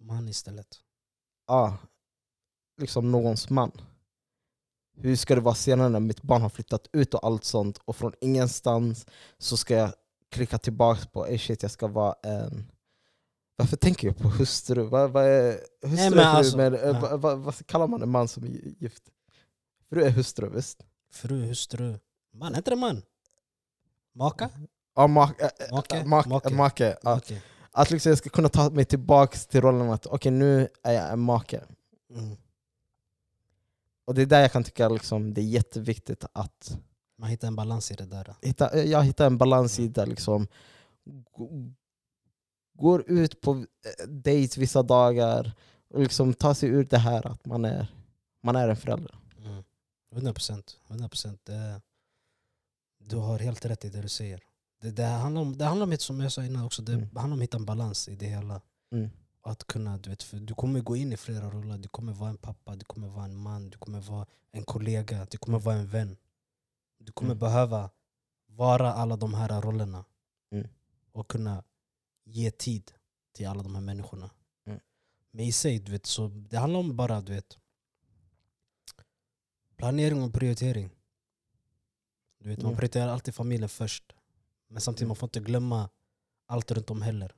Man 0.01 0.29
istället. 0.29 0.81
ja, 1.47 1.79
liksom 2.81 3.13
någons 3.13 3.51
man. 3.51 3.73
Hur 4.99 5.17
ska 5.17 5.35
det 5.35 5.41
vara 5.41 5.55
senare 5.55 5.89
när 5.89 6.01
mitt 6.01 6.23
barn 6.23 6.43
har 6.43 6.49
flyttat 6.49 6.89
ut 6.93 7.15
och 7.15 7.25
allt 7.27 7.45
sånt 7.45 7.79
och 7.85 7.97
från 7.97 8.13
ingenstans 8.21 9.07
så 9.39 9.57
ska 9.57 9.75
jag 9.75 9.93
klicka 10.31 10.59
tillbaka 10.59 11.07
på 11.13 11.27
"Ey, 11.27 11.39
shit, 11.39 11.63
jag 11.63 11.71
ska 11.71 11.87
vara 11.87 12.15
en... 12.23 12.73
Varför 13.57 13.77
tänker 13.77 14.09
jag 14.09 14.17
på 14.19 14.29
hustru? 14.29 14.83
Vad, 14.83 15.11
vad 15.11 15.25
är 15.25 15.53
hustru? 15.83 15.97
Nej, 15.97 16.11
men 16.11 16.19
alltså, 16.27 16.61
eh, 16.63 16.75
ja. 16.75 17.01
vad, 17.01 17.21
vad, 17.21 17.39
vad 17.39 17.67
kallar 17.67 17.87
man 17.87 18.03
en 18.03 18.09
man 18.11 18.29
som 18.29 18.45
är 18.45 18.49
gift? 18.83 19.03
Fru 19.89 20.03
är 20.03 20.11
hustru, 20.11 20.49
visst? 20.49 20.87
Fru, 21.13 21.47
hustru. 21.47 21.99
Man, 22.33 22.57
inte 22.57 22.71
det 22.71 22.77
man? 22.77 23.03
Maka? 24.15 24.51
Ja, 24.95 25.07
make. 25.07 25.45
äh, 25.45 25.73
Make, 25.75 26.05
make, 26.09 26.29
make. 26.29 26.55
make. 26.55 26.97
Ja. 27.03 27.21
Att 27.79 27.91
liksom 27.91 28.11
jag 28.11 28.19
ska 28.19 28.31
kunna 28.31 28.49
ta 28.49 28.71
mig 28.71 28.85
tillbaka 28.85 29.39
till 29.39 29.61
rollen 29.61 29.91
att 29.91 30.07
okej, 30.07 30.33
nu 30.33 30.69
är 30.83 30.93
jag 30.93 31.13
en 31.13 31.21
make. 31.21 31.65
Mm. 32.11 32.37
Och 34.05 34.15
det 34.15 34.23
är 34.23 34.27
där 34.27 34.41
jag 34.41 34.53
kan 34.53 34.65
tycka 34.65 34.89
liksom, 34.89 35.35
det 35.35 35.41
är 35.41 35.45
jätteviktigt 35.45 36.25
att 36.33 36.79
Man 37.19 37.31
hittar 37.31 37.49
en 37.49 37.57
balans 37.57 37.91
i 37.91 37.95
det 37.95 38.07
där. 38.07 38.35
hitta, 38.43 38.85
jag 38.85 39.03
hittar 39.03 39.27
en 39.27 39.39
balans 39.39 39.79
i 39.79 39.89
det. 39.89 40.07
Liksom. 40.07 40.47
Går 42.75 43.11
ut 43.11 43.41
på 43.41 43.53
eh, 43.53 44.07
dejt 44.09 44.61
vissa 44.61 44.83
dagar 44.83 45.53
och 45.89 46.01
liksom 46.01 46.35
tar 46.35 46.55
sig 46.55 46.69
ur 46.69 46.85
det 46.85 46.99
här 46.99 47.27
att 47.27 47.47
man 47.47 47.65
är, 47.65 47.87
man 48.43 48.57
är 48.57 48.69
en 48.69 48.77
förälder. 48.77 49.19
Mm. 49.39 49.65
100 50.13 50.33
procent. 50.33 50.79
100 50.89 51.09
procent. 51.09 51.51
Du 52.99 53.17
har 53.17 53.39
helt 53.39 53.65
rätt 53.65 53.85
i 53.85 53.89
det 53.89 54.03
du 54.03 54.09
säger. 54.09 54.43
Det, 54.81 54.91
det, 54.91 55.05
handlar 55.05 55.41
om, 55.43 55.57
det 55.59 55.65
handlar 55.65 55.87
om, 55.87 55.99
som 55.99 56.21
jag 56.21 56.33
sa 56.33 56.45
innan 56.45 56.65
också, 56.65 56.83
det 56.83 56.93
Mm. 56.93 57.05
handlar 57.17 57.25
om 57.25 57.33
att 57.33 57.43
hitta 57.43 57.57
en 57.57 57.65
balans 57.65 58.09
i 58.09 58.17
det 58.17 58.27
hela. 58.27 58.61
Mm. 58.93 59.11
Att 59.43 59.67
kunna, 59.67 59.99
du, 59.99 60.11
vet, 60.11 60.23
för 60.23 60.37
du 60.37 60.55
kommer 60.55 60.81
gå 60.81 60.97
in 60.97 61.13
i 61.13 61.17
flera 61.17 61.51
roller. 61.51 61.79
Du 61.79 61.89
kommer 61.89 62.13
vara 62.13 62.31
en 62.31 62.37
pappa, 62.37 62.77
du 62.77 62.85
kommer 62.85 63.09
vara 63.09 63.25
en 63.25 63.37
man, 63.37 63.71
du 63.71 63.79
kommer 63.79 64.01
vara 64.01 64.27
en 64.53 64.65
kollega, 64.65 65.27
du 65.31 65.39
kommer 65.39 65.59
vara 65.59 65.77
en 65.77 65.87
vän. 65.89 66.17
Du 66.99 67.13
kommer 67.13 67.31
Mm. 67.33 67.39
behöva 67.41 67.91
vara 68.47 68.93
alla 68.93 69.17
de 69.17 69.35
här 69.35 69.61
rollerna. 69.63 70.05
Mm. 70.51 70.69
Och 71.13 71.29
kunna 71.29 71.65
ge 72.25 72.51
tid 72.51 72.93
till 73.33 73.49
alla 73.49 73.63
de 73.63 73.75
här 73.75 73.83
människorna. 73.83 74.31
Mm. 74.67 74.81
Men 75.31 75.45
i 75.45 75.53
sig, 75.53 75.79
du 75.79 75.93
vet, 75.93 76.07
så 76.07 76.29
det 76.29 76.57
handlar 76.59 76.81
om 76.81 76.97
bara 76.97 77.21
du 77.21 77.33
vet, 77.33 77.59
planering 79.77 80.23
och 80.23 80.33
prioritering. 80.35 80.91
Du 82.39 82.49
vet, 82.49 82.63
Man 82.63 82.77
prioriterar 82.77 83.09
alltid 83.09 83.35
familjen 83.35 83.69
först. 83.69 84.16
Men 84.69 84.81
samtidigt 84.81 85.01
Mm. 85.03 85.09
man 85.09 85.17
får 85.17 85.27
inte 85.27 85.41
glömma 85.41 85.91
allt 86.47 86.71
runt 86.71 86.91
om 86.91 87.03
heller. 87.03 87.35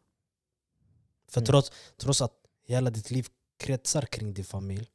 För 1.28 1.40
Mm. 1.40 1.46
trots, 1.46 1.72
trots 1.96 2.20
att 2.22 2.34
hela 2.66 2.90
ditt 2.90 3.10
liv 3.10 3.26
kretsar 3.56 4.02
kring 4.02 4.34
din 4.34 4.44
familj 4.44 4.90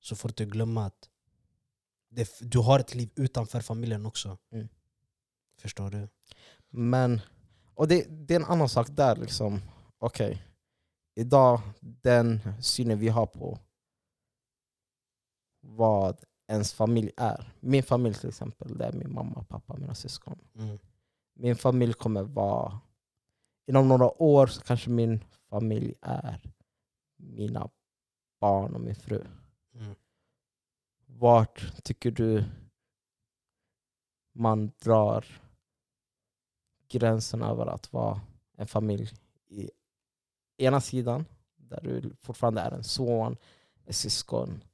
så 0.00 0.16
får 0.16 0.28
du 0.28 0.32
inte 0.32 0.44
glömma 0.44 0.86
att 0.86 1.08
det, 2.08 2.38
du 2.40 2.58
har 2.58 2.78
ett 2.80 2.94
liv 2.94 3.10
utanför 3.16 3.60
familjen 3.60 4.06
också. 4.06 4.38
Mm. 4.52 4.68
Förstår 5.58 5.90
du? 5.90 6.08
Men, 6.70 7.20
och 7.74 7.88
det, 7.88 8.06
det 8.08 8.34
är 8.34 8.40
en 8.40 8.44
annan 8.46 8.68
sak 8.68 8.86
där. 8.90 9.16
liksom. 9.16 9.60
Okej, 9.98 10.42
idag, 11.14 11.60
den 11.80 12.40
synen 12.62 12.98
vi 12.98 13.08
har 13.08 13.26
på 13.26 13.58
vad 15.60 16.24
ens 16.48 16.72
familj 16.72 17.10
är. 17.16 17.52
Min 17.60 17.82
familj 17.82 18.14
till 18.14 18.28
exempel, 18.28 18.78
det 18.78 18.84
är 18.84 18.92
min 18.92 19.12
mamma, 19.12 19.44
pappa, 19.44 19.76
mina 19.76 19.94
syskon. 19.94 20.38
Mm. 20.54 20.78
Min 21.38 21.56
familj 21.56 21.92
kommer 21.92 22.22
vara... 22.22 22.80
Inom 23.66 23.88
några 23.88 24.22
år 24.22 24.46
så 24.46 24.62
kanske 24.62 24.90
min 24.90 25.24
familj 25.48 25.94
är 26.00 26.40
mina 27.16 27.70
barn 28.40 28.74
och 28.74 28.80
min 28.80 28.94
fru. 28.94 29.26
Mm. 29.74 29.94
Vart 31.06 31.84
tycker 31.84 32.10
du 32.10 32.44
man 34.32 34.72
drar 34.78 35.24
gränsen 36.88 37.42
över 37.42 37.66
att 37.66 37.92
vara 37.92 38.20
en 38.56 38.66
familj 38.66 39.10
i 39.48 39.70
ena 40.56 40.80
sidan, 40.80 41.24
där 41.56 41.80
du 41.80 42.16
fortfarande 42.22 42.60
är 42.60 42.70
en 42.70 42.84
son, 42.84 43.36
ett 43.84 43.96
syskon. 43.96 44.64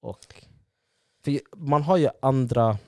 Och, 0.00 0.44
för 1.20 1.56
man 1.56 1.82
har 1.82 1.96
ju 1.96 2.08
andra 2.22 2.78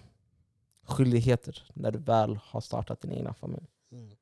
skyldigheter 0.88 1.70
när 1.74 1.90
du 1.90 1.98
väl 1.98 2.36
har 2.36 2.60
startat 2.60 3.00
din 3.00 3.12
egna 3.12 3.34
familj 3.34 3.66
Mm. 3.92 4.16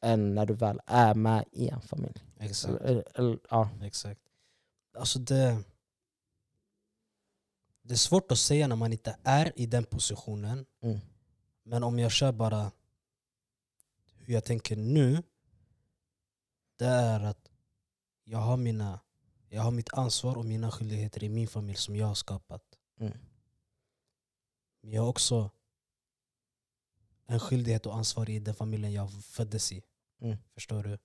än 0.00 0.34
när 0.34 0.46
du 0.46 0.54
väl 0.54 0.80
är 0.86 1.14
med 1.14 1.44
i 1.52 1.68
en 1.68 1.80
familj. 1.80 2.24
Exakt. 2.38 2.80
Eller, 2.84 3.04
eller, 3.14 3.38
ja. 3.50 3.70
Exakt. 3.82 4.20
Alltså 4.94 5.18
det, 5.18 5.64
det 7.82 7.94
är 7.94 7.98
svårt 7.98 8.32
att 8.32 8.38
säga 8.38 8.68
när 8.68 8.76
man 8.76 8.92
inte 8.92 9.16
är 9.22 9.52
i 9.56 9.66
den 9.66 9.84
positionen. 9.84 10.66
Mm. 10.80 10.98
Men 11.62 11.82
om 11.82 11.98
jag 11.98 12.12
kör 12.12 12.32
bara 12.32 12.70
hur 14.18 14.34
jag 14.34 14.44
tänker 14.44 14.76
nu. 14.76 15.22
Det 16.76 16.86
är 16.86 17.20
att 17.20 17.50
jag 18.24 18.38
har, 18.38 18.56
mina, 18.56 19.00
jag 19.48 19.62
har 19.62 19.70
mitt 19.70 19.94
ansvar 19.94 20.38
och 20.38 20.44
mina 20.44 20.70
skyldigheter 20.70 21.24
i 21.24 21.28
min 21.28 21.48
familj 21.48 21.78
som 21.78 21.96
jag 21.96 22.06
har 22.06 22.14
skapat. 22.14 22.62
Mm. 23.00 23.12
Men 24.84 24.92
jag 24.92 25.02
har 25.02 25.08
också 25.08 25.50
en 27.26 27.40
skyldighet 27.40 27.86
och 27.86 27.96
ansvar 27.96 28.30
i 28.30 28.38
den 28.38 28.54
familjen 28.54 28.92
jag 28.92 29.24
föddes 29.24 29.72
i. 29.72 29.82
Mm. 30.20 30.36
Förstår 30.54 30.82
du? 30.82 30.98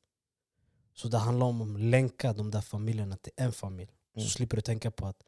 Så 0.94 1.08
det 1.08 1.18
handlar 1.18 1.46
om 1.46 1.62
att 1.62 1.82
länka 1.82 2.34
de 2.34 2.52
där 2.52 2.62
familjerna 2.62 3.18
till 3.18 3.34
en 3.36 3.52
familj. 3.52 3.92
Mm. 4.16 4.28
Så 4.28 4.30
slipper 4.30 4.56
du 4.56 4.62
tänka 4.62 4.92
på 4.92 5.08
att 5.08 5.24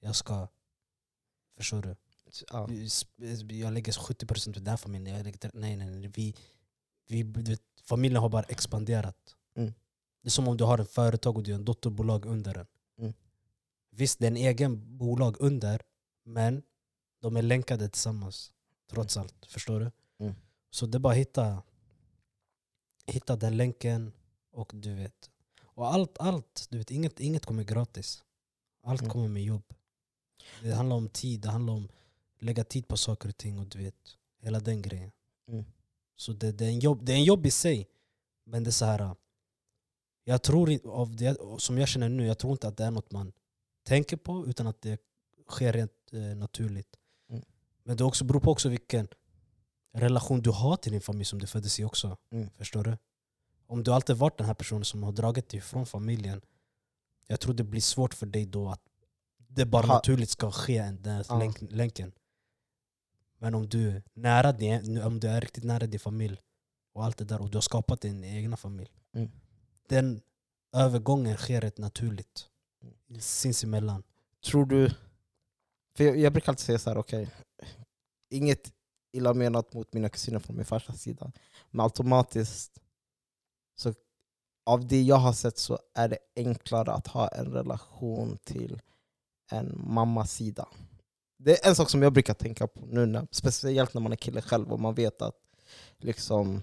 jag 0.00 0.16
ska... 0.16 0.48
Förstår 1.56 1.82
du? 1.82 1.96
Ja. 2.50 2.68
Jag 3.48 3.72
lägger 3.72 3.92
70% 3.92 4.52
på 4.52 4.58
den 4.58 4.66
här 4.66 4.76
familjen. 4.76 5.16
Jag 5.16 5.24
lägger, 5.24 5.50
nej, 5.54 5.76
nej, 5.76 5.90
nej. 5.90 6.08
Vi, 6.14 6.34
vi, 7.22 7.58
familjen 7.82 8.22
har 8.22 8.28
bara 8.28 8.42
expanderat. 8.42 9.36
Mm. 9.56 9.72
Det 10.22 10.28
är 10.28 10.30
som 10.30 10.48
om 10.48 10.56
du 10.56 10.64
har 10.64 10.78
ett 10.78 10.90
företag 10.90 11.36
och 11.36 11.42
du 11.42 11.52
har 11.52 11.58
en 11.58 11.64
dotterbolag 11.64 12.26
under 12.26 12.54
den. 12.54 12.66
Mm. 12.98 13.14
Visst, 13.90 14.18
det 14.18 14.26
är 14.26 14.30
en 14.30 14.36
egen 14.36 14.98
bolag 14.98 15.36
under, 15.40 15.82
men 16.24 16.62
de 17.22 17.36
är 17.36 17.42
länkade 17.42 17.88
tillsammans. 17.88 18.52
Trots 18.90 19.16
allt. 19.16 19.46
Förstår 19.46 19.80
du? 19.80 19.90
Mm. 20.24 20.34
Så 20.70 20.86
det 20.86 20.96
är 20.96 21.00
bara 21.00 21.12
att 21.12 21.18
hitta, 21.18 21.62
hitta 23.06 23.36
den 23.36 23.56
länken 23.56 24.12
och 24.50 24.70
du 24.74 24.94
vet. 24.94 25.30
Och 25.64 25.94
allt, 25.94 26.18
allt 26.18 26.66
du 26.70 26.78
vet, 26.78 26.90
inget, 26.90 27.20
inget 27.20 27.46
kommer 27.46 27.62
gratis. 27.62 28.24
Allt 28.82 29.00
Mm. 29.00 29.12
kommer 29.12 29.28
med 29.28 29.44
jobb. 29.44 29.74
Det 30.62 30.72
handlar 30.72 30.96
om 30.96 31.08
tid, 31.08 31.40
det 31.40 31.48
handlar 31.48 31.74
om 31.74 31.88
att 32.36 32.42
lägga 32.42 32.64
tid 32.64 32.88
på 32.88 32.96
saker 32.96 33.28
och 33.28 33.36
ting 33.36 33.58
och 33.58 33.66
du 33.66 33.78
vet, 33.78 34.16
hela 34.40 34.60
den 34.60 34.82
grejen. 34.82 35.12
Mm. 35.48 35.64
Så 36.16 36.32
det, 36.32 36.52
det, 36.52 36.64
är 36.64 36.68
en 36.68 36.80
jobb, 36.80 37.04
det 37.04 37.12
är 37.12 37.16
en 37.16 37.24
jobb 37.24 37.46
i 37.46 37.50
sig. 37.50 37.88
Men 38.44 38.64
det 38.64 38.70
är 38.70 38.72
så 38.72 38.84
här. 38.84 39.16
Jag 40.24 40.42
tror 40.42 40.86
av 40.86 41.16
det 41.16 41.36
som 41.58 41.78
jag 41.78 41.88
känner 41.88 42.08
nu, 42.08 42.26
jag 42.26 42.38
tror 42.38 42.52
inte 42.52 42.68
att 42.68 42.76
det 42.76 42.84
är 42.84 42.90
något 42.90 43.12
man 43.12 43.32
tänker 43.82 44.16
på 44.16 44.46
utan 44.46 44.66
att 44.66 44.80
det 44.82 45.00
sker 45.48 45.72
rent 45.72 46.12
eh, 46.12 46.20
naturligt. 46.20 46.96
Men 47.84 47.96
det 47.96 48.04
också 48.04 48.24
beror 48.24 48.40
på 48.40 48.50
också 48.50 48.68
vilken 48.68 49.08
relation 49.94 50.42
du 50.42 50.50
har 50.50 50.76
till 50.76 50.92
din 50.92 51.00
familj 51.00 51.24
som 51.24 51.38
du 51.38 51.46
föddes 51.46 51.80
i 51.80 51.84
också. 51.84 52.16
Mm. 52.32 52.50
Förstår 52.50 52.84
du? 52.84 52.98
Om 53.66 53.82
du 53.82 53.90
alltid 53.92 54.16
varit 54.16 54.38
den 54.38 54.46
här 54.46 54.54
personen 54.54 54.84
som 54.84 55.02
har 55.02 55.12
dragit 55.12 55.48
dig 55.48 55.60
från 55.60 55.86
familjen, 55.86 56.42
jag 57.26 57.40
tror 57.40 57.54
det 57.54 57.64
blir 57.64 57.80
svårt 57.80 58.14
för 58.14 58.26
dig 58.26 58.46
då 58.46 58.68
att 58.68 58.80
det 59.48 59.66
bara 59.66 59.86
Ha- 59.86 59.94
naturligt 59.94 60.30
ska 60.30 60.50
ske 60.50 60.76
en- 60.78 61.02
den 61.02 61.14
här 61.14 61.26
Ja. 61.28 61.38
länk, 61.38 61.56
länken. 61.60 62.12
Men 63.38 63.54
om 63.54 63.68
du, 63.68 63.90
är 63.90 64.02
nära 64.14 64.52
din, 64.52 65.02
om 65.02 65.20
du 65.20 65.28
är 65.28 65.40
riktigt 65.40 65.64
nära 65.64 65.86
din 65.86 66.00
familj 66.00 66.40
och 66.92 67.04
allt 67.04 67.16
det 67.18 67.24
där 67.24 67.40
och 67.40 67.50
du 67.50 67.56
har 67.56 67.62
skapat 67.62 68.00
din 68.00 68.24
egna 68.24 68.56
familj. 68.56 68.90
Mm. 69.14 69.30
Den 69.88 70.20
övergången 70.72 71.36
sker 71.36 71.60
rätt 71.60 71.78
naturligt. 71.78 72.48
Mm. 72.82 73.20
Sinsemellan. 73.20 74.02
Tror 74.44 74.66
du... 74.66 74.90
För 75.96 76.04
jag, 76.04 76.16
jag 76.16 76.32
brukar 76.32 76.52
alltid 76.52 76.66
säga 76.66 76.78
så 76.78 76.90
här, 76.90 76.96
okej, 76.96 77.30
inget 78.30 78.72
illa 79.12 79.34
menat 79.34 79.72
mot 79.74 79.92
mina 79.92 80.08
kusiner 80.08 80.38
från 80.38 80.56
min 80.56 80.64
farsas 80.64 81.00
sida. 81.02 81.32
Men 81.70 81.84
automatiskt 81.84 82.80
Så 83.74 83.94
av 84.66 84.86
det 84.86 85.02
jag 85.02 85.16
har 85.16 85.32
sett 85.32 85.58
så 85.58 85.78
är 85.94 86.08
det 86.08 86.18
enklare 86.36 86.92
att 86.92 87.06
ha 87.06 87.28
en 87.28 87.52
relation 87.52 88.38
till 88.44 88.80
en 89.50 89.80
mammas 89.86 90.32
sida. 90.32 90.68
Det 91.38 91.64
är 91.64 91.68
en 91.68 91.76
sak 91.76 91.90
som 91.90 92.02
jag 92.02 92.12
brukar 92.12 92.34
tänka 92.34 92.66
på 92.66 92.86
nu, 92.86 93.06
när, 93.06 93.26
speciellt 93.30 93.94
när 93.94 94.00
man 94.00 94.12
är 94.12 94.16
kille 94.16 94.42
själv 94.42 94.72
och 94.72 94.80
man 94.80 94.94
vet 94.94 95.22
att 95.22 95.36
liksom 95.98 96.62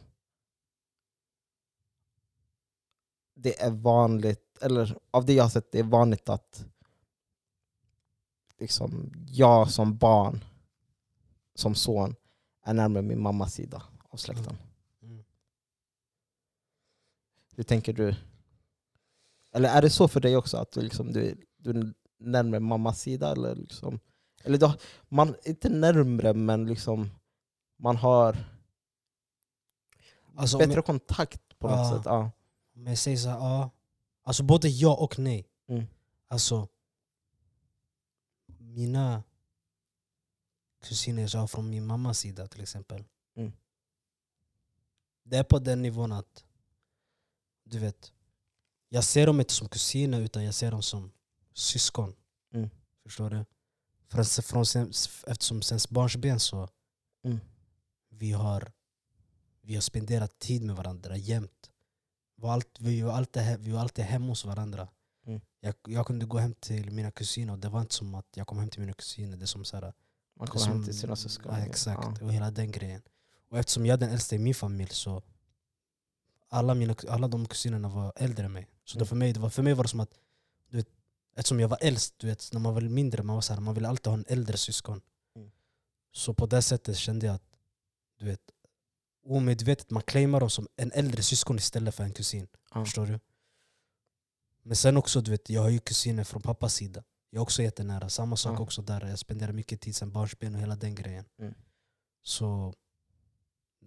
det 3.36 3.62
är 3.62 3.72
vanligt, 3.72 4.58
eller 4.62 4.98
av 5.12 5.26
det 5.26 5.34
jag 5.34 5.44
har 5.44 5.50
sett, 5.50 5.72
det 5.72 5.80
är 5.80 5.84
vanligt 5.84 6.30
att 6.30 6.66
liksom, 8.60 9.12
jag 9.28 9.72
som 9.72 9.98
barn, 9.98 10.44
som 11.56 11.76
son, 11.76 12.16
är 12.66 12.74
närmare 12.74 13.04
min 13.04 13.22
mammas 13.22 13.54
sida 13.54 13.84
av 14.10 14.18
släkten. 14.18 14.58
Mm. 15.02 15.24
Hur 17.56 17.64
tänker 17.64 17.94
du? 17.94 18.16
Eller 19.52 19.70
är 19.70 19.82
det 19.82 19.90
så 19.90 20.08
för 20.08 20.20
dig 20.20 20.38
också, 20.38 20.58
att 20.58 20.72
du, 20.72 20.82
liksom, 20.82 21.12
du, 21.14 21.46
du 21.58 21.70
är 21.70 21.94
närmare 22.20 22.60
mammas 22.60 23.02
sida? 23.02 23.32
Eller, 23.32 23.56
liksom, 23.56 24.00
eller 24.44 24.58
då, 24.58 24.74
man, 25.10 25.36
inte 25.46 25.70
närmre, 25.70 26.34
men 26.34 26.66
liksom, 26.68 27.10
man 27.78 27.96
har 27.96 28.38
Alltså, 30.36 30.58
bättre 30.58 30.74
jag, 30.74 30.86
kontakt 30.86 31.60
på 31.60 31.68
något 31.68 31.78
Ja. 31.78 31.96
sätt. 31.98 32.06
Ja. 32.06 32.32
om 32.76 32.88
jag 32.88 32.98
säger 32.98 33.18
så 33.18 33.30
här, 33.30 33.38
ja. 33.38 33.70
Alltså 34.24 34.44
både 34.44 34.68
ja 34.68 34.96
och 34.96 35.20
nej. 35.20 35.48
Mm. 35.68 35.86
Alltså, 36.28 36.68
mina 38.80 39.24
kusiner 40.82 41.30
jag 41.34 41.40
har 41.40 41.48
från 41.48 41.70
min 41.70 41.86
mammas 41.86 42.20
sida 42.20 42.48
till 42.48 42.62
exempel. 42.62 43.04
Mm. 43.36 43.52
Det 45.24 45.38
är 45.38 45.44
på 45.44 45.60
den 45.60 45.82
nivån 45.82 46.12
att, 46.12 46.44
du 47.64 47.80
vet, 47.80 48.12
jag 48.90 49.04
ser 49.04 49.26
dem 49.28 49.40
inte 49.40 49.54
som 49.54 49.70
kusiner 49.70 50.22
utan 50.22 50.44
jag 50.44 50.54
ser 50.54 50.72
dem 50.72 50.82
som 50.82 51.12
syskon. 51.54 52.16
Mm. 52.54 52.70
Förstår 53.04 53.30
du? 53.30 53.46
Från, 54.08 54.26
från, 54.26 54.66
sen- 54.66 54.94
eftersom 55.28 55.62
sen 55.62 55.80
barnsben 55.90 56.40
så 56.40 56.70
Mm. 57.24 57.40
vi 58.10 58.32
har 58.32 58.72
vi 59.62 59.76
har 59.76 59.82
spenderat 59.82 60.40
tid 60.40 60.64
med 60.64 60.76
varandra 60.76 61.18
jämt. 61.18 61.72
Var 62.36 62.54
allt, 62.54 62.80
vi, 62.80 63.02
var 63.02 63.14
alltid, 63.14 63.60
vi 63.60 63.72
var 63.72 63.80
alltid 63.80 64.06
hemma 64.06 64.28
hos 64.28 64.46
varandra. 64.46 64.88
Mm. 65.30 65.42
Jag, 65.60 65.76
jag 65.88 66.08
kunde 66.08 66.26
gå 66.26 66.38
hem 66.38 66.54
till 66.54 66.92
mina 66.92 67.12
kusiner 67.12 67.54
och 67.54 67.60
det 67.60 67.70
var 67.70 67.82
inte 67.82 67.96
som 67.96 68.16
att 68.16 68.28
jag 68.36 68.48
kom 68.48 68.58
hem 68.60 68.70
till 68.70 68.80
mina 68.80 68.94
kusiner. 68.94 69.38
Det 69.38 69.44
är 69.46 69.48
som 69.48 69.66
så 69.66 69.78
här, 69.78 69.94
Man 70.36 70.48
kommer 70.48 70.66
hem 70.66 70.84
till 70.86 71.00
sina 71.00 71.16
syskon. 71.16 71.52
Ja, 71.56 71.66
exakt, 71.66 72.04
Ja. 72.20 72.26
och 72.26 72.34
hela 72.34 72.52
den 72.52 72.72
grejen. 72.72 73.02
Och 73.50 73.60
eftersom 73.60 73.86
jag 73.86 73.94
är 73.94 73.98
den 73.98 74.10
äldsta 74.10 74.36
i 74.36 74.40
min 74.40 74.56
familj 74.56 74.90
så 74.94 75.22
alla, 76.50 76.74
mina, 76.74 76.96
alla 77.10 77.28
de 77.28 77.46
kusinerna 77.48 77.90
var 77.90 78.14
äldre 78.16 78.46
än 78.46 78.52
mig. 78.52 78.68
Så 78.86 78.98
Mm. 78.98 79.08
för, 79.08 79.16
mig, 79.16 79.34
det 79.34 79.40
var, 79.40 79.50
för 79.50 79.64
mig 79.64 79.74
var 79.74 79.84
det 79.84 79.90
som 79.90 80.00
att, 80.00 80.14
du 80.70 80.78
vet, 80.78 80.88
eftersom 81.36 81.60
jag 81.60 81.68
var 81.68 81.78
äldst, 81.82 82.14
du 82.18 82.28
vet, 82.28 82.50
när 82.54 82.60
man 82.60 82.74
var 82.74 82.82
mindre, 82.82 83.24
man, 83.24 83.36
var 83.36 83.42
så 83.42 83.54
här, 83.54 83.62
man 83.62 83.74
ville 83.74 83.88
alltid 83.88 84.08
ha 84.08 84.14
en 84.14 84.26
äldre 84.28 84.58
syskon. 84.58 85.02
Mm. 85.36 85.52
Så 86.12 86.34
på 86.34 86.46
det 86.46 86.62
sättet 86.62 86.98
kände 86.98 87.26
jag 87.26 87.36
att, 87.36 87.44
du 88.20 88.26
vet, 88.26 88.42
omedvetet 89.26 89.90
man 89.90 90.04
claimar 90.04 90.40
dem 90.40 90.50
som 90.50 90.68
en 90.76 90.92
äldre 90.92 91.24
syskon 91.24 91.58
istället 91.58 91.96
för 91.96 92.04
en 92.04 92.14
kusin. 92.14 92.48
Ja. 92.74 92.86
Förstår 92.86 93.06
du? 93.06 93.20
Men 94.70 94.76
sen 94.76 94.98
också, 94.98 95.22
du 95.22 95.32
vet, 95.32 95.50
jag 95.50 95.62
har 95.62 95.70
ju 95.70 95.80
kusiner 95.80 96.24
från 96.24 96.42
pappas 96.42 96.74
sida. 96.74 97.04
Jag 97.30 97.40
är 97.40 97.44
också 97.44 97.62
jättenära. 97.64 98.10
Samma 98.10 98.36
sak 98.36 98.60
Ja. 98.60 98.64
också 98.64 98.82
där. 98.82 99.06
Jag 99.06 99.20
spenderar 99.20 99.52
mycket 99.52 99.82
tid 99.82 99.96
sen 99.96 100.12
barnsben 100.12 100.56
och 100.56 100.62
hela 100.62 100.76
den 100.76 100.96
grejen. 100.96 101.26
Mm. 101.42 101.54
Så 102.22 102.74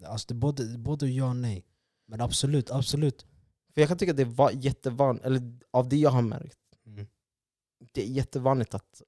alltså 0.05 0.27
det 0.27 0.33
är 0.33 0.35
både, 0.35 0.77
både 0.77 1.09
ja 1.09 1.29
och 1.29 1.35
nej. 1.35 1.65
Men 2.07 2.21
absolut, 2.21 2.71
absolut. 2.71 3.25
För 3.73 3.81
jag 3.81 3.87
kan 3.87 3.97
tycka 3.97 4.11
att 4.11 4.17
det 4.17 4.25
var 4.25 4.51
jättevanligt, 4.51 5.25
eller 5.25 5.59
av 5.71 5.89
det 5.89 5.97
jag 5.97 6.09
har 6.09 6.21
märkt, 6.21 6.59
Mm. 6.85 7.07
det 7.93 8.01
är 8.03 8.07
jättevanligt 8.07 8.73
att, 8.73 9.01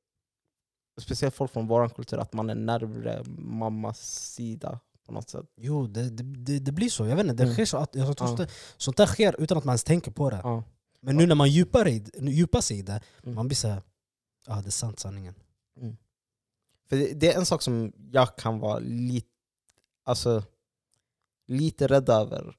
speciellt 1.02 1.36
folk 1.36 1.52
från 1.52 1.68
vår 1.68 1.90
kultur, 1.90 2.18
att 2.18 2.34
man 2.34 2.50
är 2.50 2.56
närmare 2.56 3.24
mammas 3.38 4.00
sida 4.34 4.80
på 5.06 5.12
något 5.12 5.30
sätt. 5.30 5.46
Jo, 5.58 5.88
det, 5.88 6.10
det, 6.10 6.24
det, 6.24 6.60
det 6.60 6.72
blir 6.72 6.90
så. 6.90 7.06
Jag 7.06 7.16
vet 7.16 7.24
inte, 7.26 7.36
det 7.36 7.44
Mm. 7.44 7.54
sker 7.54 7.66
så. 7.66 7.78
Att, 7.78 7.96
jag 7.96 8.18
tror 8.18 8.30
Ja. 8.30 8.36
det, 8.36 8.50
sånt 8.78 8.98
där 8.98 9.06
sker 9.06 9.42
utan 9.42 9.58
att 9.58 9.64
man 9.64 9.72
ens 9.74 9.84
tänker 9.84 10.12
på 10.12 10.30
det. 10.30 10.40
Ja. 10.44 10.64
Men 11.06 11.18
nu 11.18 11.28
när 11.28 11.36
man 11.36 11.50
djupar, 11.50 11.88
i, 11.88 12.04
djupar 12.22 12.62
sig 12.62 12.80
i 12.80 12.82
det, 12.82 13.02
Mm. 13.24 13.36
man 13.36 13.48
blir 13.48 13.56
såhär, 13.56 13.82
ja 14.48 14.62
det 14.62 14.68
är 14.68 14.72
sant 14.72 15.00
sanningen. 15.00 15.36
För 16.90 16.96
det, 16.98 17.14
det 17.14 17.34
är 17.34 17.38
en 17.40 17.46
sak 17.46 17.62
som 17.62 17.94
jag 18.12 18.36
kan 18.38 18.60
vara 18.60 18.80
lite, 18.80 19.28
alltså, 20.04 20.44
lite 21.48 21.88
rädd 21.88 22.10
över 22.10 22.58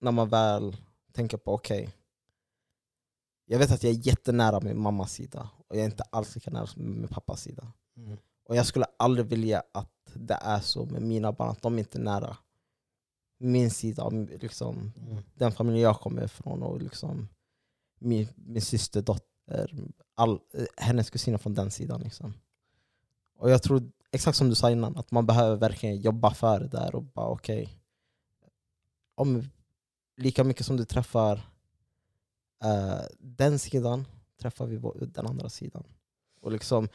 när 0.00 0.12
man 0.12 0.28
väl 0.28 0.76
tänker 1.12 1.36
på 1.36 1.54
okej, 1.54 1.94
jag 3.44 3.58
vet 3.58 3.70
att 3.70 3.82
jag 3.82 3.92
är 3.92 4.06
jättenära 4.06 4.60
min 4.60 4.80
mammas 4.80 5.12
sida 5.12 5.50
och 5.68 5.76
jag 5.76 5.82
är 5.82 5.86
inte 5.86 6.02
alls 6.02 6.34
lika 6.34 6.50
nära 6.50 6.66
som 6.66 6.82
min 7.00 7.08
pappas 7.08 7.40
sida. 7.42 7.72
Mm. 7.96 8.18
Och 8.44 8.56
jag 8.56 8.66
skulle 8.66 8.86
aldrig 8.96 9.26
vilja 9.26 9.62
att 9.72 9.92
det 10.14 10.38
är 10.42 10.60
så 10.60 10.84
med 10.86 11.02
mina 11.02 11.32
barn, 11.32 11.48
att 11.50 11.62
de 11.62 11.78
inte 11.78 11.98
är 11.98 12.02
nära 12.02 12.36
min 13.38 13.70
sida, 13.70 14.02
av 14.02 14.30
liksom, 14.40 14.92
Mm. 14.96 15.22
den 15.34 15.52
familj 15.52 15.80
jag 15.80 16.00
kommer 16.00 16.24
ifrån 16.24 16.62
och 16.62 16.82
liksom 16.82 17.28
min, 17.98 18.28
min 18.34 18.62
syster, 18.62 19.02
dotter, 19.02 19.74
all, 20.14 20.40
eh, 20.54 20.64
hennes 20.76 21.10
kusiner 21.10 21.38
från 21.38 21.54
den 21.54 21.70
sidan. 21.70 22.00
Liksom. 22.00 22.34
Och 23.38 23.50
jag 23.50 23.62
tror, 23.62 23.90
exakt 24.12 24.38
som 24.38 24.48
du 24.48 24.54
sa 24.54 24.70
innan, 24.70 24.96
att 24.96 25.10
man 25.10 25.26
behöver 25.26 25.56
verkligen 25.56 26.00
jobba 26.00 26.34
för 26.34 26.60
det 26.60 26.68
där 26.68 26.94
och 26.94 27.02
bara 27.02 27.28
okej, 27.28 27.78
om 29.14 29.48
lika 30.16 30.44
mycket 30.44 30.66
som 30.66 30.76
du 30.76 30.84
träffar 30.84 31.50
eh, 32.64 33.00
den 33.18 33.58
sidan, 33.58 34.06
träffar 34.40 34.66
vi 34.66 34.80
den 35.06 35.26
andra 35.26 35.48
sidan. 35.48 35.84
Och 36.40 36.52
liksom 36.52 36.88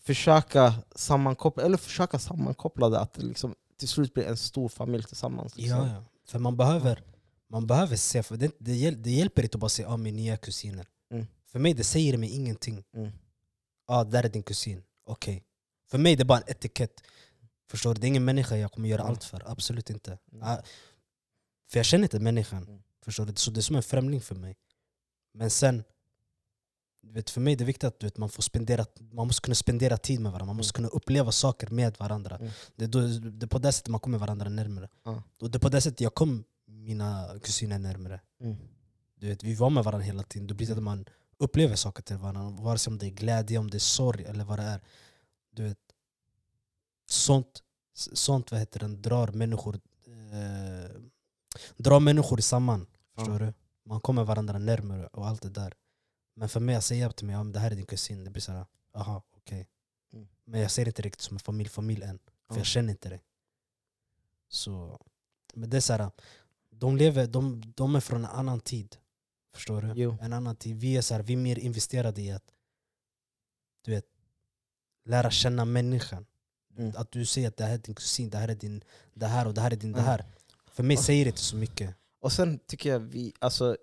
försöka 0.00 0.74
sammankoppla, 0.94 1.62
eller 1.62 1.76
försöka 1.76 2.18
sammankoppla 2.18 2.88
det, 2.88 3.00
att 3.00 3.18
liksom 3.22 3.54
till 3.78 3.88
slut 3.88 4.14
blir 4.14 4.24
en 4.24 4.36
stor 4.36 4.68
familj 4.68 5.04
tillsammans. 5.04 5.56
Liksom. 5.56 5.78
Ja, 5.78 5.86
ja. 5.86 6.04
För 6.26 6.38
man 6.38 6.56
behöver, 6.56 7.02
man 7.48 7.66
behöver 7.66 7.96
se, 7.96 8.22
för 8.22 8.36
det, 8.36 8.56
det, 8.58 8.74
hjäl, 8.74 9.02
det 9.02 9.10
hjälper 9.10 9.42
inte 9.42 9.56
att 9.56 9.60
bara 9.60 9.68
säga 9.68 9.88
ah, 9.88 9.96
min 9.96 10.16
nya 10.16 10.36
kusiner. 10.36 10.86
Mm. 11.12 11.26
För 11.46 11.58
mig 11.58 11.74
det 11.74 11.84
säger 11.84 12.16
mig 12.16 12.30
ingenting. 12.30 12.84
Mm. 12.94 13.10
ah, 13.86 14.04
där 14.04 14.24
är 14.24 14.28
din 14.28 14.42
kusin. 14.42 14.82
Okej. 15.04 15.44
För 15.90 15.98
mig 15.98 16.16
det 16.16 16.22
är 16.22 16.24
bara 16.24 16.38
en 16.38 16.50
etikett. 16.50 17.00
Förstår 17.70 17.94
du? 17.94 18.00
Det 18.00 18.06
är 18.06 18.08
ingen 18.08 18.24
människa 18.24 18.56
jag 18.56 18.72
kommer 18.72 18.88
göra 18.88 19.00
Mm. 19.00 19.10
allt 19.10 19.24
för. 19.24 19.42
Absolut 19.50 19.90
inte. 19.90 20.18
Mm. 20.32 20.48
Ah, 20.48 20.62
för 21.70 21.78
jag 21.78 21.86
känner 21.86 22.04
inte 22.04 22.20
människan. 22.20 22.62
Mm. 22.62 22.82
Förstår 23.04 23.26
du? 23.26 23.34
Så 23.34 23.50
det 23.50 23.60
är 23.60 23.62
som 23.62 23.76
en 23.76 23.82
främling 23.82 24.20
för 24.20 24.34
mig. 24.34 24.56
Men 25.34 25.50
sen, 25.50 25.84
du 27.08 27.14
vet, 27.14 27.30
för 27.30 27.40
mig 27.40 27.52
är 27.52 27.56
det 27.56 27.64
viktigt 27.64 27.84
att 27.84 28.00
du 28.00 28.06
vet, 28.06 28.16
man, 28.16 28.28
får 28.28 28.42
spendera, 28.42 28.86
man 29.12 29.26
måste 29.26 29.42
kunna 29.42 29.54
spendera 29.54 29.96
tid 29.96 30.20
med 30.20 30.32
varandra. 30.32 30.46
Man 30.46 30.56
måste 30.56 30.72
kunna 30.72 30.88
uppleva 30.88 31.32
saker 31.32 31.68
med 31.70 31.96
varandra. 31.98 32.36
Mm. 32.36 32.50
Det, 32.76 32.84
är 32.84 32.88
då, 32.88 33.00
det 33.30 33.46
är 33.46 33.48
på 33.48 33.58
det 33.58 33.72
sättet 33.72 33.88
man 33.88 34.00
kommer 34.00 34.18
varandra 34.18 34.48
närmare. 34.48 34.88
Ja. 35.04 35.22
Och 35.40 35.50
det 35.50 35.58
är 35.58 35.60
på 35.60 35.68
det 35.68 35.80
sättet 35.80 36.00
jag 36.00 36.14
kom 36.14 36.44
mina 36.66 37.38
kusiner 37.42 37.78
närmare. 37.78 38.20
Mm. 38.40 38.56
Du 39.14 39.28
vet, 39.28 39.44
vi 39.44 39.54
var 39.54 39.70
med 39.70 39.84
varandra 39.84 40.06
hela 40.06 40.22
tiden. 40.22 40.46
Då 40.46 40.54
blir 40.54 40.66
det 40.66 40.72
att 40.72 40.82
man 40.82 41.04
upplever 41.38 41.76
saker 41.76 42.02
till 42.02 42.16
varandra. 42.16 42.62
Vare 42.62 42.78
sig 42.78 42.90
om 42.90 42.98
det 42.98 43.06
är 43.06 43.10
glädje, 43.10 43.58
om 43.58 43.70
det 43.70 43.76
är 43.76 43.78
sorg 43.78 44.24
eller 44.24 44.44
vad 44.44 44.58
det 44.58 44.62
är. 44.62 44.80
Du 45.50 45.62
vet, 45.62 45.78
sånt, 47.06 47.62
sånt 48.12 48.50
vad 48.50 48.60
heter 48.60 48.80
den, 48.80 49.02
drar 49.02 49.28
människor 49.28 49.80
eh, 50.32 51.00
drar 51.76 52.00
människor 52.00 52.36
samman. 52.36 52.86
Förstår 53.14 53.38
du? 53.38 53.52
Man 53.84 54.00
kommer 54.00 54.24
varandra 54.24 54.58
närmare 54.58 55.06
och 55.06 55.26
allt 55.26 55.42
det 55.42 55.50
där. 55.50 55.74
Men 56.38 56.48
för 56.48 56.60
mig 56.60 56.74
att 56.74 56.84
säga 56.84 57.12
till 57.12 57.26
mig 57.26 57.36
om 57.36 57.52
det 57.52 57.58
här 57.58 57.70
är 57.70 57.74
din 57.76 57.86
kusin, 57.86 58.24
det 58.24 58.30
blir 58.30 58.42
såhär, 58.42 58.66
aha, 58.92 59.22
okej. 59.36 59.68
Mm. 60.12 60.28
Men 60.44 60.60
jag 60.60 60.70
ser 60.70 60.86
inte 60.86 61.02
riktigt 61.02 61.20
som 61.22 61.36
en 61.36 61.40
familj, 61.40 61.68
familj 61.70 62.02
än. 62.02 62.18
För 62.18 62.54
Ja. 62.54 62.56
jag 62.56 62.66
känner 62.66 62.90
inte 62.90 63.08
det. 63.08 63.20
Så, 64.48 65.00
men 65.54 65.70
det 65.70 65.76
är 65.76 65.80
såhär, 65.80 66.10
de, 66.70 66.96
lever, 66.96 67.26
de, 67.26 67.72
de 67.76 67.94
är 67.94 68.00
från 68.00 68.24
en 68.24 68.30
annan 68.30 68.60
tid. 68.60 68.96
Förstår 69.54 69.82
du? 69.82 69.92
Jo. 69.96 70.16
En 70.20 70.32
annan 70.32 70.56
tid. 70.56 70.76
Vi 70.76 70.96
är, 70.96 71.02
så 71.02 71.14
här, 71.14 71.22
vi 71.22 71.32
är 71.32 71.36
mer 71.36 71.58
investerade 71.58 72.22
i 72.22 72.30
att 72.30 72.54
du 73.84 73.90
vet, 73.90 74.06
lära 75.04 75.30
känna 75.30 75.64
människan. 75.64 76.26
Mm. 76.76 76.92
Att 76.96 77.12
du 77.12 77.26
säger 77.26 77.48
att 77.48 77.56
det 77.56 77.64
här 77.64 77.74
är 77.74 77.78
din 77.78 77.94
kusin, 77.94 78.30
det 78.30 78.38
här 78.38 78.48
är 78.48 78.54
din 78.54 78.84
det 79.14 79.26
här 79.26 79.46
och 79.46 79.54
det 79.54 79.60
här 79.60 79.70
är 79.70 79.76
din 79.76 79.92
det 79.92 79.98
Mm. 79.98 80.10
här. 80.10 80.24
För 80.72 80.82
mig 80.82 80.96
säger 80.96 81.24
det 81.24 81.28
inte 81.28 81.40
så 81.40 81.56
mycket. 81.56 81.94
Och 82.20 82.32
sen 82.32 82.58
tycker 82.58 82.90
jag 82.90 83.00
vi, 83.00 83.32
alltså, 83.38 83.76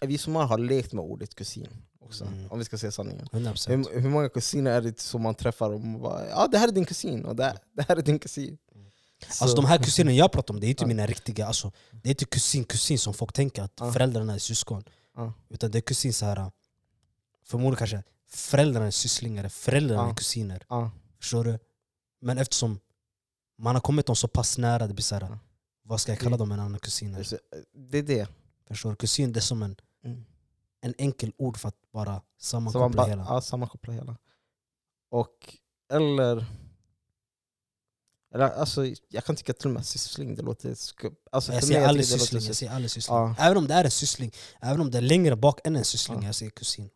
vi 0.00 0.18
somalier 0.18 0.48
har 0.48 0.58
lekt 0.58 0.92
med 0.92 1.04
ordet 1.04 1.34
kusin 1.34 1.68
också, 2.00 2.24
Mm. 2.24 2.50
om 2.50 2.58
vi 2.58 2.64
ska 2.64 2.78
säga 2.78 2.92
sanningen. 2.92 3.26
100%. 3.32 3.68
Hur, 3.92 4.00
hur 4.00 4.08
många 4.10 4.28
kusiner 4.28 4.70
är 4.70 4.80
det 4.80 5.00
som 5.00 5.22
man 5.22 5.34
träffar 5.34 5.70
och 5.70 5.80
man 5.80 6.00
bara 6.00 6.28
ja 6.28 6.46
det 6.46 6.58
här 6.58 6.68
är 6.68 6.72
din 6.72 6.84
kusin 6.84 7.24
och 7.24 7.36
det, 7.36 7.58
det 7.72 7.82
här 7.88 7.96
är 7.96 8.02
din 8.02 8.18
kusin. 8.18 8.58
Mm. 8.74 8.90
Så- 9.28 9.44
Alltså 9.44 9.56
de 9.56 9.64
här 9.64 9.78
kusinerna 9.78 10.16
jag 10.16 10.32
pratar 10.32 10.54
om, 10.54 10.60
det 10.60 10.66
är 10.66 10.68
inte 10.68 10.86
mina 10.86 11.06
riktiga, 11.06 11.46
alltså, 11.46 11.72
det 11.92 12.08
är 12.08 12.10
inte 12.10 12.24
kusin 12.24 12.64
kusin 12.64 12.98
som 12.98 13.14
folk 13.14 13.32
tänker 13.32 13.62
att 13.62 13.72
Ja. 13.80 13.92
föräldrarna 13.92 14.34
är 14.34 14.38
syskon. 14.38 14.84
Ja. 15.16 15.32
Utan 15.48 15.70
det 15.70 15.78
är 15.78 15.82
kusin 15.82 16.12
så 16.12 16.26
här. 16.26 16.50
förmodligen 17.46 17.76
kanske 17.76 18.02
föräldrarna 18.30 18.86
är 18.86 18.90
sysslingar, 18.90 19.48
föräldrarna 19.48 20.10
är 20.10 20.14
kusiner. 20.14 20.62
Ja. 20.68 20.90
Förstår 21.20 21.44
du? 21.44 21.58
Men 22.20 22.38
eftersom 22.38 22.80
man 23.58 23.74
har 23.76 23.80
kommit 23.80 24.06
dem 24.06 24.16
så 24.16 24.28
pass 24.28 24.58
nära, 24.58 24.86
det 24.86 24.94
blir 24.94 25.02
så 25.02 25.14
här, 25.14 25.22
Ja. 25.22 25.38
Vad 25.86 26.00
ska 26.00 26.12
jag 26.12 26.18
kalla 26.18 26.36
dem 26.36 26.52
en 26.52 26.60
annan? 26.60 26.78
Alltså, 27.16 27.36
Det 27.90 27.98
är 27.98 28.02
det. 28.02 28.28
Förstår 28.66 28.90
du? 28.90 28.96
Kusin 28.96 29.32
det 29.32 29.38
är 29.38 29.42
som 29.42 29.62
en, 29.62 29.76
Mm. 30.04 30.24
en 30.80 30.94
enkel 30.98 31.32
ord 31.38 31.56
för 31.56 31.68
att 31.68 31.90
bara 31.92 32.22
sammankoppla 32.38 32.88
bara, 32.88 33.06
hela. 33.06 33.24
ja, 33.28 33.40
sammankoppla 33.40 33.92
hela. 33.92 34.16
Och, 35.10 35.58
eller... 35.92 36.46
Eller 38.34 38.48
alltså, 38.50 38.86
jag 39.08 39.24
kan 39.24 39.36
tycka 39.36 39.52
till 39.52 39.66
och 39.66 39.72
med 39.74 39.86
syssling, 39.86 40.34
det 40.34 40.42
låter 40.42 40.74
skumt. 40.74 41.16
Alltså, 41.32 41.52
jag 41.52 41.68
mig, 41.68 41.84
aldrig 41.84 42.04
det 42.06 42.18
syssling, 42.18 42.42
jag 42.42 42.56
säger 42.56 42.72
aldrig 42.72 42.90
syssling. 42.90 43.16
Ja. 43.16 43.34
Även 43.38 43.56
om 43.56 43.68
det 43.68 43.74
är 43.74 43.84
en 43.84 43.90
syssling, 43.90 44.32
även 44.60 44.80
om 44.80 44.90
det 44.90 44.98
är 44.98 45.02
längre 45.02 45.36
bak 45.36 45.60
än 45.64 45.76
en 45.76 45.84
syssling, 45.84 46.18
Ja. 46.20 46.26
jag 46.26 46.34
säger 46.34 46.50
kusin. 46.50 46.90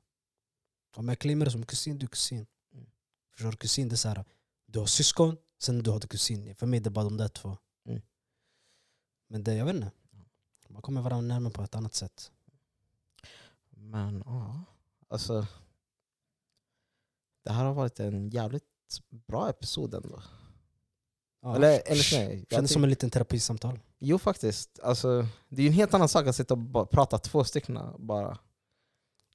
Om 0.97 1.09
jag 1.09 1.19
claimar 1.19 1.45
det 1.45 1.51
som 1.51 1.67
kusin, 1.67 1.99
du 1.99 2.07
är 2.07 2.11
kusin. 2.11 2.47
Mm. 2.75 2.87
Förstår 3.33 3.51
du? 3.51 3.57
Kusin 3.57 3.89
det 3.89 3.95
är 3.95 3.97
så 3.97 4.09
här, 4.09 4.25
du 4.67 4.79
har 4.79 4.87
syskon, 4.87 5.37
sen 5.61 5.83
du 5.83 5.91
har 5.91 6.01
kusin. 6.01 6.55
För 6.55 6.67
mig 6.67 6.81
det 6.81 6.89
är 6.89 6.91
bara 6.91 7.05
de 7.05 7.17
där 7.17 7.29
två. 7.29 7.57
Mm. 7.89 8.03
Men 9.29 9.45
det, 9.45 9.55
jag 9.55 9.65
vet 9.65 9.75
inte. 9.75 9.91
Man 10.69 10.83
kommer 10.83 11.01
varandra 11.01 11.35
närmare 11.35 11.53
på 11.53 11.63
ett 11.63 11.75
annat 11.75 11.95
sätt. 11.95 12.31
Men 13.71 14.23
ja, 14.27 14.65
alltså... 15.09 15.47
Det 17.45 17.53
här 17.53 17.65
har 17.65 17.75
varit 17.75 18.01
en 18.01 18.31
jävligt 18.31 18.65
bra 19.27 19.49
episod 19.49 19.95
ändå. 19.95 20.23
Ja. 21.43 21.57
Eller, 21.57 21.83
eller 21.87 22.17
nej, 22.19 22.47
jag 22.49 22.57
Kändes 22.57 22.73
som 22.73 22.85
en 22.85 22.91
liten 22.91 23.11
terapisamtal. 23.11 23.81
Jo 23.99 24.19
faktiskt, 24.19 24.79
alltså, 24.83 25.27
det 25.49 25.63
är 25.63 25.63
ju 25.63 25.69
en 25.69 25.75
helt 25.75 25.95
annan 25.95 26.09
sak 26.09 26.27
att 26.27 26.37
sitta 26.37 26.55
och 26.55 26.91
prata 26.91 27.19
två 27.19 27.45
stycken 27.45 27.79
bara. 27.99 28.39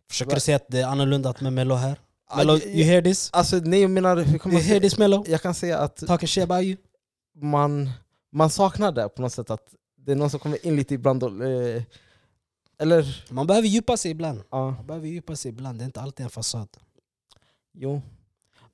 Försöker 0.10 0.36
du 0.36 0.40
säga 0.40 0.56
att 0.56 0.68
det 0.68 0.82
är 0.82 0.88
annorlunda 0.88 1.30
att 1.30 1.42
med 1.42 1.54
Mello 1.54 1.76
här? 1.76 2.00
Mello, 2.38 2.54
jag- 2.54 2.66
you 2.66 2.84
hear 2.84 3.02
this? 3.02 3.30
Alltså 3.34 3.56
nej 3.56 3.82
jag 3.82 3.92
menar, 3.92 4.18
hur 4.18 4.38
kan 4.38 4.52
You 4.52 4.62
man 4.62 4.70
hear 4.70 4.80
this 4.80 4.98
Mello? 4.98 5.24
Jag 5.28 5.42
kan 5.42 5.54
säga 5.54 5.78
att 5.80 5.98
Talking 5.98 6.28
shit 6.28 6.44
about 6.44 6.64
you? 6.64 6.78
man, 7.36 7.90
man 8.32 8.50
saknar 8.50 8.92
det 8.92 9.10
på 9.10 9.22
något 9.22 9.34
sätt, 9.34 9.50
att 9.50 9.76
det 10.06 10.12
är 10.12 10.16
någon 10.16 10.30
som 10.30 10.40
kommer 10.40 10.66
in 10.66 10.76
lite 10.76 10.94
ibland 10.94 11.24
och, 11.24 11.44
eh, 11.46 11.84
Eller, 12.78 13.26
Man 13.34 13.48
behöver 13.48 13.68
djupa 13.68 13.98
sig 13.98 14.12
ibland. 14.12 14.44
ja, 14.50 14.72
Man 14.72 14.88
behöver 14.88 15.08
djupa 15.08 15.36
sig 15.36 15.50
ibland, 15.50 15.78
det 15.80 15.84
är 15.84 15.86
inte 15.86 16.02
alltid 16.02 16.24
en 16.24 16.30
fasad. 16.30 16.70
jo. 17.74 18.02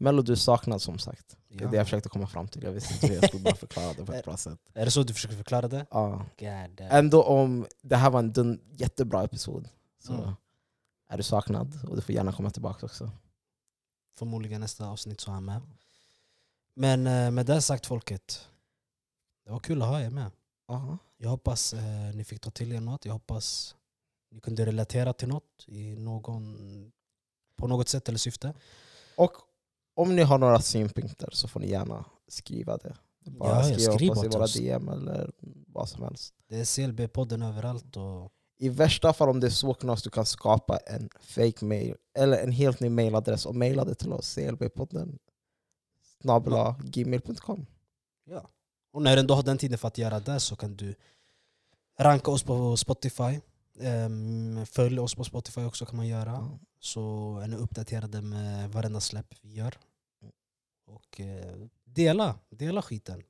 Mello 0.02 0.22
du 0.22 0.36
saknar 0.36 0.78
som 0.78 1.00
sagt. 1.00 1.38
Det 1.48 1.56
är 1.56 1.62
Ja. 1.62 1.70
det 1.72 1.78
jag 1.78 1.86
försökte 1.86 2.10
komma 2.10 2.28
fram 2.28 2.48
till, 2.48 2.64
jag 2.64 2.72
visste 2.72 2.94
inte 2.94 3.08
hur 3.08 3.16
jag 3.16 3.28
skulle 3.28 3.44
bara 3.44 3.56
förklara 3.56 3.94
det 3.94 4.06
på 4.06 4.14
ett 4.14 4.26
bra 4.26 4.38
sätt. 4.48 4.60
Är 4.74 4.86
det 4.86 4.92
så 4.92 5.04
du 5.04 5.14
försöker 5.14 5.36
förklara 5.36 5.68
det? 5.68 5.86
Ja. 5.92 6.26
God 6.40 6.70
damn. 6.76 6.92
Ändå 6.92 7.24
om 7.24 7.68
det 7.82 7.96
här 7.96 8.10
var 8.10 8.20
en 8.20 8.34
dun, 8.34 8.60
jättebra 8.72 9.24
episod, 9.24 9.70
så 10.00 10.14
Mm. 10.14 10.32
är 11.10 11.18
du 11.18 11.24
saknad 11.24 11.80
och 11.90 11.96
du 11.96 12.02
får 12.02 12.16
gärna 12.16 12.34
komma 12.34 12.50
tillbaka 12.50 12.86
också. 12.86 13.12
Förmodligen 14.18 14.62
nästa 14.62 14.88
avsnitt 14.88 15.22
så 15.22 15.32
är 15.32 15.34
han 15.34 15.46
med. 15.46 15.62
Men 16.74 17.08
eh, 17.08 17.32
med 17.32 17.46
det 17.46 17.62
sagt 17.62 17.86
folket, 17.86 18.48
det 19.46 19.52
var 19.52 19.60
kul 19.60 19.82
att 19.82 19.88
ha 19.88 20.02
er 20.02 20.10
med. 20.10 20.32
Aha. 20.70 20.97
Jag 21.17 21.30
hoppas 21.30 21.74
eh, 21.74 22.15
ni 22.15 22.24
fick 22.24 22.39
ta 22.41 22.51
till 22.51 22.72
er 22.72 22.82
något. 22.82 23.05
Jag 23.05 23.13
hoppas 23.13 23.76
ni 24.32 24.39
kunde 24.39 24.65
relatera 24.65 25.13
till 25.13 25.28
något 25.28 25.65
i 25.67 25.95
någon, 25.95 26.91
på 27.55 27.67
något 27.67 27.89
sätt 27.89 28.09
eller 28.09 28.17
syfte. 28.20 28.53
Och 29.15 29.32
om 29.95 30.15
ni 30.15 30.22
har 30.22 30.38
några 30.38 30.61
synpunkter 30.61 31.30
så 31.32 31.47
får 31.47 31.59
ni 31.59 31.70
gärna 31.70 32.05
skriva 32.28 32.78
det. 32.78 32.95
Bara 33.20 33.55
Ja, 33.55 33.63
skriva 33.63 33.93
skriv 33.93 34.07
på 34.07 34.20
oss 34.20 34.26
i 34.26 34.28
våra. 34.28 34.47
DM 34.47 34.89
eller 34.89 35.32
vad 35.67 35.89
som 35.89 36.03
helst. 36.03 36.34
Det 36.47 36.59
är 36.59 36.63
CLB-podden 36.63 37.47
överallt. 37.47 37.97
Och, 37.97 38.32
I 38.57 38.70
värsta 38.70 39.13
fall 39.13 39.30
om 39.30 39.39
det 39.39 39.47
är 39.47 39.51
så 39.51 39.74
knas 39.74 40.03
du 40.03 40.09
kan 40.09 40.26
skapa 40.26 40.78
en 40.78 41.09
fake 41.20 41.65
mail 41.65 41.95
eller 42.13 42.43
en 42.43 42.51
helt 42.51 42.80
ny 42.80 42.89
mailadress 42.89 43.45
och 43.45 43.55
maila 43.55 43.86
det 43.86 43.95
till 43.95 44.13
oss, 44.13 44.36
clbpodden 44.36 45.20
snabel-a 46.22 46.76
gmail.com. 46.84 47.65
ja. 48.26 48.49
Och 48.92 49.02
när 49.02 49.16
du 49.16 49.20
ändå 49.20 49.34
har 49.34 49.44
den 49.44 49.58
tiden 49.58 49.78
för 49.78 49.88
att 49.88 49.98
göra 49.98 50.20
det 50.20 50.40
så 50.40 50.56
kan 50.56 50.76
du 50.76 50.96
ranka 52.00 52.32
oss 52.32 52.44
på 52.44 52.78
Spotify. 52.78 53.40
Ehm, 53.82 54.66
följ 54.66 55.00
oss 55.00 55.16
på 55.16 55.24
Spotify 55.24 55.62
också 55.62 55.86
kan 55.86 55.98
man 55.98 56.08
göra. 56.08 56.32
Ja. 56.32 56.60
Så 56.80 57.38
är 57.44 57.48
ni 57.48 57.56
uppdaterade 57.56 58.22
med 58.22 58.72
varenda 58.72 59.00
släpp 59.00 59.34
vi 59.42 59.54
gör. 59.54 59.78
Och 60.88 61.20
eh, 61.20 61.56
dela, 61.84 62.36
dela 62.50 62.82
skiten. 62.82 63.24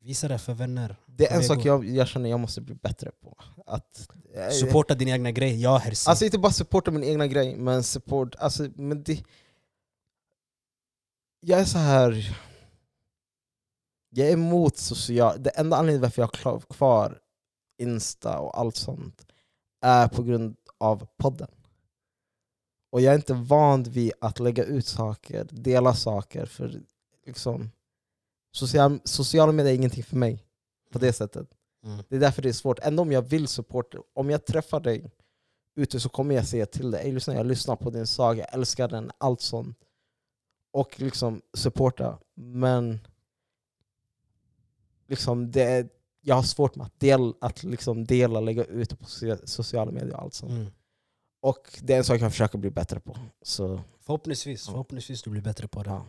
Visa 0.00 0.28
det 0.28 0.38
för 0.38 0.54
vänner. 0.54 0.96
Det 1.06 1.26
är 1.26 1.36
en 1.36 1.44
sak 1.44 1.64
jag, 1.64 1.84
jag 1.84 2.08
känner 2.08 2.30
jag 2.30 2.40
måste 2.40 2.60
bli 2.60 2.74
bättre 2.74 3.10
på. 3.20 3.36
Att, 3.66 4.08
eh, 4.34 4.48
Supporta 4.50 4.94
din 4.94 5.08
egna 5.08 5.30
grej. 5.30 5.62
Ja 5.62 5.76
Herzi. 5.76 6.10
Alltså 6.10 6.24
inte 6.24 6.38
bara 6.38 6.52
supporta 6.52 6.90
min 6.90 7.04
egna 7.04 7.26
grej, 7.26 7.56
men 7.56 7.82
support... 7.82 8.34
Alltså, 8.38 8.68
men 8.74 9.02
det, 9.02 9.24
jag 11.40 11.60
är 11.60 11.64
så 11.64 11.78
här... 11.78 12.38
Jag 14.14 14.28
är 14.28 14.32
emot 14.32 14.76
social... 14.76 15.42
Det 15.42 15.50
enda 15.50 15.76
anledningen 15.76 16.02
varför 16.02 16.22
jag 16.22 16.36
har 16.44 16.60
kvar 16.60 17.18
Insta 17.78 18.38
och 18.38 18.58
allt 18.58 18.76
sånt 18.76 19.26
är 19.80 20.08
på 20.08 20.22
grund 20.22 20.56
av 20.78 21.06
podden. 21.16 21.48
Och 22.92 23.00
jag 23.00 23.12
är 23.12 23.16
inte 23.16 23.34
van 23.34 23.82
vid 23.82 24.12
att 24.20 24.40
lägga 24.40 24.64
ut 24.64 24.86
saker, 24.86 25.46
dela 25.50 25.94
saker, 25.94 26.46
för 26.46 26.82
liksom... 27.26 27.70
Social, 28.54 29.00
sociala 29.04 29.52
medier 29.52 29.72
är 29.72 29.76
ingenting 29.76 30.04
för 30.04 30.16
mig 30.16 30.44
på 30.92 30.98
det 30.98 31.12
sättet. 31.12 31.48
mm. 31.84 32.04
Det 32.08 32.16
är 32.16 32.20
därför 32.20 32.42
det 32.42 32.48
är 32.48 32.52
svårt. 32.52 32.78
Ändå 32.82 33.02
om 33.02 33.12
jag 33.12 33.22
vill 33.22 33.48
supporta, 33.48 33.98
om 34.14 34.30
jag 34.30 34.46
träffar 34.46 34.80
dig 34.80 35.10
ute 35.76 36.00
så 36.00 36.08
kommer 36.08 36.34
jag 36.34 36.46
säga 36.46 36.66
till 36.66 36.90
dig, 36.90 37.06
"Ey, 37.06 37.12
lyssna, 37.12 37.34
jag 37.34 37.46
lyssnar 37.46 37.76
på 37.76 37.90
din 37.90 38.06
saga, 38.06 38.44
jag 38.44 38.54
älskar 38.54 38.88
den, 38.88 39.10
allt 39.18 39.40
sånt. 39.40 39.78
Och 40.72 41.00
liksom 41.00 41.42
supporta. 41.56 42.18
Men 42.34 43.00
liksom 45.12 45.50
det 45.50 45.88
jag 46.20 46.34
har 46.34 46.42
svårt 46.42 46.76
med 46.76 46.86
att, 46.86 47.00
del, 47.00 47.34
att 47.40 47.62
liksom 47.64 48.04
dela, 48.04 48.40
lägga 48.40 48.64
ut 48.64 48.98
på 48.98 49.04
socia- 49.04 49.46
sociala 49.46 49.90
medier 49.92 50.14
och 50.16 50.22
allt 50.22 50.34
sånt. 50.34 50.52
Mm. 50.52 50.66
Och 51.40 51.80
det 51.82 51.92
är 51.94 51.98
en 51.98 52.04
sak 52.04 52.20
jag 52.20 52.30
försöker 52.30 52.58
bli 52.58 52.70
bättre 52.70 53.00
på. 53.00 53.16
Så, 53.42 53.80
Förhoppningsvis, 54.00 54.66
Ja. 54.66 54.72
förhoppningsvis 54.72 55.22
du 55.22 55.30
blir 55.30 55.42
bättre 55.42 55.68
på 55.68 55.82
det. 55.82 55.90
ja. 55.90 56.04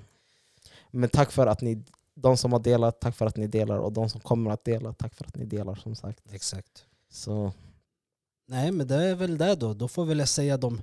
Men 0.91 1.09
tack 1.09 1.31
för 1.31 1.47
att 1.47 1.61
ni, 1.61 1.83
de 2.15 2.37
som 2.37 2.51
har 2.53 2.59
delat, 2.59 2.99
tack 3.01 3.15
för 3.15 3.25
att 3.25 3.37
ni 3.37 3.47
delar. 3.47 3.77
Och 3.77 3.93
de 3.93 4.09
som 4.09 4.21
kommer 4.21 4.51
att 4.51 4.63
dela, 4.65 4.93
tack 4.93 5.15
för 5.15 5.25
att 5.25 5.35
ni 5.35 5.45
delar 5.45 5.75
som 5.75 5.95
sagt. 5.95 6.33
Exakt. 6.33 6.85
Så 7.09 7.51
Nej 8.47 8.71
men 8.71 8.87
det 8.87 8.95
är 8.95 9.15
väl 9.15 9.37
det 9.37 9.55
då. 9.55 9.73
Då 9.73 9.87
får 9.87 10.05
väl 10.05 10.19
jag 10.19 10.29
säga 10.29 10.57
de 10.57 10.81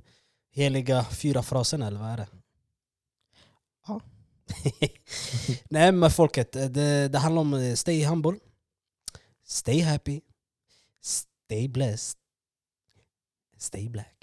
heliga 0.53 1.05
fyra 1.05 1.43
fraserna 1.43 1.87
eller 1.87 2.01
vad 2.01 2.09
är 2.11 2.17
det? 2.17 2.29
Ja. 3.87 4.01
Nej 5.71 5.93
men 5.93 6.11
folket, 6.11 6.53
det, 6.53 7.09
det 7.09 7.19
handlar 7.19 7.41
om 7.41 7.55
eh, 7.55 7.75
stay 7.75 8.05
humble, 8.05 8.39
stay 9.47 9.81
happy, 9.81 10.21
stay 11.03 11.69
blessed, 11.69 12.19
stay 13.59 13.89
black. 13.89 14.20